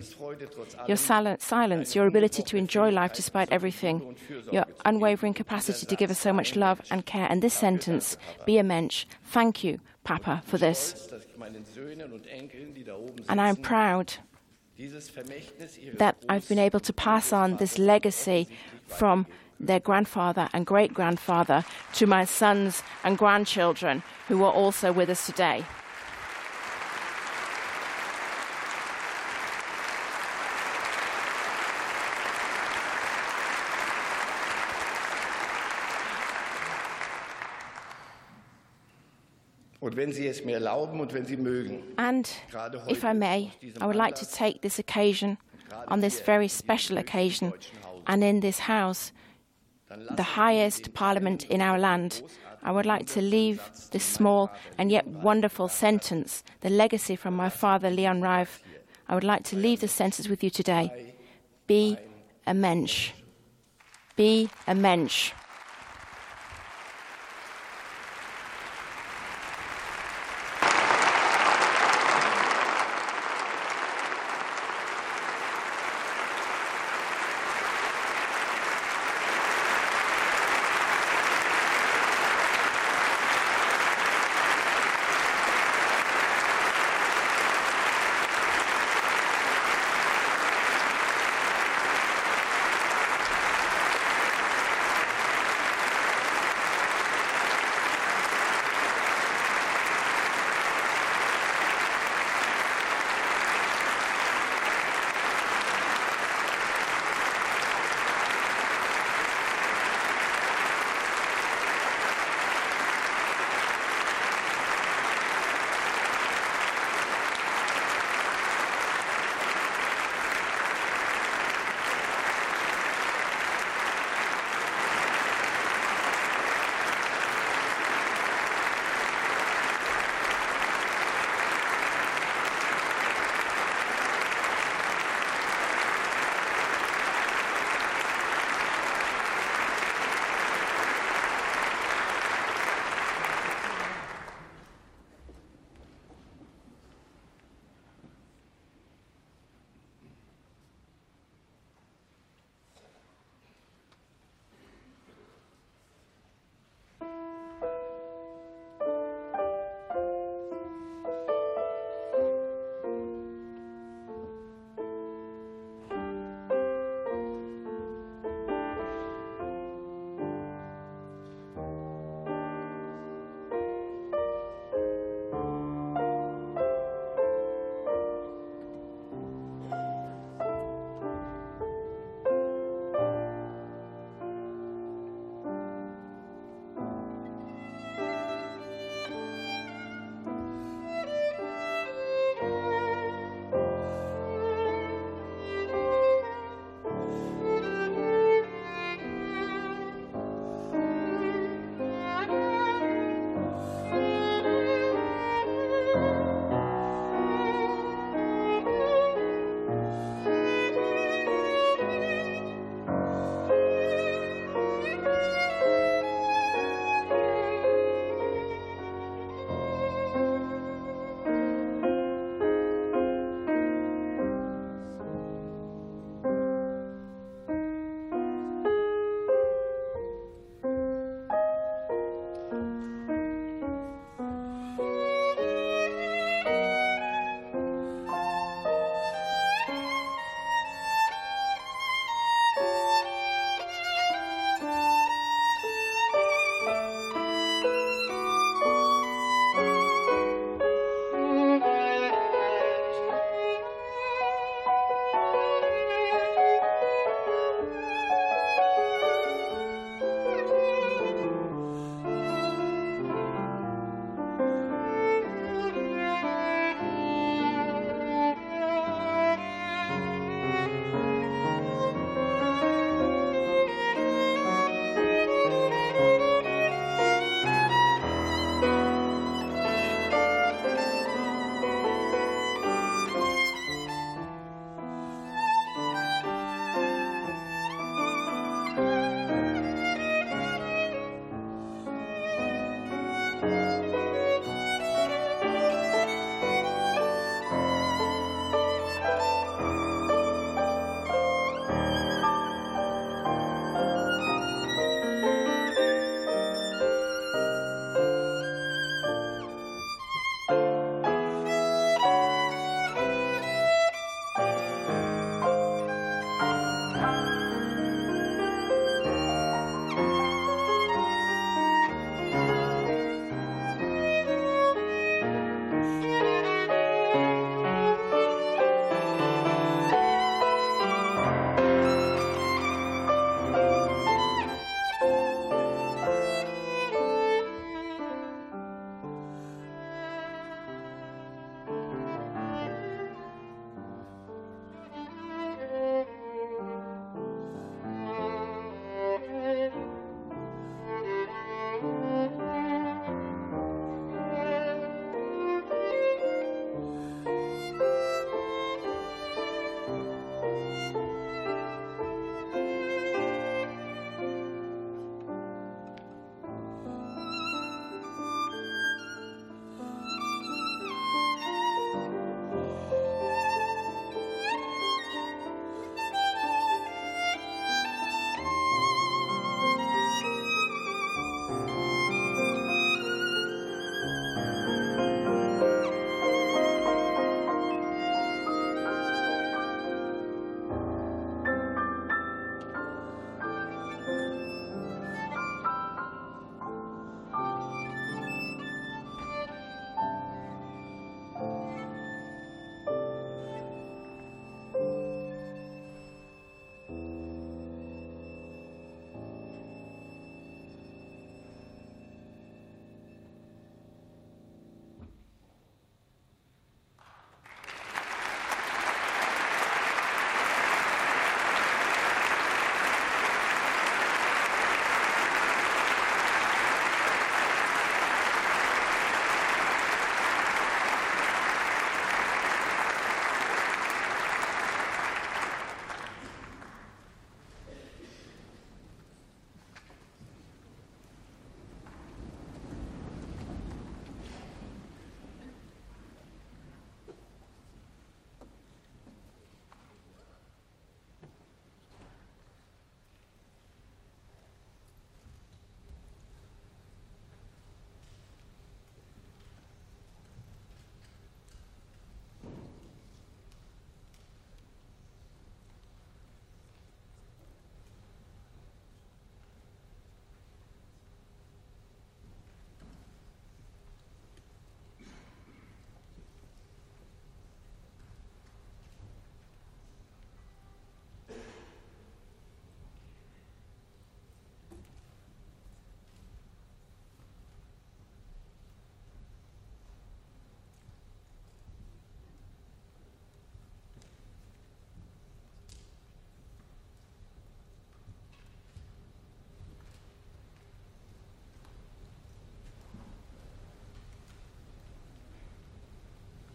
Your 0.87 0.97
silence, 0.97 1.95
your 1.95 2.07
ability 2.07 2.41
to 2.43 2.57
enjoy 2.57 2.89
life 2.89 3.13
despite 3.13 3.51
everything, 3.51 4.15
your 4.51 4.65
unwavering 4.85 5.33
capacity 5.33 5.85
to 5.85 5.95
give 5.95 6.09
us 6.09 6.19
so 6.19 6.31
much 6.33 6.55
love 6.55 6.81
and 6.89 7.05
care. 7.05 7.27
And 7.29 7.41
this 7.41 7.53
sentence, 7.53 8.17
be 8.45 8.57
a 8.57 8.63
mensch. 8.63 9.05
Thank 9.23 9.63
you, 9.63 9.79
Papa, 10.09 10.41
for 10.47 10.57
this. 10.57 11.07
And 13.29 13.39
I'm 13.39 13.55
proud 13.55 14.13
that 15.99 16.15
I've 16.27 16.49
been 16.49 16.57
able 16.57 16.79
to 16.79 16.93
pass 16.93 17.31
on 17.31 17.57
this 17.57 17.77
legacy 17.77 18.47
from 18.87 19.27
their 19.59 19.79
grandfather 19.79 20.49
and 20.51 20.65
great 20.65 20.95
grandfather 20.95 21.63
to 21.93 22.07
my 22.07 22.25
sons 22.25 22.81
and 23.03 23.19
grandchildren 23.19 24.01
who 24.27 24.43
are 24.43 24.51
also 24.51 24.91
with 24.91 25.09
us 25.11 25.27
today. 25.27 25.63
And 41.97 42.29
if 42.87 43.03
I 43.03 43.13
may, 43.13 43.51
I 43.81 43.85
would 43.85 43.95
like 43.95 44.15
to 44.15 44.25
take 44.25 44.61
this 44.61 44.79
occasion, 44.79 45.37
on 45.87 46.01
this 46.01 46.19
very 46.19 46.47
special 46.47 46.97
occasion, 46.97 47.53
and 48.07 48.23
in 48.23 48.39
this 48.39 48.59
house, 48.59 49.11
the 50.15 50.23
highest 50.23 50.93
parliament 50.93 51.45
in 51.45 51.61
our 51.61 51.79
land, 51.79 52.21
I 52.61 52.71
would 52.71 52.85
like 52.85 53.07
to 53.13 53.21
leave 53.21 53.61
this 53.91 54.03
small 54.03 54.51
and 54.77 54.91
yet 54.91 55.07
wonderful 55.07 55.69
sentence, 55.69 56.43
the 56.61 56.69
legacy 56.69 57.15
from 57.15 57.35
my 57.35 57.49
father, 57.49 57.89
Leon 57.89 58.21
Reif. 58.21 58.61
I 59.07 59.15
would 59.15 59.23
like 59.23 59.43
to 59.45 59.55
leave 59.55 59.79
this 59.79 59.93
sentence 59.93 60.27
with 60.27 60.43
you 60.43 60.49
today. 60.49 61.15
Be 61.67 61.97
a 62.45 62.53
mensch. 62.53 63.11
Be 64.15 64.49
a 64.67 64.75
mensch. 64.75 65.31